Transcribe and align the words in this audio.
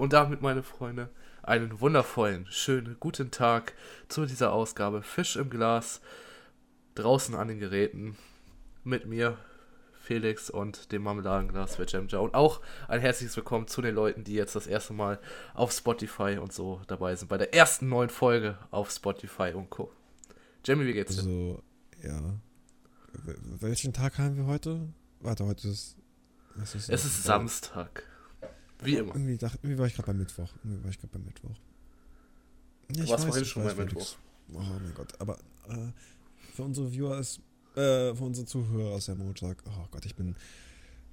Und 0.00 0.14
damit, 0.14 0.40
meine 0.40 0.62
Freunde, 0.62 1.10
einen 1.42 1.78
wundervollen, 1.82 2.46
schönen 2.48 2.96
guten 3.00 3.30
Tag 3.30 3.74
zu 4.08 4.24
dieser 4.24 4.50
Ausgabe 4.50 5.02
Fisch 5.02 5.36
im 5.36 5.50
Glas. 5.50 6.00
Draußen 6.94 7.34
an 7.34 7.48
den 7.48 7.58
Geräten 7.58 8.16
mit 8.82 9.04
mir, 9.04 9.36
Felix 10.00 10.48
und 10.48 10.90
dem 10.92 11.02
Marmeladenglas 11.02 11.76
für 11.76 11.84
Jamja. 11.86 12.18
Und 12.20 12.34
auch 12.34 12.62
ein 12.88 13.02
herzliches 13.02 13.36
Willkommen 13.36 13.68
zu 13.68 13.82
den 13.82 13.94
Leuten, 13.94 14.24
die 14.24 14.32
jetzt 14.32 14.56
das 14.56 14.66
erste 14.66 14.94
Mal 14.94 15.18
auf 15.52 15.70
Spotify 15.70 16.38
und 16.40 16.54
so 16.54 16.80
dabei 16.86 17.14
sind. 17.14 17.28
Bei 17.28 17.36
der 17.36 17.52
ersten 17.52 17.90
neuen 17.90 18.08
Folge 18.08 18.56
auf 18.70 18.90
Spotify 18.90 19.52
und 19.54 19.68
Co. 19.68 19.92
Jamie, 20.64 20.86
wie 20.86 20.94
geht's 20.94 21.16
dir? 21.16 21.20
Also, 21.20 21.62
ja. 22.02 22.40
Welchen 23.60 23.92
Tag 23.92 24.16
haben 24.16 24.38
wir 24.38 24.46
heute? 24.46 24.80
Warte, 25.20 25.44
heute 25.44 25.68
ist. 25.68 25.98
ist 26.56 26.88
es 26.88 26.88
ist 26.88 27.22
Samstag. 27.22 28.09
Wie 28.82 28.96
immer. 28.96 29.14
Irgendwie, 29.14 29.36
dachte, 29.36 29.58
irgendwie 29.62 29.78
war 29.78 29.86
ich 29.86 29.94
gerade 29.94 30.06
beim 30.06 30.18
Mittwoch. 30.18 30.52
Irgendwie 30.64 30.84
war 30.84 30.90
ich 30.90 30.98
gerade 30.98 31.12
beim 31.12 31.24
Mittwoch. 31.24 31.56
Ja, 32.94 33.04
ich 33.04 33.10
weiß, 33.10 33.46
schon 33.46 33.64
beim 33.64 33.76
Mittwoch. 33.76 34.16
Oh 34.52 34.58
mein 34.58 34.94
Gott. 34.94 35.12
Aber 35.20 35.38
äh, 35.68 35.92
für 36.54 36.62
unsere 36.62 36.92
Viewer 36.92 37.18
ist. 37.18 37.40
Äh, 37.76 38.14
für 38.14 38.24
unsere 38.24 38.46
Zuhörer 38.46 38.96
ist 38.96 39.06
ja 39.06 39.14
Montag. 39.14 39.62
Oh 39.66 39.86
Gott, 39.90 40.04
ich 40.04 40.14
bin. 40.14 40.36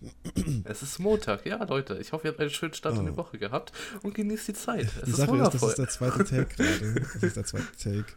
Es 0.63 0.83
ist 0.83 0.99
Montag, 0.99 1.45
ja, 1.45 1.63
Leute. 1.63 1.97
Ich 1.97 2.11
hoffe, 2.11 2.27
ihr 2.27 2.31
habt 2.31 2.39
einen 2.39 2.51
schönen 2.51 2.73
Start 2.73 2.95
oh. 2.97 2.99
in 2.99 3.07
die 3.07 3.17
Woche 3.17 3.39
gehabt 3.39 3.71
und 4.03 4.13
genießt 4.13 4.47
die 4.47 4.53
Zeit. 4.53 4.85
Es 4.85 5.03
die 5.03 5.11
ist 5.11 5.17
Sache 5.17 5.29
wundervoll. 5.29 5.69
ist, 5.69 5.79
das 5.79 5.89
ist 5.89 5.99
der 5.99 6.09
zweite 6.09 6.25
Take 6.45 6.55
gerade. 6.55 6.93
Das 7.01 7.23
ist 7.23 7.35
der 7.35 7.45
zweite 7.45 7.75
Take. 7.77 8.13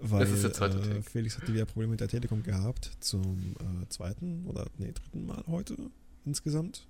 Weil 0.00 0.28
äh, 0.28 1.02
Felix 1.02 1.38
hatte 1.38 1.52
wieder 1.52 1.66
Probleme 1.66 1.90
mit 1.90 2.00
der 2.00 2.06
Telekom 2.06 2.44
gehabt 2.44 2.92
zum 3.00 3.56
äh, 3.58 3.88
zweiten 3.88 4.46
oder 4.46 4.66
nee, 4.78 4.92
dritten 4.92 5.26
Mal 5.26 5.42
heute 5.48 5.76
insgesamt. 6.24 6.86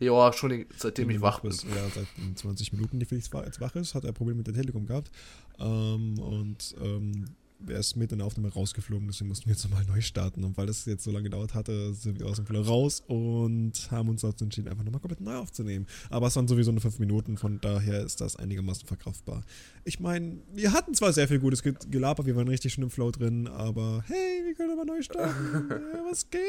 Ja, 0.00 0.32
schon 0.32 0.66
seitdem 0.76 1.10
ich 1.10 1.20
wach 1.20 1.40
bin. 1.40 1.52
Ja, 1.52 1.88
seit 1.94 2.06
20 2.36 2.72
Minuten, 2.72 2.98
die 2.98 3.06
Felix 3.06 3.30
jetzt 3.32 3.60
wach 3.60 3.74
ist, 3.76 3.94
hat 3.94 4.04
er 4.04 4.12
Probleme 4.12 4.38
mit 4.38 4.46
der 4.46 4.54
Telekom 4.54 4.86
gehabt. 4.86 5.10
Ähm, 5.58 6.18
und 6.18 6.74
ähm, 6.82 7.26
er 7.68 7.78
ist 7.78 7.96
mit 7.96 8.12
in 8.12 8.18
der 8.18 8.26
Aufnahme 8.26 8.52
rausgeflogen, 8.52 9.06
deswegen 9.08 9.28
mussten 9.28 9.46
wir 9.46 9.52
jetzt 9.52 9.64
nochmal 9.64 9.84
neu 9.86 10.00
starten. 10.00 10.44
Und 10.44 10.56
weil 10.56 10.66
das 10.66 10.84
jetzt 10.84 11.04
so 11.04 11.10
lange 11.10 11.24
gedauert 11.24 11.54
hatte, 11.54 11.94
sind 11.94 12.18
wir 12.18 12.26
aus 12.26 12.36
dem 12.36 12.46
Flow 12.46 12.62
raus 12.62 13.02
und 13.06 13.72
haben 13.90 14.08
uns 14.08 14.22
dazu 14.22 14.44
entschieden, 14.44 14.68
einfach 14.68 14.84
nochmal 14.84 15.00
komplett 15.00 15.20
neu 15.20 15.36
aufzunehmen. 15.36 15.86
Aber 16.10 16.26
es 16.26 16.36
waren 16.36 16.48
sowieso 16.48 16.72
nur 16.72 16.80
fünf 16.80 16.98
Minuten, 16.98 17.36
von 17.36 17.60
daher 17.60 18.04
ist 18.04 18.20
das 18.20 18.36
einigermaßen 18.36 18.86
verkraftbar. 18.86 19.42
Ich 19.84 20.00
meine, 20.00 20.38
wir 20.52 20.72
hatten 20.72 20.94
zwar 20.94 21.12
sehr 21.12 21.28
viel 21.28 21.38
gutes 21.38 21.62
Gelaber, 21.62 22.26
wir 22.26 22.36
waren 22.36 22.48
richtig 22.48 22.74
schön 22.74 22.84
im 22.84 22.90
Flow 22.90 23.10
drin, 23.10 23.48
aber 23.48 24.04
hey, 24.06 24.44
wir 24.44 24.54
können 24.54 24.72
aber 24.72 24.84
neu 24.84 25.02
starten. 25.02 25.68
ja, 25.70 26.04
was 26.10 26.28
geht? 26.30 26.40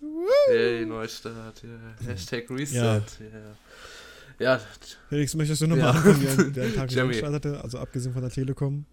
Woo! 0.00 0.26
Hey, 0.48 0.84
Neustart, 0.84 1.62
yeah. 1.64 2.10
Hashtag 2.10 2.50
Reset, 2.50 2.74
ja. 2.74 2.96
Yeah. 3.20 3.56
Ja. 4.38 4.60
Felix, 5.08 5.34
möchtest 5.34 5.62
du 5.62 5.66
nochmal 5.66 5.86
ja. 5.86 5.90
anfangen, 5.92 6.48
wie 6.48 6.52
der 6.52 6.74
Tag 6.74 6.90
startete? 6.90 7.62
Also 7.62 7.78
abgesehen 7.78 8.12
von 8.12 8.22
der 8.22 8.30
Telekom? 8.30 8.84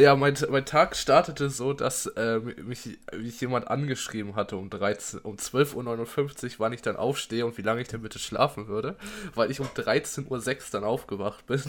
Ja, 0.00 0.16
mein, 0.16 0.34
mein 0.48 0.64
Tag 0.64 0.96
startete 0.96 1.50
so, 1.50 1.74
dass 1.74 2.06
äh, 2.06 2.38
mich, 2.38 2.98
mich 3.14 3.40
jemand 3.40 3.68
angeschrieben 3.68 4.34
hatte 4.34 4.56
um, 4.56 4.70
13, 4.70 5.20
um 5.20 5.36
12.59 5.36 5.74
Uhr, 6.44 6.50
wann 6.56 6.72
ich 6.72 6.80
dann 6.80 6.96
aufstehe 6.96 7.44
und 7.44 7.58
wie 7.58 7.62
lange 7.62 7.82
ich 7.82 7.88
denn 7.88 8.00
bitte 8.00 8.18
schlafen 8.18 8.66
würde, 8.66 8.96
weil 9.34 9.50
ich 9.50 9.60
um 9.60 9.66
13.06 9.66 10.30
Uhr 10.30 10.60
dann 10.72 10.84
aufgewacht 10.84 11.44
bin. 11.46 11.62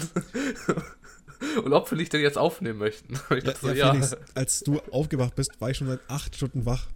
und 1.64 1.74
ob 1.74 1.92
wir 1.92 1.98
dich 1.98 2.08
denn 2.08 2.22
jetzt 2.22 2.38
aufnehmen 2.38 2.80
möchten. 2.80 3.20
Ich 3.36 3.44
ja, 3.44 3.56
so, 3.56 3.68
ja, 3.68 3.74
ja. 3.74 3.92
Felix, 3.92 4.16
als 4.34 4.62
du 4.62 4.80
aufgewacht 4.92 5.36
bist, 5.36 5.60
war 5.60 5.70
ich 5.70 5.78
schon 5.78 5.88
seit 5.88 6.00
8 6.08 6.34
Stunden 6.34 6.66
wach. 6.66 6.88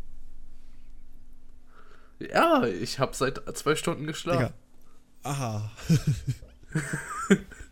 Ja, 2.20 2.64
ich 2.66 3.00
habe 3.00 3.14
seit 3.14 3.42
12 3.58 3.78
Stunden 3.78 4.08
geschlafen. 4.08 4.40
Digga. 4.40 4.54
Aha. 5.24 5.72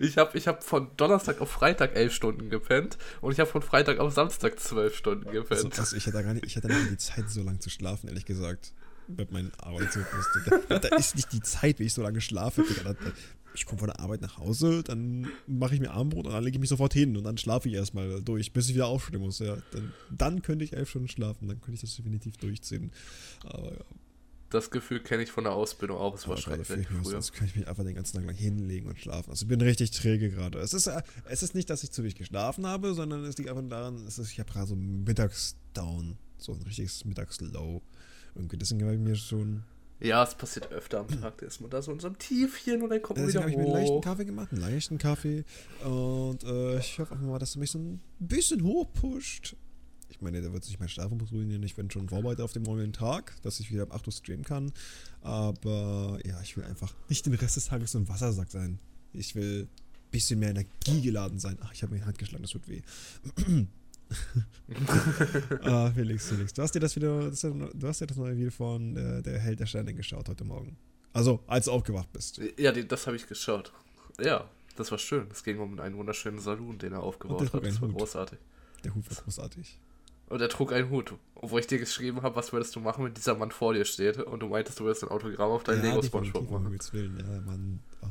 ich 0.00 0.18
habe 0.18 0.36
ich 0.36 0.48
hab 0.48 0.64
von 0.64 0.88
Donnerstag 0.96 1.40
auf 1.40 1.50
Freitag 1.50 1.94
elf 1.96 2.12
Stunden 2.12 2.50
gepennt 2.50 2.98
und 3.20 3.32
ich 3.32 3.40
habe 3.40 3.50
von 3.50 3.62
Freitag 3.62 3.98
auf 3.98 4.12
Samstag 4.12 4.58
zwölf 4.58 4.96
Stunden 4.96 5.30
gepennt. 5.30 5.64
Also, 5.64 5.80
also 5.80 5.96
ich 5.96 6.06
hätte 6.06 6.22
gar 6.22 6.34
nicht, 6.34 6.46
ich 6.46 6.56
hätte 6.56 6.68
nicht 6.68 6.90
die 6.90 6.96
Zeit, 6.96 7.28
so 7.28 7.42
lange 7.42 7.58
zu 7.58 7.70
schlafen, 7.70 8.08
ehrlich 8.08 8.24
gesagt. 8.24 8.72
Mit 9.06 9.32
meinen 9.32 9.52
Arbeitsrhythmus. 9.58 10.26
Da, 10.68 10.78
da 10.78 10.96
ist 10.96 11.14
nicht 11.14 11.30
die 11.32 11.42
Zeit, 11.42 11.78
wie 11.78 11.84
ich 11.84 11.92
so 11.92 12.02
lange 12.02 12.22
schlafe. 12.22 12.64
Ich 13.54 13.66
komme 13.66 13.78
von 13.78 13.88
der 13.88 14.00
Arbeit 14.00 14.22
nach 14.22 14.38
Hause, 14.38 14.82
dann 14.82 15.28
mache 15.46 15.74
ich 15.74 15.80
mir 15.80 15.92
Abendbrot 15.92 16.26
und 16.26 16.32
dann 16.32 16.42
lege 16.42 16.56
ich 16.56 16.60
mich 16.60 16.70
sofort 16.70 16.92
hin 16.92 17.16
und 17.16 17.22
dann 17.22 17.38
schlafe 17.38 17.68
ich 17.68 17.74
erstmal 17.74 18.22
durch, 18.22 18.52
bis 18.52 18.68
ich 18.68 18.74
wieder 18.74 18.86
aufstehen 18.86 19.20
muss. 19.20 19.38
Ja. 19.38 19.58
Dann, 19.72 19.92
dann 20.10 20.42
könnte 20.42 20.64
ich 20.64 20.72
elf 20.72 20.90
Stunden 20.90 21.08
schlafen, 21.08 21.46
dann 21.46 21.60
könnte 21.60 21.74
ich 21.74 21.80
das 21.82 21.94
definitiv 21.94 22.36
durchziehen. 22.38 22.90
Aber 23.44 23.72
ja, 23.72 23.84
das 24.54 24.70
Gefühl 24.70 25.00
kenne 25.00 25.22
ich 25.22 25.32
von 25.32 25.44
der 25.44 25.52
Ausbildung 25.52 25.98
auch. 25.98 26.14
Es 26.14 26.28
war 26.28 26.36
schrecklich. 26.36 26.86
Sonst 27.02 27.32
kann 27.32 27.46
ich 27.46 27.56
mich 27.56 27.66
einfach 27.66 27.84
den 27.84 27.94
ganzen 27.94 28.16
Tag 28.16 28.26
lang 28.26 28.36
hinlegen 28.36 28.88
und 28.88 28.98
schlafen. 28.98 29.30
Also 29.30 29.44
ich 29.44 29.48
bin 29.48 29.60
richtig 29.60 29.90
träge 29.90 30.30
gerade. 30.30 30.58
Es 30.58 30.72
ist, 30.72 30.90
es 31.26 31.42
ist 31.42 31.54
nicht, 31.54 31.68
dass 31.70 31.82
ich 31.82 31.90
zu 31.90 32.02
wenig 32.02 32.14
geschlafen 32.14 32.66
habe, 32.66 32.94
sondern 32.94 33.24
es 33.24 33.36
liegt 33.36 33.50
einfach 33.50 33.68
daran, 33.68 34.06
es 34.06 34.18
ist, 34.18 34.30
ich 34.30 34.38
habe 34.38 34.50
gerade 34.50 34.66
so 34.66 34.76
Mittagsdown. 34.76 36.16
So 36.38 36.52
ein 36.52 36.62
richtiges 36.62 37.04
Mittagslow. 37.04 37.82
Irgendwie, 38.34 38.56
deswegen 38.56 38.82
habe 38.82 38.94
ich 38.94 39.00
mir 39.00 39.16
schon 39.16 39.64
ja, 40.00 40.22
es 40.22 40.34
passiert 40.34 40.70
öfter 40.70 41.00
am 41.00 41.08
Tag, 41.08 41.38
da 41.38 41.46
ist 41.46 41.60
man 41.60 41.70
da 41.70 41.80
so 41.80 41.92
in 41.92 42.00
so 42.00 42.08
einem 42.08 42.18
Tiefchen 42.18 42.82
und 42.82 42.90
dann 42.90 43.00
kommt 43.00 43.18
man 43.18 43.28
wieder 43.28 43.40
hoch. 43.40 43.44
habe 43.44 43.52
ich 43.52 43.56
mir 43.56 43.64
einen 43.64 43.72
leichten 43.72 44.00
Kaffee 44.00 44.24
gemacht, 44.24 44.52
einen 44.52 44.60
leichten 44.60 44.98
Kaffee 44.98 45.44
und 45.82 46.44
äh, 46.44 46.78
ich 46.78 46.98
hoffe 46.98 47.14
einfach 47.14 47.26
mal, 47.26 47.38
dass 47.38 47.52
du 47.52 47.60
mich 47.60 47.70
so 47.70 47.78
ein 47.78 48.00
bisschen 48.18 48.64
hochpusht 48.64 49.56
meine, 50.24 50.42
da 50.42 50.52
wird 50.52 50.64
sich 50.64 50.80
mein 50.80 50.88
Schlafrhythmus 50.88 51.32
ruinieren. 51.32 51.62
Ich 51.62 51.76
bin 51.76 51.90
schon 51.90 52.08
vorbereitet 52.08 52.42
auf 52.42 52.52
den 52.52 52.64
morgigen 52.64 52.92
Tag, 52.92 53.34
dass 53.42 53.60
ich 53.60 53.70
wieder 53.70 53.84
ab 53.84 53.94
8 53.94 54.06
Uhr 54.06 54.12
streamen 54.12 54.44
kann. 54.44 54.72
Aber 55.20 56.18
ja, 56.24 56.40
ich 56.42 56.56
will 56.56 56.64
einfach 56.64 56.92
nicht 57.08 57.24
den 57.26 57.34
Rest 57.34 57.56
des 57.56 57.66
Tages 57.66 57.92
so 57.92 57.98
ein 57.98 58.08
Wassersack 58.08 58.50
sein. 58.50 58.80
Ich 59.12 59.34
will 59.36 59.68
ein 59.68 60.10
bisschen 60.10 60.40
mehr 60.40 60.50
Energie 60.50 61.00
geladen 61.00 61.38
sein. 61.38 61.58
Ach, 61.62 61.72
ich 61.72 61.82
habe 61.82 61.92
mir 61.92 62.00
die 62.00 62.06
Hand 62.06 62.18
geschlagen, 62.18 62.42
das 62.42 62.50
tut 62.50 62.68
weh. 62.68 62.82
ah, 65.62 65.90
Felix, 65.92 66.28
Felix, 66.28 66.52
du 66.52 66.62
hast 66.62 66.74
dir 66.74 66.80
das 66.80 66.94
wieder, 66.96 67.30
das, 67.30 67.40
du 67.40 67.88
hast 67.88 68.00
dir 68.00 68.06
das 68.06 68.16
neue 68.16 68.36
Video 68.36 68.50
von 68.50 68.94
der, 68.94 69.22
der 69.22 69.38
Held 69.38 69.60
der 69.60 69.66
Sterne 69.66 69.94
geschaut 69.94 70.28
heute 70.28 70.44
Morgen. 70.44 70.76
Also, 71.12 71.40
als 71.46 71.66
du 71.66 71.72
aufgewacht 71.72 72.12
bist. 72.12 72.40
Ja, 72.58 72.72
das 72.72 73.06
habe 73.06 73.16
ich 73.16 73.26
geschaut. 73.26 73.72
Ja, 74.20 74.50
das 74.76 74.90
war 74.90 74.98
schön. 74.98 75.28
Es 75.30 75.44
ging 75.44 75.58
um 75.60 75.78
einen 75.78 75.96
wunderschönen 75.96 76.40
Saloon, 76.40 76.78
den 76.78 76.92
er 76.92 77.02
aufgebaut 77.02 77.52
hat. 77.52 77.64
Das 77.64 77.80
war 77.80 77.88
Hut. 77.88 77.98
großartig. 77.98 78.38
Der 78.82 78.94
Hut 78.94 79.08
war 79.08 79.22
großartig. 79.22 79.78
Und 80.28 80.40
er 80.40 80.48
trug 80.48 80.72
einen 80.72 80.90
Hut. 80.90 81.14
Wo 81.40 81.58
ich 81.58 81.66
dir 81.66 81.78
geschrieben 81.78 82.22
habe, 82.22 82.36
was 82.36 82.52
würdest 82.52 82.74
du 82.74 82.80
machen, 82.80 83.04
wenn 83.04 83.14
dieser 83.14 83.34
Mann 83.34 83.50
vor 83.50 83.74
dir 83.74 83.84
steht 83.84 84.18
und 84.18 84.40
du 84.40 84.48
meintest, 84.48 84.80
du 84.80 84.84
würdest 84.84 85.02
ein 85.02 85.10
Autogramm 85.10 85.50
auf 85.50 85.64
deinen 85.64 85.84
ja, 85.84 85.90
Lego 85.90 86.02
Spongebob 86.02 86.50
machen. 86.50 86.66
Um 86.66 86.92
Willen, 86.92 87.18
ja, 87.18 87.40
Mann. 87.40 87.80
Oh. 88.02 88.06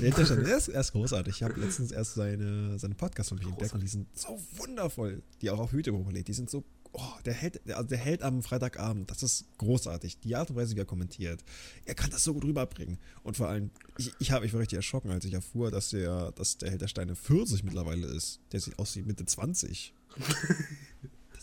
Der, 0.00 0.12
er, 0.12 0.56
ist, 0.56 0.68
er 0.68 0.80
ist 0.80 0.92
großartig. 0.92 1.36
Ich 1.36 1.42
habe 1.42 1.58
letztens 1.60 1.92
erst 1.92 2.14
seine, 2.14 2.78
seine 2.78 2.94
Podcasts 2.94 3.30
von 3.30 3.38
mir 3.38 3.48
entdeckt 3.48 3.72
und 3.74 3.82
die 3.82 3.88
sind 3.88 4.06
so 4.16 4.40
wundervoll. 4.56 5.22
Die 5.40 5.50
auch 5.50 5.58
auf 5.58 5.72
YouTube 5.72 5.96
hochlädt. 5.96 6.28
Die 6.28 6.32
sind 6.32 6.50
so. 6.50 6.64
Oh, 6.92 7.02
der 7.24 7.34
hält, 7.34 7.60
also 7.72 7.88
der 7.88 7.98
hält 7.98 8.22
am 8.22 8.42
Freitagabend. 8.42 9.10
Das 9.10 9.22
ist 9.22 9.46
großartig. 9.58 10.20
Die 10.20 10.36
Art 10.36 10.50
und 10.50 10.56
Weise, 10.56 10.76
wie 10.76 10.80
er 10.80 10.84
kommentiert. 10.84 11.42
Er 11.86 11.94
kann 11.94 12.10
das 12.10 12.22
so 12.22 12.34
gut 12.34 12.44
rüberbringen. 12.44 12.98
Und 13.24 13.36
vor 13.36 13.48
allem, 13.48 13.70
ich, 13.98 14.12
ich, 14.20 14.30
hab, 14.30 14.44
ich 14.44 14.52
war 14.52 14.60
richtig 14.60 14.76
erschrocken, 14.76 15.10
als 15.10 15.24
ich 15.24 15.34
erfuhr, 15.34 15.70
dass 15.70 15.90
der, 15.90 16.30
dass 16.32 16.56
der 16.58 16.70
Held 16.70 16.82
der 16.82 16.88
Steine 16.88 17.16
40 17.16 17.64
mittlerweile 17.64 18.06
ist. 18.06 18.40
Der 18.52 18.60
sieht 18.60 18.78
aus 18.78 18.94
wie 18.96 19.02
Mitte 19.02 19.26
20. 19.26 19.92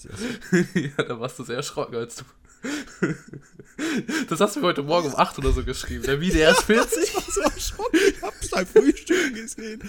ja, 0.73 1.03
da 1.03 1.19
warst 1.19 1.39
du 1.39 1.43
sehr 1.43 1.57
erschrocken, 1.57 1.95
als 1.95 2.15
du. 2.17 2.23
Das 4.29 4.39
hast 4.39 4.55
du 4.55 4.59
mir 4.59 4.67
heute 4.67 4.83
Morgen 4.83 5.07
um 5.07 5.15
8 5.15 5.39
oder 5.39 5.51
so 5.51 5.63
geschrieben. 5.63 6.03
Der 6.03 6.21
Video 6.21 6.49
ist 6.51 6.63
40. 6.63 7.03
Ich 7.03 7.15
war 7.15 7.23
so 7.23 7.41
erschrocken. 7.41 7.99
Ich 8.09 8.21
hab's 8.21 8.49
beim 8.49 8.65
Frühstück 8.67 9.33
gesehen. 9.33 9.81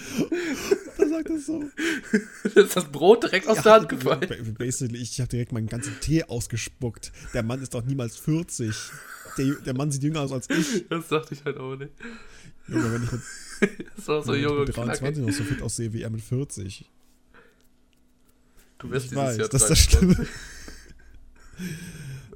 Da 0.97 1.07
sagt 1.07 1.29
er 1.29 1.39
so. 1.39 1.63
Da 2.55 2.61
ist 2.61 2.75
das 2.75 2.85
Brot 2.85 3.23
direkt 3.23 3.47
aus 3.47 3.57
ja, 3.57 3.63
der 3.63 3.73
Hand 3.73 3.89
gefallen. 3.89 4.55
Basically, 4.57 4.99
ich 4.99 5.19
habe 5.19 5.29
direkt 5.29 5.51
meinen 5.51 5.67
ganzen 5.67 5.99
Tee 5.99 6.23
ausgespuckt. 6.23 7.11
Der 7.33 7.43
Mann 7.43 7.61
ist 7.61 7.73
doch 7.73 7.83
niemals 7.83 8.17
40. 8.17 8.75
Der, 9.37 9.45
der 9.55 9.73
Mann 9.75 9.91
sieht 9.91 10.03
jünger 10.03 10.21
aus 10.21 10.31
als 10.31 10.49
ich. 10.49 10.87
Das 10.89 11.07
dachte 11.07 11.35
ich 11.35 11.45
halt 11.45 11.57
auch 11.57 11.75
nicht. 11.75 11.91
Junge, 12.67 12.93
wenn 12.93 13.03
ich 13.03 13.11
mit, 13.11 13.21
das 13.95 14.07
war 14.07 14.23
so 14.23 14.33
junge 14.33 14.61
mit 14.61 14.75
23 14.75 15.23
noch 15.23 15.33
so 15.33 15.43
fit 15.43 15.61
aussehe 15.61 15.93
wie 15.93 16.01
er 16.01 16.09
mit 16.09 16.21
40. 16.21 16.85
Du 18.83 18.91
wirst 18.91 19.07
ich 19.07 19.15
weiß, 19.15 19.37
Jahr 19.37 19.47
das 19.47 19.61
ist 19.61 19.69
das 19.69 19.79
Schlimme. 19.79 20.27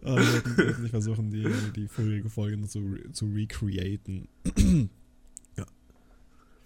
oh, 0.01 0.15
wir 0.15 0.57
werden 0.57 0.81
nicht 0.81 0.91
versuchen, 0.91 1.29
die, 1.29 1.45
die 1.75 1.89
vorherige 1.89 2.29
Folge 2.29 2.65
zu, 2.67 2.97
zu 3.11 3.25
recreaten. 3.25 4.29
ja. 5.57 5.65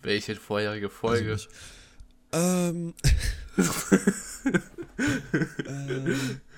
Welche 0.04 0.36
vorherige 0.36 0.90
Folge? 0.90 1.32
Also 1.32 1.50
ähm. 2.32 2.94
ähm. 5.66 6.42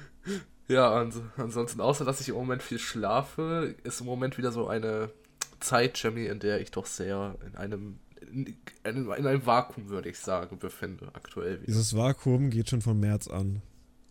Ja, 0.69 0.93
ans 0.93 1.19
ansonsten, 1.35 1.81
außer 1.81 2.05
dass 2.05 2.21
ich 2.21 2.29
im 2.29 2.35
Moment 2.35 2.63
viel 2.63 2.79
schlafe, 2.79 3.75
ist 3.83 3.99
im 3.99 4.05
Moment 4.05 4.37
wieder 4.37 4.51
so 4.51 4.67
eine 4.67 5.11
Zeit, 5.59 6.01
Jamie, 6.01 6.25
in 6.25 6.39
der 6.39 6.61
ich 6.61 6.71
doch 6.71 6.85
sehr 6.85 7.35
in 7.45 7.55
einem 7.55 7.99
in, 8.31 8.55
in 8.83 9.27
einem 9.27 9.45
Vakuum, 9.45 9.89
würde 9.89 10.09
ich 10.09 10.19
sagen, 10.19 10.57
befinde 10.59 11.09
aktuell. 11.13 11.57
Wieder. 11.57 11.67
Dieses 11.67 11.95
Vakuum 11.95 12.49
geht 12.49 12.69
schon 12.69 12.81
von 12.81 12.99
März 12.99 13.27
an, 13.27 13.61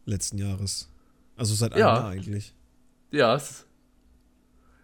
letzten 0.07 0.39
Jahres. 0.39 0.89
Also 1.37 1.55
seit 1.55 1.73
einem 1.73 1.81
ja. 1.81 1.95
Jahr 1.95 2.09
eigentlich. 2.09 2.55
Ja, 3.11 3.35
es, 3.35 3.67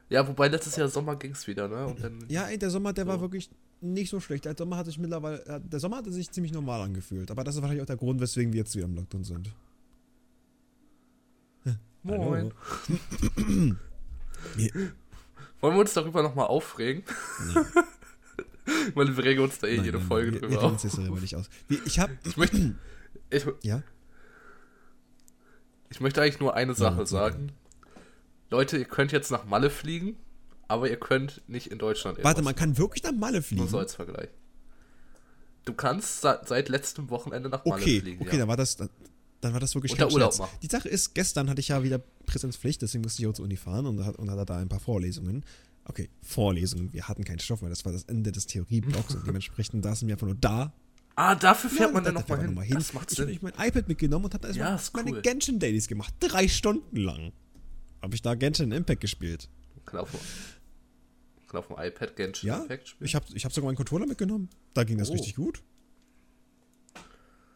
Ja, 0.09 0.27
wobei 0.27 0.49
letztes 0.49 0.77
Jahr 0.77 0.89
Sommer 0.89 1.17
ging 1.17 1.33
es 1.33 1.47
wieder, 1.47 1.69
ne? 1.69 1.95
Dann, 2.01 2.25
ja, 2.29 2.49
ey, 2.49 2.59
der 2.59 2.71
Sommer, 2.71 2.93
der 2.93 3.05
so. 3.05 3.11
war 3.11 3.21
wirklich 3.21 3.51
nicht 3.81 4.11
so 4.11 4.21
schlecht. 4.21 4.45
Der 4.45 4.57
Sommer 4.57 4.77
hat 4.77 4.87
sich 4.87 4.99
mittlerweile, 4.99 5.45
äh, 5.47 5.61
der 5.61 5.81
Sommer 5.81 5.99
hat 5.99 6.07
sich 6.13 6.31
ziemlich 6.31 6.53
normal 6.53 6.83
angefühlt. 6.83 7.31
Aber 7.31 7.45
das 7.45 7.55
ist 7.55 7.63
wahrscheinlich 7.63 7.83
auch 7.83 7.87
der 7.87 7.97
Grund, 7.97 8.21
weswegen 8.21 8.53
wir 8.53 8.59
jetzt 8.61 8.75
wieder 8.75 8.87
im 8.87 8.95
Lockdown 8.95 9.25
sind. 9.25 9.51
Moin. 12.03 12.53
Wollen 15.61 15.75
wir 15.75 15.81
uns 15.81 15.95
darüber 15.95 16.23
nochmal 16.23 16.47
aufregen? 16.47 17.03
Nee. 17.55 17.83
Weil 18.95 19.17
wir 19.17 19.25
regen 19.25 19.43
uns 19.43 19.59
da 19.59 19.67
eh 19.67 19.77
nein, 19.77 19.85
jede 19.85 19.99
nein, 19.99 20.07
Folge 20.07 20.33
nein, 20.33 20.41
drüber 20.41 20.55
wir, 20.55 20.61
wir 20.61 20.69
auf. 20.69 20.85
Jetzt 20.85 20.99
darüber 20.99 21.21
nicht 21.21 21.37
aus. 21.37 21.49
Ich 21.87 21.99
hab. 21.99 22.11
Ich 22.27 22.37
möchte. 22.37 22.75
Ich, 23.31 23.45
ja? 23.63 23.83
Ich 25.91 26.01
möchte 26.01 26.23
eigentlich 26.23 26.41
nur 26.41 26.55
eine 26.55 26.75
Sache 26.75 27.01
ja, 27.01 27.07
sagen. 27.07 27.53
Leute, 28.49 28.79
ihr 28.79 28.87
könnt 28.87 29.13
jetzt 29.13 29.31
nach 29.31 29.45
Malle 29.45 29.69
fliegen, 29.69 30.17
aber 30.67 30.89
ihr 30.89 30.99
könnt 30.99 31.43
nicht 31.47 31.71
in 31.71 31.79
Deutschland. 31.79 32.23
Warte, 32.23 32.43
man 32.43 32.55
kann 32.55 32.79
wirklich 32.79 33.03
nach 33.03 33.13
Malle 33.13 33.43
fliegen? 33.43 33.63
Nur 33.63 33.71
so 33.71 33.79
als 33.79 33.95
Vergleich. 33.95 34.31
Du 35.65 35.75
kannst 35.75 36.23
seit 36.23 36.69
letztem 36.71 37.11
Wochenende 37.11 37.51
nach 37.51 37.65
Malle 37.65 37.83
okay, 37.83 38.01
fliegen. 38.01 38.23
Okay, 38.23 38.33
ja. 38.33 38.39
dann 38.39 38.49
war 38.49 38.57
das, 38.57 38.77
dann 38.77 39.53
war 39.53 39.61
das 39.61 39.75
wirklich 39.75 39.93
Unter 39.93 40.11
Urlaub 40.11 40.39
machen. 40.39 40.57
Die 40.63 40.69
Sache 40.69 40.89
ist, 40.89 41.15
gestern 41.15 41.51
hatte 41.51 41.61
ich 41.61 41.69
ja 41.69 41.83
wieder 41.83 42.01
Präsenzpflicht, 42.27 42.81
deswegen 42.81 43.03
musste 43.03 43.23
ich 43.23 43.29
auch 43.29 43.35
zur 43.35 43.45
Uni 43.45 43.57
fahren 43.57 43.87
und, 43.87 43.99
und 43.99 44.31
hatte 44.31 44.45
da 44.47 44.57
ein 44.57 44.69
paar 44.69 44.81
Vorlesungen. 44.81 45.45
Okay, 45.89 46.11
Vorlesungen. 46.23 46.93
Wir 46.93 47.09
hatten 47.09 47.25
keinen 47.25 47.39
Stoff 47.39 47.63
mehr. 47.63 47.71
Das 47.71 47.85
war 47.85 47.93
das 47.93 48.05
Ende 48.05 48.31
des 48.31 48.47
Theorieblocks 48.47 49.15
und 49.15 49.27
dementsprechend 49.27 49.83
saßen 49.83 50.07
wir 50.07 50.15
einfach 50.15 50.27
nur 50.27 50.37
da. 50.37 50.73
Ah, 51.17 51.35
dafür 51.35 51.69
fährt 51.69 51.89
ja, 51.89 51.95
man 51.95 52.05
dann 52.05 52.15
nochmal 52.15 52.41
hin. 52.41 52.55
Noch 52.55 52.63
hin. 52.63 52.75
Das 52.75 52.93
macht. 52.93 53.11
Ich 53.11 53.19
habe 53.19 53.39
mein 53.41 53.69
iPad 53.69 53.89
mitgenommen 53.89 54.27
und 54.27 54.35
habe 54.35 54.47
erstmal 54.47 54.77
ja, 54.77 54.81
meine 54.93 55.13
cool. 55.17 55.23
Genshin 55.23 55.59
Dailies 55.59 55.89
gemacht. 55.89 56.15
Drei 56.21 56.47
Stunden 56.47 56.97
lang 56.97 57.33
habe 58.03 58.15
ich 58.15 58.23
da 58.23 58.35
Genshin 58.35 58.71
Impact 58.71 59.01
gespielt. 59.01 59.49
Kann 59.85 60.01
auf, 60.01 60.11
kann 61.49 61.59
auf 61.59 61.67
dem 61.67 61.77
iPad 61.77 62.15
Genshin 62.15 62.49
ja, 62.49 62.59
Impact 62.59 62.89
spielen? 62.89 63.07
Ich 63.07 63.15
habe 63.17 63.27
ich 63.35 63.45
hab 63.45 63.53
sogar 63.53 63.67
meinen 63.67 63.77
Controller 63.77 64.07
mitgenommen. 64.07 64.49
Da 64.75 64.85
ging 64.85 64.99
das 64.99 65.09
oh. 65.09 65.15
richtig 65.15 65.35
gut. 65.35 65.63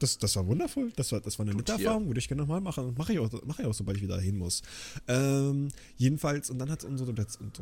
Das, 0.02 0.18
das 0.18 0.34
war 0.34 0.46
wundervoll. 0.46 0.92
Das 0.96 1.12
war, 1.12 1.20
das 1.20 1.38
war 1.38 1.46
eine 1.46 1.54
nette 1.54 1.72
Erfahrung, 1.72 2.08
würde 2.08 2.18
ich 2.18 2.26
gerne 2.26 2.42
nochmal 2.42 2.60
machen. 2.60 2.92
Mache 2.98 3.12
ich, 3.12 3.18
auch, 3.20 3.30
mach 3.46 3.60
ich 3.60 3.66
auch, 3.66 3.74
sobald 3.74 3.96
ich 3.96 4.02
wieder 4.02 4.18
hin 4.20 4.36
muss. 4.36 4.62
Ähm, 5.06 5.68
jedenfalls, 5.96 6.50
und 6.50 6.58
dann 6.58 6.70
hat 6.70 6.82
unsere, 6.82 7.14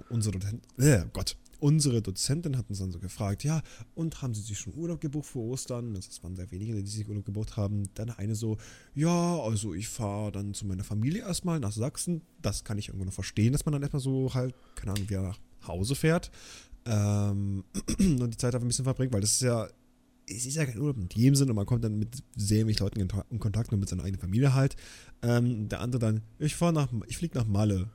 unsere, 0.08 0.38
äh, 0.78 1.04
Gott, 1.12 1.36
unsere 1.58 2.00
Dozentin 2.00 2.56
hat 2.56 2.70
uns 2.70 2.78
dann 2.78 2.92
so 2.92 2.98
gefragt, 2.98 3.44
ja, 3.44 3.60
und 3.94 4.22
haben 4.22 4.32
Sie 4.32 4.40
sich 4.40 4.58
schon 4.58 4.74
Urlaub 4.74 5.02
gebucht 5.02 5.26
für 5.26 5.40
Ostern? 5.40 5.92
Das 5.92 6.22
waren 6.22 6.34
sehr 6.34 6.50
wenige, 6.50 6.82
die 6.82 6.90
sich 6.90 7.06
Urlaub 7.06 7.26
gebucht 7.26 7.58
haben. 7.58 7.90
Dann 7.94 8.08
eine 8.08 8.34
so, 8.34 8.56
ja, 8.94 9.38
also 9.38 9.74
ich 9.74 9.88
fahre 9.88 10.32
dann 10.32 10.54
zu 10.54 10.66
meiner 10.66 10.84
Familie 10.84 11.20
erstmal 11.20 11.60
nach 11.60 11.72
Sachsen. 11.72 12.22
Das 12.40 12.64
kann 12.64 12.78
ich 12.78 12.88
irgendwo 12.88 13.04
noch 13.04 13.12
verstehen, 13.12 13.52
dass 13.52 13.66
man 13.66 13.72
dann 13.72 13.82
erstmal 13.82 14.00
so 14.00 14.32
halt, 14.32 14.54
keine 14.76 14.92
Ahnung, 14.92 15.10
wieder 15.10 15.22
nach 15.22 15.38
Hause 15.66 15.94
fährt. 15.94 16.30
Ähm, 16.86 17.64
und 17.98 18.30
die 18.30 18.36
Zeit 18.38 18.54
einfach 18.54 18.64
ein 18.64 18.68
bisschen 18.68 18.86
verbringt, 18.86 19.12
weil 19.12 19.20
das 19.20 19.32
ist 19.32 19.42
ja 19.42 19.68
es 20.28 20.46
ist 20.46 20.56
ja 20.56 20.64
kein 20.64 20.78
Urlaub 20.78 20.96
in 20.96 21.08
dem 21.08 21.34
Sinne, 21.34 21.52
man 21.54 21.66
kommt 21.66 21.84
dann 21.84 21.98
mit 21.98 22.22
sehr 22.36 22.60
wenig 22.60 22.78
Leuten 22.78 23.00
in 23.00 23.38
Kontakt, 23.38 23.72
nur 23.72 23.80
mit 23.80 23.88
seiner 23.88 24.04
eigenen 24.04 24.20
Familie 24.20 24.54
halt. 24.54 24.76
Ähm, 25.22 25.68
der 25.68 25.80
andere 25.80 25.98
dann, 26.00 26.22
ich 26.38 26.54
fahre 26.54 26.72
nach, 26.72 26.88
ich 27.08 27.16
fliege 27.16 27.36
nach 27.36 27.46
Malle. 27.46 27.88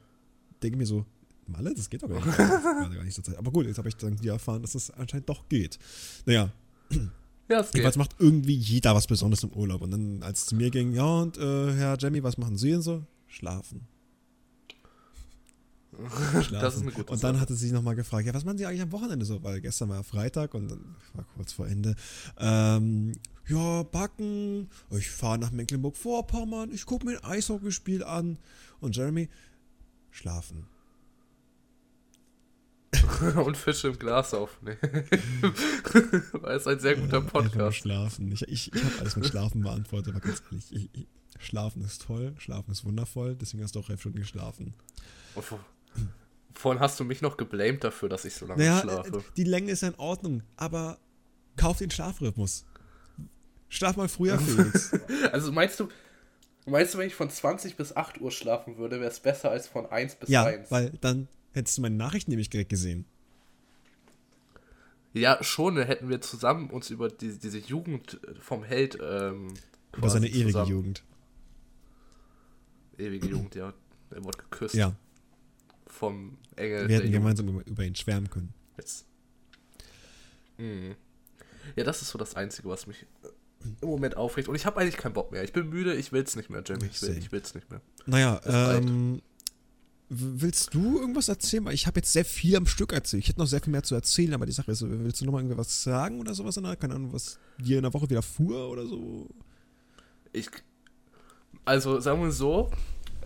Denke 0.62 0.78
mir 0.78 0.86
so, 0.86 1.06
Malle? 1.48 1.74
Das 1.74 1.90
geht 1.90 2.04
doch 2.04 2.10
gar 2.10 2.26
nicht. 2.26 2.38
gar 2.38 3.04
nicht 3.04 3.16
zur 3.16 3.24
Zeit. 3.24 3.38
Aber 3.38 3.52
gut, 3.52 3.66
jetzt 3.66 3.78
habe 3.78 3.88
ich 3.88 3.96
dann 3.96 4.18
hier 4.18 4.34
erfahren, 4.34 4.62
dass 4.62 4.74
das 4.74 4.92
anscheinend 4.92 5.30
doch 5.30 5.48
geht. 5.50 5.80
Naja. 6.26 6.52
Ja, 7.48 7.60
es 7.60 7.74
Jedenfalls 7.74 7.98
macht 7.98 8.16
irgendwie 8.18 8.56
jeder 8.56 8.96
was 8.96 9.06
Besonderes 9.06 9.44
im 9.44 9.52
Urlaub. 9.52 9.84
Und 9.84 9.92
dann, 9.92 10.24
als 10.24 10.40
es 10.40 10.46
zu 10.48 10.56
mir 10.56 10.72
ging, 10.72 10.94
ja, 10.94 11.22
und 11.22 11.38
äh, 11.38 11.74
Herr 11.74 11.96
Jamie, 12.00 12.24
was 12.24 12.40
machen 12.40 12.58
Sie 12.58 12.72
denn 12.72 12.82
so? 12.82 13.04
Schlafen. 13.28 13.82
das 16.52 16.76
ist 16.76 16.82
eine 16.82 16.92
gute 16.92 17.12
Und 17.12 17.24
dann 17.24 17.40
hatte 17.40 17.54
sie 17.56 17.66
sich 17.66 17.72
nochmal 17.72 17.96
gefragt, 17.96 18.26
ja, 18.26 18.34
was 18.34 18.46
machen 18.46 18.58
Sie 18.58 18.66
eigentlich 18.66 18.82
am 18.82 18.92
Wochenende 18.92 19.26
so? 19.26 19.44
Weil 19.44 19.62
gestern 19.62 19.90
war 19.90 19.98
ja 19.98 20.04
Freitag 20.04 20.54
und 20.54 20.70
dann 20.70 20.96
war 21.14 21.26
kurz 21.36 21.54
vor 21.54 21.68
Ende. 21.68 21.96
Ähm, 22.38 23.14
ja, 23.48 23.84
backen, 23.84 24.70
ich 24.92 25.10
fahre 25.10 25.38
nach 25.38 25.52
Mecklenburg-Vorpommern, 25.52 26.72
ich 26.74 26.86
gucke 26.86 27.06
mir 27.06 27.24
ein 27.24 27.24
Eishockeyspiel 27.24 28.04
an. 28.04 28.38
Und 28.80 28.96
Jeremy, 28.96 29.30
schlafen. 30.12 30.68
und 33.46 33.58
Fische 33.58 33.90
im 33.90 34.00
Glas 34.00 34.34
aufnehmen. 34.34 34.78
Weil 36.34 36.58
es 36.58 36.68
ein 36.68 36.80
sehr 36.80 36.96
guter 36.96 37.22
Podcast. 37.22 37.78
Schlafen. 37.78 38.32
Ich, 38.32 38.42
ich, 38.44 38.74
ich 38.74 38.84
habe 38.84 39.00
alles 39.00 39.16
mit 39.16 39.28
Schlafen 39.28 39.62
beantwortet, 39.62 40.14
aber 40.14 40.22
ganz 40.22 40.42
ehrlich, 40.50 40.72
ich, 40.72 40.90
ich, 40.94 41.08
Schlafen 41.40 41.84
ist 41.84 42.04
toll, 42.04 42.34
Schlafen 42.38 42.72
ist 42.72 42.86
wundervoll, 42.86 43.36
deswegen 43.36 43.64
hast 43.64 43.76
du 43.76 43.80
auch 43.80 43.90
elf 43.90 44.00
Stunden 44.00 44.20
geschlafen. 44.20 44.74
Vorhin 46.66 46.82
hast 46.82 47.00
du 47.00 47.04
mich 47.04 47.22
noch 47.22 47.38
geblamed 47.38 47.84
dafür, 47.84 48.10
dass 48.10 48.26
ich 48.26 48.34
so 48.34 48.48
lange 48.48 48.60
naja, 48.60 48.82
schlafe. 48.82 49.24
Die 49.38 49.44
Länge 49.44 49.70
ist 49.70 49.82
ja 49.82 49.90
in 49.90 50.00
Ordnung, 50.00 50.42
aber 50.56 50.98
kauf 51.58 51.78
den 51.78 51.92
Schlafrhythmus. 51.92 52.66
Schlaf 53.70 53.98
mal 53.98 54.08
früher, 54.08 54.40
Felix. 54.40 54.92
also 55.32 55.52
meinst 55.52 55.80
du, 55.80 55.90
meinst 56.66 56.96
du, 56.96 56.98
wenn 56.98 57.06
ich 57.06 57.14
von 57.14 57.30
20 57.30 57.78
bis 57.78 57.96
8 57.96 58.20
Uhr 58.20 58.32
schlafen 58.32 58.78
würde, 58.78 59.00
wäre 59.00 59.12
es 59.12 59.20
besser 59.20 59.52
als 59.52 59.68
von 59.68 59.86
1 59.86 60.16
bis 60.16 60.30
ja, 60.30 60.44
1? 60.44 60.72
Ja, 60.72 60.76
weil 60.76 60.92
dann 61.02 61.28
hättest 61.54 61.78
du 61.78 61.84
meine 61.84 61.98
Nachricht 61.98 62.30
nämlich 62.30 62.50
direkt 62.50 62.72
gesehen. 62.72 63.06
Ja, 65.14 65.38
schon, 65.44 65.76
dann 65.76 65.86
hätten 65.86 66.10
wir 66.10 66.20
zusammen 66.20 66.72
uns 66.72 66.90
über 66.90 67.10
die, 67.10 67.38
diese 67.38 67.60
Jugend 67.60 68.20
vom 68.40 68.64
Held 68.64 68.98
ähm, 69.00 69.54
Über 69.96 70.10
seine 70.10 70.30
ewige 70.30 70.48
zusammen. 70.48 70.72
Jugend. 70.72 71.04
Ewige 72.98 73.28
Jugend, 73.28 73.54
ja. 73.54 73.72
Er 74.10 74.24
wurde 74.24 74.40
geküsst. 74.40 74.74
Ja 74.74 74.96
vom 75.88 76.38
Engel. 76.56 76.88
Wir 76.88 76.98
hätten 76.98 77.12
gemeinsam 77.12 77.60
über, 77.62 77.84
ihn 77.84 77.96
schwärmen 77.96 78.30
können. 78.30 78.54
Jetzt. 78.78 79.06
Mhm. 80.58 80.96
Ja, 81.76 81.84
das 81.84 82.02
ist 82.02 82.10
so 82.10 82.18
das 82.18 82.36
Einzige, 82.36 82.70
was 82.70 82.88
mich 82.88 83.06
im 83.82 83.90
Moment 83.90 84.18
aufregt. 84.18 84.48
Und 84.48 84.56
ich 84.56 84.66
habe 84.66 84.80
eigentlich 84.80 84.98
keinen 84.98 85.14
Bock 85.14 85.32
mehr. 85.32 85.44
Ich 85.44 85.54
bin 85.54 85.70
müde, 85.70 85.96
ich 85.96 86.12
will 86.12 86.24
es 86.24 86.36
nicht 86.36 86.50
mehr, 86.50 86.64
Jamie. 86.66 86.86
Ich 86.92 87.02
will, 87.02 87.18
ich 87.18 87.32
will's 87.32 87.56
nicht 87.56 87.70
mehr. 87.70 87.82
Naja, 88.06 88.40
ähm, 88.46 89.22
willst 90.10 90.74
du 90.74 91.00
irgendwas 91.00 91.28
erzählen? 91.30 91.68
Ich 91.72 91.88
habe 91.88 92.00
jetzt 92.00 92.14
sehr 92.14 92.26
viel 92.26 92.56
am 92.56 92.68
Stück 92.68 92.94
erzählt. 92.94 93.24
Ich 93.24 93.30
hätte 93.30 93.40
noch 93.40 93.48
sehr 93.48 93.62
viel 93.62 93.72
mehr 93.72 93.84
zu 93.84 93.96
erzählen, 93.96 94.34
aber 94.34 94.46
die 94.46 94.52
Sache 94.52 94.72
ist, 94.72 94.84
willst 94.88 95.22
du 95.22 95.26
noch 95.26 95.34
mal 95.34 95.42
irgendwas 95.42 95.84
sagen 95.84 96.20
oder 96.20 96.34
sowas? 96.34 96.56
Keine 96.80 96.96
Ahnung, 96.96 97.12
was 97.14 97.40
dir 97.58 97.78
in 97.78 97.84
der 97.84 97.94
Woche 97.94 98.10
wieder 98.10 98.22
fuhr 98.22 98.70
oder 98.70 98.86
so? 98.86 99.28
Ich, 100.32 100.50
also 101.64 102.00
sagen 102.00 102.22
wir 102.22 102.32
so, 102.32 102.70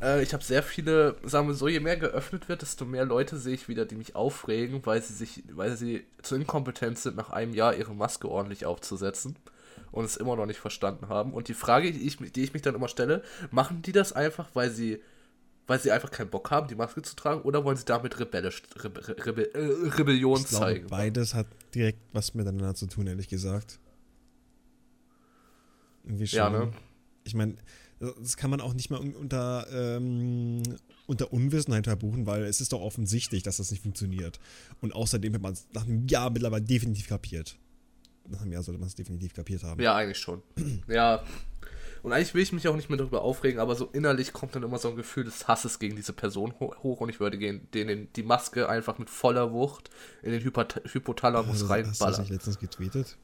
äh, 0.01 0.23
ich 0.23 0.33
habe 0.33 0.43
sehr 0.43 0.63
viele, 0.63 1.15
sagen 1.23 1.47
wir 1.47 1.55
so, 1.55 1.67
je 1.67 1.79
mehr 1.79 1.97
geöffnet 1.97 2.49
wird, 2.49 2.61
desto 2.61 2.85
mehr 2.85 3.05
Leute 3.05 3.37
sehe 3.37 3.53
ich 3.53 3.67
wieder, 3.67 3.85
die 3.85 3.95
mich 3.95 4.15
aufregen, 4.15 4.85
weil 4.85 5.01
sie 5.01 5.13
sich, 5.13 5.43
weil 5.51 5.75
sie 5.75 6.05
zu 6.21 6.35
inkompetent 6.35 6.99
sind, 6.99 7.15
nach 7.15 7.29
einem 7.29 7.53
Jahr 7.53 7.75
ihre 7.75 7.93
Maske 7.93 8.29
ordentlich 8.29 8.65
aufzusetzen 8.65 9.35
und 9.91 10.05
es 10.05 10.17
immer 10.17 10.35
noch 10.35 10.45
nicht 10.45 10.59
verstanden 10.59 11.09
haben. 11.09 11.33
Und 11.33 11.47
die 11.47 11.53
Frage, 11.53 11.91
die 11.91 12.05
ich, 12.05 12.17
die 12.17 12.43
ich 12.43 12.53
mich 12.53 12.61
dann 12.61 12.75
immer 12.75 12.87
stelle, 12.87 13.23
machen 13.51 13.81
die 13.81 13.91
das 13.91 14.13
einfach, 14.13 14.49
weil 14.53 14.69
sie 14.71 15.01
weil 15.69 15.79
sie 15.79 15.91
einfach 15.91 16.09
keinen 16.09 16.31
Bock 16.31 16.49
haben, 16.49 16.67
die 16.67 16.73
Maske 16.73 17.03
zu 17.03 17.15
tragen, 17.15 17.43
oder 17.43 17.63
wollen 17.63 17.77
sie 17.77 17.85
damit 17.85 18.19
rebellisch, 18.19 18.63
Rebe, 18.83 19.23
Rebe, 19.23 19.53
äh, 19.53 19.89
Rebellion 19.89 20.39
ich 20.39 20.47
zeigen? 20.47 20.87
Glaube, 20.87 21.03
beides 21.03 21.35
hat 21.35 21.45
direkt 21.75 21.99
was 22.11 22.33
miteinander 22.33 22.73
zu 22.73 22.87
tun, 22.87 23.05
ehrlich 23.05 23.27
gesagt. 23.27 23.77
Irgendwie 26.03 26.25
schon. 26.25 26.37
Ja, 26.37 26.49
ne? 26.49 26.71
Ich 27.23 27.35
meine, 27.35 27.53
das 27.99 28.37
kann 28.37 28.49
man 28.49 28.61
auch 28.61 28.73
nicht 28.73 28.89
mal 28.89 28.97
unter, 28.97 29.67
ähm, 29.71 30.63
unter 31.05 31.33
Unwissenheit 31.33 31.85
verbuchen, 31.85 32.25
weil 32.25 32.43
es 32.43 32.61
ist 32.61 32.71
doch 32.71 32.81
offensichtlich, 32.81 33.43
dass 33.43 33.57
das 33.57 33.71
nicht 33.71 33.83
funktioniert. 33.83 34.39
Und 34.81 34.93
außerdem 34.93 35.33
hat 35.33 35.41
man 35.41 35.53
es 35.53 35.67
nach 35.73 35.85
einem 35.85 36.07
Jahr 36.07 36.29
mittlerweile 36.29 36.63
definitiv 36.63 37.09
kapiert. 37.09 37.57
Nach 38.29 38.41
einem 38.41 38.53
Jahr 38.53 38.63
sollte 38.63 38.79
man 38.79 38.87
es 38.87 38.95
definitiv 38.95 39.33
kapiert 39.33 39.63
haben. 39.63 39.81
Ja, 39.81 39.95
eigentlich 39.95 40.19
schon. 40.19 40.41
ja. 40.87 41.23
Und 42.01 42.13
eigentlich 42.13 42.33
will 42.33 42.41
ich 42.41 42.53
mich 42.53 42.65
auch 42.69 42.75
nicht 42.77 42.89
mehr 42.89 42.97
darüber 42.97 43.21
aufregen, 43.23 43.59
aber 43.59 43.75
so 43.75 43.87
innerlich 43.91 44.31
kommt 44.31 44.55
dann 44.55 44.63
immer 44.63 44.77
so 44.77 44.87
ein 44.89 44.95
Gefühl 44.95 45.25
des 45.25 45.49
Hasses 45.49 45.79
gegen 45.79 45.97
diese 45.97 46.13
Person 46.13 46.53
hoch 46.59 47.01
und 47.01 47.09
ich 47.09 47.19
würde 47.19 47.37
denen 47.37 48.07
die 48.13 48.23
Maske 48.23 48.69
einfach 48.69 48.97
mit 48.99 49.09
voller 49.09 49.51
Wucht 49.51 49.89
in 50.21 50.31
den 50.31 50.41
Hypothalamus 50.41 51.49
also, 51.49 51.65
reinballern. 51.65 51.89
Hast 51.89 52.01
du 52.01 52.05
das 52.05 52.19
nicht 52.19 52.29
letztens 52.29 52.59
getweetet? 52.59 53.17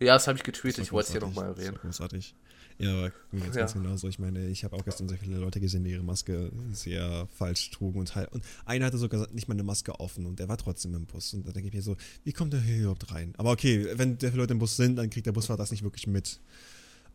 Ja, 0.00 0.14
das 0.14 0.26
habe 0.26 0.38
ich 0.38 0.44
getweetet, 0.44 0.84
ich 0.84 0.92
wollte 0.92 1.08
es 1.08 1.12
hier 1.12 1.20
nochmal 1.20 1.48
erwähnen. 1.48 1.76
Großartig. 1.76 2.34
Ja, 2.78 2.92
aber 2.92 3.12
jetzt 3.32 3.54
ja. 3.54 3.60
ganz 3.60 3.74
genauso. 3.74 4.08
Ich 4.08 4.18
meine, 4.18 4.48
ich 4.48 4.64
habe 4.64 4.76
auch 4.76 4.84
gestern 4.84 5.08
sehr 5.08 5.18
viele 5.18 5.36
Leute 5.36 5.60
gesehen, 5.60 5.84
die 5.84 5.92
ihre 5.92 6.02
Maske 6.02 6.50
sehr 6.72 7.28
falsch 7.32 7.70
trugen 7.70 8.00
und 8.00 8.14
halt. 8.14 8.32
Und 8.32 8.44
einer 8.64 8.86
hatte 8.86 8.98
sogar 8.98 9.28
nicht 9.32 9.48
mal 9.48 9.54
eine 9.54 9.62
Maske 9.62 9.98
offen 10.00 10.26
und 10.26 10.38
der 10.38 10.48
war 10.48 10.58
trotzdem 10.58 10.94
im 10.94 11.06
Bus. 11.06 11.34
Und 11.34 11.46
da 11.46 11.52
denke 11.52 11.68
ich 11.68 11.74
mir 11.74 11.82
so, 11.82 11.96
wie 12.24 12.32
kommt 12.32 12.52
der 12.52 12.60
hier 12.60 12.80
überhaupt 12.80 13.12
rein? 13.12 13.32
Aber 13.36 13.52
okay, 13.52 13.86
wenn 13.94 14.18
sehr 14.18 14.30
viele 14.30 14.42
Leute 14.42 14.54
im 14.54 14.58
Bus 14.58 14.76
sind, 14.76 14.96
dann 14.96 15.08
kriegt 15.10 15.26
der 15.26 15.32
Busfahrer 15.32 15.58
das 15.58 15.70
nicht 15.70 15.84
wirklich 15.84 16.06
mit. 16.06 16.40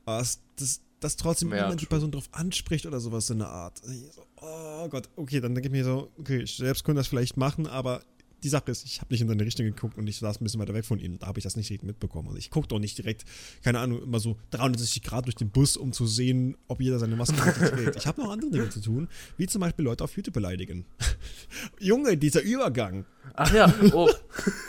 Aber 0.06 0.20
das, 0.20 0.40
das, 0.56 0.82
dass 1.02 1.18
trotzdem 1.18 1.50
ja, 1.50 1.64
niemand 1.64 1.82
die 1.82 1.86
Person 1.86 2.12
darauf 2.12 2.30
anspricht 2.32 2.86
oder 2.86 3.00
sowas 3.00 3.30
in 3.30 3.40
der 3.40 3.50
Art. 3.50 3.82
So, 3.84 4.24
oh 4.38 4.88
Gott, 4.88 5.10
okay, 5.18 5.42
dann 5.42 5.56
denke 5.56 5.68
ich 5.68 5.74
mir 5.74 5.84
so, 5.84 6.10
okay, 6.18 6.44
ich 6.44 6.56
selbst 6.56 6.84
könnte 6.86 7.00
das 7.00 7.08
vielleicht 7.08 7.38
machen, 7.38 7.68
aber 7.68 8.02
die 8.44 8.50
Sache 8.50 8.72
ist, 8.72 8.86
ich 8.86 9.02
habe 9.02 9.14
nicht 9.14 9.22
in 9.22 9.28
deine 9.28 9.44
Richtung 9.44 9.66
geguckt 9.66 9.98
und 9.98 10.08
ich 10.08 10.18
saß 10.18 10.40
ein 10.40 10.44
bisschen 10.44 10.60
weiter 10.60 10.74
weg 10.74 10.86
von 10.86 11.00
ihnen. 11.00 11.20
Da 11.20 11.28
habe 11.28 11.40
ich 11.40 11.44
das 11.44 11.56
nicht 11.56 11.70
direkt 11.70 11.84
mitbekommen. 11.84 12.28
Also 12.28 12.38
ich 12.38 12.50
gucke 12.50 12.68
doch 12.68 12.80
nicht 12.80 12.98
direkt, 12.98 13.26
keine 13.64 13.80
Ahnung, 13.80 14.02
immer 14.04 14.20
so 14.20 14.38
360 14.52 15.04
Grad 15.04 15.26
durch 15.26 15.36
den 15.36 15.50
Bus, 15.50 15.78
um 15.78 15.94
zu 15.94 16.08
sehen, 16.08 16.58
ob 16.68 16.82
jeder 16.82 17.00
seine 17.00 17.16
Maske 17.16 17.36
trägt. 17.36 17.98
Ich 17.98 18.08
habe 18.08 18.22
noch 18.22 18.32
andere 18.32 18.52
Dinge 18.52 18.70
zu 18.70 18.82
tun, 18.82 19.08
wie 19.38 19.48
zum 19.48 19.62
Beispiel 19.62 19.86
Leute 19.86 20.04
auf 20.04 20.16
YouTube 20.16 20.34
beleidigen. 20.34 20.86
Junge, 21.80 22.18
dieser 22.18 22.42
Übergang. 22.42 23.06
Ach 23.36 23.54
ja, 23.54 23.74
oh. 23.94 24.10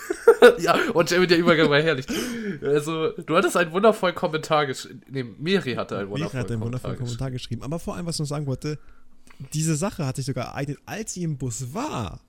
ja, 0.59 0.79
und 0.93 1.11
Jamie, 1.11 1.27
der 1.27 1.39
Übergang 1.39 1.71
war 1.71 1.81
herrlich. 1.81 2.07
Also, 2.63 3.13
du 3.13 3.37
hattest 3.37 3.57
einen 3.57 3.73
wundervollen 3.73 4.15
Kommentar 4.15 4.67
geschrieben. 4.67 5.01
Nee, 5.09 5.25
Miri 5.25 5.75
hatte 5.75 5.99
einen 5.99 6.11
wundervollen, 6.11 6.33
Miri 6.33 6.45
hat 6.45 6.51
einen 6.51 6.61
wundervollen 6.61 6.99
Kommentar 6.99 7.31
geschrieben. 7.31 7.63
Aber 7.63 7.79
vor 7.79 7.97
allem, 7.97 8.07
was 8.07 8.17
ich 8.17 8.21
noch 8.21 8.27
sagen 8.27 8.47
wollte, 8.47 8.79
diese 9.53 9.77
Sache 9.77 10.05
hat 10.07 10.17
sich 10.17 10.27
sogar 10.27 10.47
ereignet, 10.47 10.79
als 10.85 11.15
sie 11.15 11.23
im 11.23 11.39
Bus 11.39 11.73
war 11.73 12.21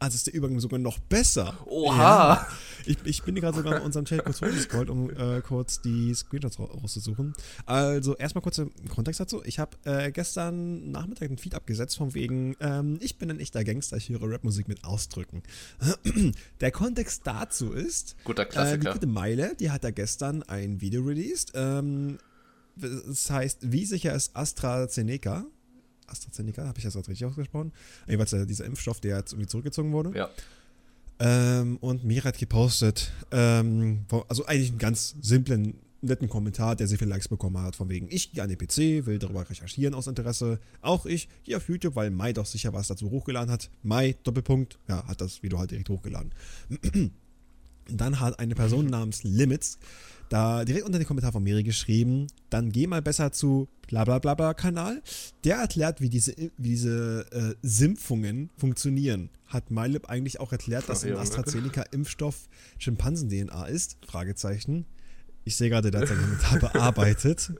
also 0.00 0.14
ist 0.16 0.26
der 0.26 0.34
Übergang 0.34 0.58
sogar 0.60 0.78
noch 0.78 0.98
besser. 0.98 1.58
Oha! 1.66 1.96
Ja. 1.96 2.48
Ich, 2.86 2.96
ich 3.04 3.22
bin 3.22 3.34
gerade 3.34 3.58
sogar 3.58 3.76
in 3.76 3.82
unserem 3.82 4.06
Chat 4.06 4.24
kurz 4.24 4.40
hochgescrollt, 4.40 4.88
um 4.88 5.10
äh, 5.10 5.42
kurz 5.42 5.82
die 5.82 6.14
Screenshots 6.14 6.58
rauszusuchen. 6.58 7.34
Also 7.66 8.16
erstmal 8.16 8.40
kurz 8.40 8.62
Kontext 8.88 9.20
dazu. 9.20 9.42
Ich 9.44 9.58
habe 9.58 9.76
äh, 9.84 10.10
gestern 10.10 10.90
Nachmittag 10.90 11.28
einen 11.28 11.36
Feed 11.36 11.54
abgesetzt 11.54 11.98
von 11.98 12.14
wegen, 12.14 12.56
ähm, 12.60 12.98
ich 13.02 13.18
bin 13.18 13.30
ein 13.30 13.40
echter 13.40 13.62
Gangster, 13.62 13.98
ich 13.98 14.08
höre 14.08 14.32
Rapmusik 14.32 14.68
mit 14.68 14.84
Ausdrücken. 14.84 15.42
der 16.60 16.70
Kontext 16.70 17.26
dazu 17.26 17.72
ist, 17.72 18.16
Guter 18.24 18.46
Klassiker. 18.46 18.76
Äh, 18.76 18.78
die 18.78 18.98
gute 19.00 19.06
Meile, 19.06 19.54
die 19.56 19.70
hat 19.70 19.84
da 19.84 19.90
gestern 19.90 20.42
ein 20.44 20.80
Video 20.80 21.02
released. 21.02 21.52
Ähm, 21.54 22.16
das 22.76 23.30
heißt, 23.30 23.70
wie 23.70 23.84
sicher 23.84 24.14
ist 24.14 24.34
AstraZeneca? 24.34 25.44
AstraZeneca, 26.10 26.66
habe 26.66 26.78
ich 26.78 26.84
das 26.84 26.96
richtig 26.96 27.24
ausgesprochen? 27.24 27.72
Jedenfalls 28.06 28.32
äh, 28.32 28.46
dieser 28.46 28.64
Impfstoff, 28.64 29.00
der 29.00 29.18
jetzt 29.18 29.32
irgendwie 29.32 29.48
zurückgezogen 29.48 29.92
wurde. 29.92 30.16
Ja. 30.16 30.28
Ähm, 31.20 31.76
und 31.80 32.04
Mira 32.04 32.24
hat 32.26 32.38
gepostet, 32.38 33.12
ähm, 33.30 34.06
also 34.28 34.46
eigentlich 34.46 34.70
einen 34.70 34.78
ganz 34.78 35.16
simplen, 35.20 35.74
netten 36.02 36.30
Kommentar, 36.30 36.76
der 36.76 36.88
sehr 36.88 36.98
viele 36.98 37.10
Likes 37.10 37.28
bekommen 37.28 37.58
hat, 37.58 37.76
von 37.76 37.90
wegen, 37.90 38.08
ich 38.10 38.32
gehe 38.32 38.42
an 38.42 38.48
den 38.48 38.56
PC, 38.56 39.06
will 39.06 39.18
darüber 39.18 39.48
recherchieren 39.48 39.94
aus 39.94 40.06
Interesse. 40.06 40.58
Auch 40.80 41.04
ich 41.04 41.28
gehe 41.44 41.56
auf 41.56 41.68
YouTube, 41.68 41.94
weil 41.94 42.10
Mai 42.10 42.32
doch 42.32 42.46
sicher 42.46 42.72
was 42.72 42.88
dazu 42.88 43.10
hochgeladen 43.10 43.50
hat. 43.50 43.70
Mai, 43.82 44.16
Doppelpunkt, 44.22 44.78
ja, 44.88 45.06
hat 45.06 45.20
das 45.20 45.42
Video 45.42 45.58
halt 45.58 45.70
direkt 45.70 45.90
hochgeladen. 45.90 46.32
Dann 47.88 48.20
hat 48.20 48.38
eine 48.38 48.54
Person 48.54 48.86
namens 48.86 49.22
Limits 49.24 49.78
da 50.30 50.64
direkt 50.64 50.86
unter 50.86 50.98
den 50.98 51.06
Kommentar 51.06 51.32
von 51.32 51.42
Miri 51.42 51.64
geschrieben, 51.64 52.28
dann 52.48 52.70
geh 52.70 52.86
mal 52.86 53.02
besser 53.02 53.32
zu 53.32 53.68
blablabla 53.88 54.54
Kanal. 54.54 55.02
Der 55.44 55.56
erklärt, 55.56 56.00
wie 56.00 56.08
diese, 56.08 56.34
wie 56.56 56.68
diese 56.68 57.26
äh, 57.32 57.54
Simpfungen 57.62 58.50
funktionieren. 58.56 59.28
Hat 59.46 59.72
MyLib 59.72 60.08
eigentlich 60.08 60.38
auch 60.38 60.52
erklärt, 60.52 60.88
dass 60.88 61.04
ein 61.04 61.16
AstraZeneca-Impfstoff 61.16 62.48
Schimpansen-DNA 62.78 63.66
ist? 63.66 63.98
Fragezeichen. 64.06 64.86
Ich 65.42 65.56
sehe 65.56 65.68
gerade, 65.68 65.90
der 65.90 66.02
hat 66.02 66.08
seinen 66.08 66.22
Kommentar 66.22 66.58
bearbeitet. 66.72 67.52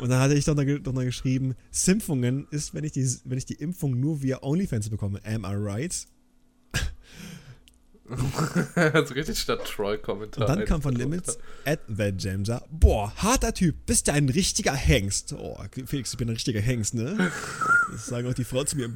Und 0.00 0.08
dann 0.08 0.20
hatte 0.20 0.34
ich 0.34 0.46
doch 0.46 0.54
noch, 0.54 0.64
noch 0.64 1.02
geschrieben, 1.02 1.54
Simpfungen 1.70 2.46
ist, 2.50 2.72
wenn 2.72 2.84
ich, 2.84 2.92
die, 2.92 3.06
wenn 3.24 3.36
ich 3.36 3.44
die 3.44 3.54
Impfung 3.54 4.00
nur 4.00 4.22
via 4.22 4.42
OnlyFans 4.42 4.88
bekomme. 4.88 5.20
Am 5.24 5.44
I 5.44 5.54
right? 5.54 6.06
also 8.74 9.14
richtig 9.14 9.38
statt 9.38 9.64
Troll-Kommentar. 9.64 10.48
Und 10.48 10.56
dann 10.56 10.64
kam 10.66 10.82
von 10.82 10.94
Limits 10.94 11.38
at 11.64 11.80
Jamser. 12.18 12.62
Boah, 12.70 13.12
harter 13.16 13.54
Typ, 13.54 13.86
bist 13.86 14.08
du 14.08 14.12
ein 14.12 14.28
richtiger 14.28 14.74
Hengst. 14.74 15.32
Oh, 15.32 15.58
Felix, 15.86 16.12
ich 16.12 16.18
bin 16.18 16.28
ein 16.28 16.34
richtiger 16.34 16.60
Hengst, 16.60 16.94
ne? 16.94 17.30
Das 17.90 18.06
sagen 18.06 18.28
auch 18.28 18.34
die 18.34 18.44
Frauen 18.44 18.66
zu 18.66 18.76
mir 18.76 18.90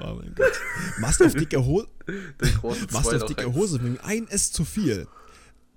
oh 0.00 0.14
mein 0.14 0.34
Gott. 0.34 0.52
Machst 0.98 1.20
du 1.20 1.26
auf 1.26 1.34
dicke 1.34 1.64
Hose? 1.64 1.88
Machst 2.90 3.12
du 3.12 3.16
auf 3.16 3.26
dicke 3.26 3.54
Hose? 3.54 3.80
Ein 4.02 4.24
ist 4.24 4.54
zu 4.54 4.64
viel. 4.64 5.06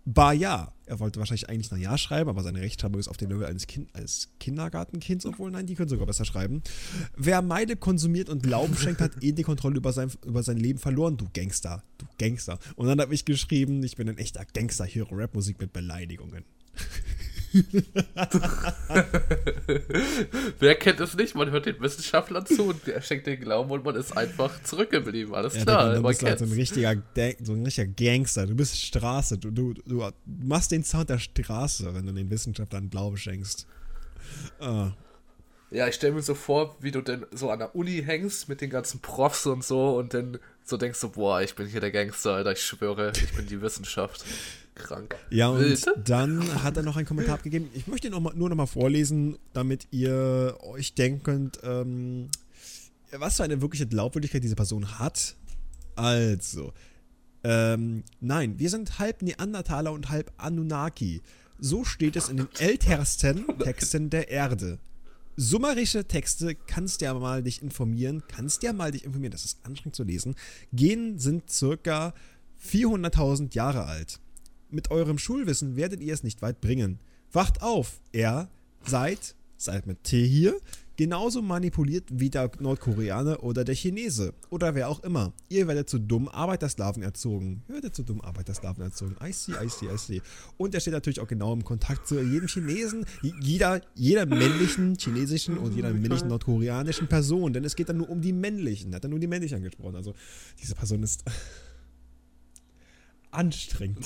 Bar 0.08 0.34
ja. 0.34 0.74
Er 0.86 1.02
wollte 1.02 1.20
wahrscheinlich 1.20 1.50
eigentlich 1.50 1.70
ein 1.74 1.82
Ja 1.82 1.98
schreiben, 1.98 2.30
aber 2.30 2.42
seine 2.42 2.62
Rechtschreibung 2.62 2.98
ist 2.98 3.10
auf 3.10 3.18
den 3.18 3.30
Level 3.30 3.46
eines, 3.46 3.68
kind, 3.68 3.94
eines 3.94 4.30
Kindergartenkinds, 4.40 5.26
obwohl 5.26 5.52
nein, 5.52 5.66
die 5.68 5.76
können 5.76 5.90
sogar 5.90 6.08
besser 6.08 6.24
schreiben. 6.24 6.64
Wer 7.18 7.42
Meide 7.42 7.76
konsumiert 7.76 8.30
und 8.30 8.42
Glauben 8.42 8.74
schenkt, 8.78 9.02
hat 9.02 9.22
eh 9.22 9.34
die 9.34 9.44
Kontrolle 9.44 9.76
über 9.76 9.92
sein, 9.92 10.10
über 10.26 10.44
sein 10.44 10.56
Leben 10.56 10.80
verloren, 10.80 11.18
du 11.18 11.28
Gangster, 11.34 11.84
du 11.98 12.06
Gangster. 12.18 12.58
Und 12.78 12.88
dann 12.88 13.02
habe 13.02 13.14
ich 13.14 13.26
geschrieben, 13.26 13.84
ich 13.84 13.98
bin 13.98 14.08
ein 14.08 14.18
echter 14.18 14.46
Gangster, 14.46 14.86
höre 14.86 15.12
Rapmusik 15.12 15.60
mit 15.60 15.74
Beleidigungen. 15.74 16.46
Wer 20.60 20.76
kennt 20.76 21.00
es 21.00 21.16
nicht? 21.16 21.36
Man 21.36 21.52
hört 21.52 21.66
den 21.66 21.80
Wissenschaftlern 21.80 22.46
zu 22.46 22.66
und 22.70 22.86
der 22.88 23.02
schenkt 23.02 23.28
den 23.28 23.40
Glauben 23.40 23.72
und 23.72 23.84
man 23.86 23.96
ist 23.96 24.16
einfach 24.16 24.62
zurückgeblieben. 24.64 25.34
Alles 25.34 25.56
ja, 25.56 25.64
klar. 25.64 25.96
Du 25.96 26.04
bist 26.04 26.24
halt 26.24 26.40
so 26.40 26.46
ein, 26.46 26.52
richtiger, 26.52 26.96
so 27.44 27.54
ein 27.54 27.64
richtiger 27.64 27.88
Gangster. 27.88 28.46
Du 28.48 28.56
bist 28.56 28.78
Straße. 28.78 29.38
Du, 29.38 29.52
du, 29.52 29.74
du 29.74 30.10
machst 30.26 30.72
den 30.72 30.84
Sound 30.84 31.10
der 31.10 31.20
Straße, 31.20 31.94
wenn 31.94 32.06
du 32.06 32.14
den 32.14 32.30
Wissenschaftlern 32.30 32.90
Glauben 32.90 33.18
schenkst. 33.18 33.68
Ah. 34.60 34.92
Ja, 35.70 35.88
ich 35.88 35.96
stelle 35.96 36.14
mir 36.14 36.22
so 36.22 36.34
vor, 36.34 36.78
wie 36.80 36.92
du 36.92 37.02
denn 37.02 37.26
so 37.32 37.50
an 37.50 37.60
der 37.60 37.76
Uni 37.76 38.02
hängst 38.02 38.48
mit 38.48 38.62
den 38.62 38.70
ganzen 38.70 39.02
Profs 39.02 39.46
und 39.46 39.66
so 39.66 39.98
und 39.98 40.14
dann 40.14 40.40
so 40.64 40.78
denkst 40.78 41.00
du, 41.02 41.10
boah, 41.10 41.42
ich 41.42 41.56
bin 41.56 41.68
hier 41.68 41.82
der 41.82 41.92
Gangster, 41.92 42.36
Alter, 42.36 42.54
ich 42.54 42.62
schwöre, 42.62 43.12
ich 43.16 43.34
bin 43.34 43.48
die 43.48 43.62
Wissenschaft. 43.62 44.24
Krank. 44.78 45.16
Ja, 45.30 45.50
und 45.50 45.60
Wild. 45.60 45.86
dann 46.06 46.64
hat 46.64 46.78
er 46.78 46.84
noch 46.84 46.98
einen 46.98 47.06
Kommentar 47.06 47.36
abgegeben. 47.36 47.70
Ich 47.74 47.88
möchte 47.88 48.08
ihn 48.08 48.12
noch 48.12 48.20
mal, 48.20 48.34
nur 48.36 48.50
noch 48.50 48.56
mal 48.56 48.66
vorlesen, 48.66 49.38
damit 49.54 49.88
ihr 49.92 50.58
euch 50.62 50.94
denken 50.94 51.24
könnt, 51.24 51.60
ähm, 51.64 52.30
was 53.12 53.38
für 53.38 53.44
eine 53.44 53.62
wirkliche 53.62 53.88
Glaubwürdigkeit 53.88 54.44
diese 54.44 54.56
Person 54.56 55.00
hat. 55.00 55.36
Also, 55.96 56.74
ähm, 57.44 58.04
nein, 58.20 58.60
wir 58.60 58.70
sind 58.70 59.00
halb 59.00 59.22
Neandertaler 59.22 59.92
und 59.92 60.10
halb 60.10 60.32
Anunnaki. 60.38 61.22
So 61.60 61.84
steht 61.84 62.16
es 62.16 62.30
in 62.30 62.38
den 62.38 62.50
ältesten 62.60 63.46
Texten 63.60 64.10
der 64.10 64.30
Erde. 64.30 64.80
Summarische 65.40 66.06
Texte 66.06 66.56
kannst 66.56 67.02
ja 67.02 67.14
mal 67.14 67.44
dich 67.44 67.62
informieren, 67.62 68.24
kannst 68.28 68.64
ja 68.64 68.74
mal 68.74 68.92
dich 68.92 69.06
informieren, 69.06 69.32
das 69.32 69.46
ist 69.46 69.60
anstrengend 69.64 69.96
zu 69.96 70.04
lesen. 70.04 70.36
Genen 70.74 71.20
sind 71.20 71.50
circa 71.50 72.16
400.000 72.64 73.54
Jahre 73.54 73.86
alt. 73.86 74.20
Mit 74.70 74.92
eurem 74.92 75.18
Schulwissen 75.18 75.76
werdet 75.76 76.02
ihr 76.02 76.14
es 76.14 76.24
nicht 76.24 76.42
weit 76.42 76.60
bringen. 76.60 77.00
Wacht 77.32 77.62
auf, 77.62 78.02
er 78.12 78.50
seid, 78.86 79.36
seid 79.58 79.88
mit 79.88 80.04
T 80.04 80.26
hier, 80.28 80.60
genauso 80.98 81.42
manipuliert 81.42 82.06
wie 82.12 82.30
der 82.30 82.52
Nordkoreaner 82.60 83.44
oder 83.44 83.64
der 83.64 83.76
Chinese 83.76 84.34
oder 84.50 84.76
wer 84.76 84.90
auch 84.90 85.04
immer. 85.04 85.32
Ihr 85.48 85.68
werdet 85.68 85.90
zu 85.90 86.00
dummen 86.00 86.28
Arbeitersklaven 86.28 87.04
erzogen. 87.04 87.64
Ihr 87.68 87.76
werdet 87.76 87.96
zu 87.96 88.04
dummen 88.04 88.24
Arbeitersklaven 88.24 88.84
erzogen. 88.84 89.16
I 89.24 89.32
see, 89.32 89.54
I 89.54 89.70
see, 89.70 89.86
I 89.86 89.98
see. 89.98 90.22
Und 90.58 90.74
er 90.74 90.82
steht 90.82 90.94
natürlich 90.94 91.20
auch 91.20 91.28
genau 91.28 91.54
im 91.54 91.64
Kontakt 91.64 92.08
zu 92.08 92.20
jedem 92.22 92.48
Chinesen, 92.48 93.06
jeder, 93.22 93.82
jeder 93.94 94.26
männlichen 94.26 94.98
chinesischen 95.00 95.58
und 95.58 95.76
jeder 95.76 95.92
männlichen 95.92 96.28
nordkoreanischen 96.28 97.08
Person. 97.08 97.54
Denn 97.54 97.64
es 97.64 97.76
geht 97.76 97.90
dann 97.90 97.98
nur 97.98 98.10
um 98.10 98.22
die 98.22 98.34
männlichen. 98.34 98.92
Er 98.92 98.98
hat 98.98 99.04
dann 99.04 99.12
nur 99.12 99.20
die 99.20 99.28
männlichen 99.28 99.58
angesprochen. 99.58 99.96
Also 99.96 100.14
diese 100.62 100.76
Person 100.76 101.04
ist 101.04 101.24
anstrengend. 103.32 104.06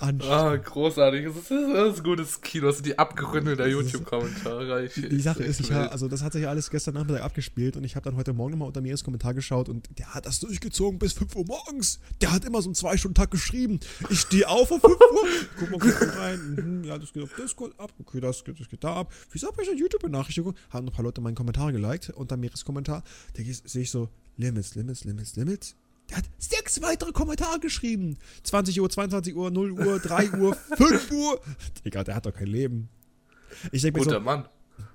Ah, 0.00 0.56
großartig. 0.56 1.26
Das 1.26 1.36
ist, 1.36 1.50
das 1.50 1.94
ist 1.94 2.04
gutes 2.04 2.40
Kino. 2.40 2.66
Das 2.66 2.76
sind 2.76 2.86
die 2.86 2.98
Abgründe 2.98 3.56
der 3.56 3.68
YouTube-Kommentare. 3.68 4.88
Die, 4.88 5.20
Sache 5.20 5.44
ist, 5.44 5.60
ich 5.60 5.70
hab, 5.70 5.92
also 5.92 6.08
das 6.08 6.22
hat 6.22 6.32
sich 6.32 6.48
alles 6.48 6.70
gestern 6.70 6.94
Nachmittag 6.94 7.22
abgespielt 7.22 7.76
und 7.76 7.84
ich 7.84 7.94
habe 7.94 8.04
dann 8.04 8.16
heute 8.16 8.32
Morgen 8.32 8.52
nochmal 8.52 8.66
unter 8.66 8.80
Miris 8.80 9.04
Kommentar 9.04 9.34
geschaut 9.34 9.68
und 9.68 9.88
der 9.96 10.12
hat 10.12 10.26
das 10.26 10.40
durchgezogen 10.40 10.98
bis 10.98 11.12
5 11.12 11.36
Uhr 11.36 11.44
morgens. 11.46 12.00
Der 12.20 12.32
hat 12.32 12.44
immer 12.44 12.60
so 12.62 12.68
einen 12.68 12.74
2-Stunden-Tag 12.74 13.30
geschrieben. 13.30 13.78
Ich 14.10 14.20
stehe 14.20 14.48
auf 14.48 14.72
um 14.72 14.80
5 14.80 14.92
Uhr, 14.92 15.28
guck 15.58 15.70
mal 15.70 15.78
kurz 15.78 16.16
rein. 16.16 16.54
Mhm, 16.56 16.84
ja, 16.84 16.98
das 16.98 17.12
geht 17.12 17.22
auf 17.22 17.34
Discord 17.36 17.78
ab. 17.78 17.92
Okay, 18.00 18.20
das 18.20 18.42
geht, 18.42 18.58
das 18.58 18.68
geht 18.68 18.82
da 18.82 18.96
ab. 18.96 19.12
Wieso 19.30 19.46
habe 19.46 19.62
ich 19.62 19.68
eine 19.68 19.78
YouTube-Benachrichtigung? 19.78 20.56
Haben 20.70 20.86
noch 20.86 20.92
ein 20.92 20.96
paar 20.96 21.04
Leute 21.04 21.20
meinen 21.20 21.36
Kommentar 21.36 21.70
geliked 21.70 22.10
unter 22.10 22.36
Miris 22.36 22.64
Kommentar. 22.64 23.04
Da 23.34 23.42
sehe 23.44 23.82
ich 23.82 23.90
so, 23.90 24.08
Limits, 24.36 24.74
Limits, 24.74 25.04
Limits, 25.04 25.36
Limits. 25.36 25.76
Der 26.10 26.18
hat 26.18 26.24
sechs 26.38 26.80
weitere 26.80 27.12
Kommentare 27.12 27.60
geschrieben. 27.60 28.18
20 28.42 28.80
Uhr, 28.80 28.88
22 28.88 29.34
Uhr, 29.34 29.50
0 29.50 29.72
Uhr, 29.72 29.98
3 29.98 30.32
Uhr, 30.32 30.54
5 30.76 31.10
Uhr. 31.10 31.40
Digga, 31.84 32.04
der 32.04 32.14
hat 32.14 32.26
doch 32.26 32.34
kein 32.34 32.46
Leben. 32.46 32.88
Ich 33.72 33.82
denke 33.82 34.00
mir 34.00 34.04
Guter 34.04 34.18
so, 34.18 34.24
Mann. 34.24 34.48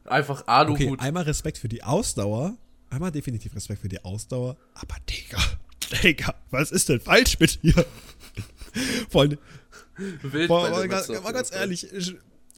Einfach 0.06 0.48
Aluhut. 0.48 0.80
Okay, 0.80 0.96
einmal 1.00 1.24
Respekt 1.24 1.58
für 1.58 1.70
die 1.70 1.84
Ausdauer. 1.84 2.58
Einmal 2.90 3.12
definitiv 3.12 3.56
Respekt 3.56 3.82
für 3.82 3.90
die 3.90 4.04
Ausdauer. 4.04 4.58
Aber 4.76 4.96
Digga, 5.10 5.40
Digga, 6.04 6.36
was 6.52 6.72
ist 6.72 6.90
denn 6.90 7.00
falsch 7.00 7.40
mit 7.40 7.62
dir? 7.64 7.86
Vor 9.10 9.22
allem, 9.22 9.38
vor, 10.48 10.70
mal, 10.70 10.88
ganz, 10.88 11.08
mal 11.10 11.32
ganz 11.32 11.52
ehrlich, 11.52 11.92
ich, 11.94 12.16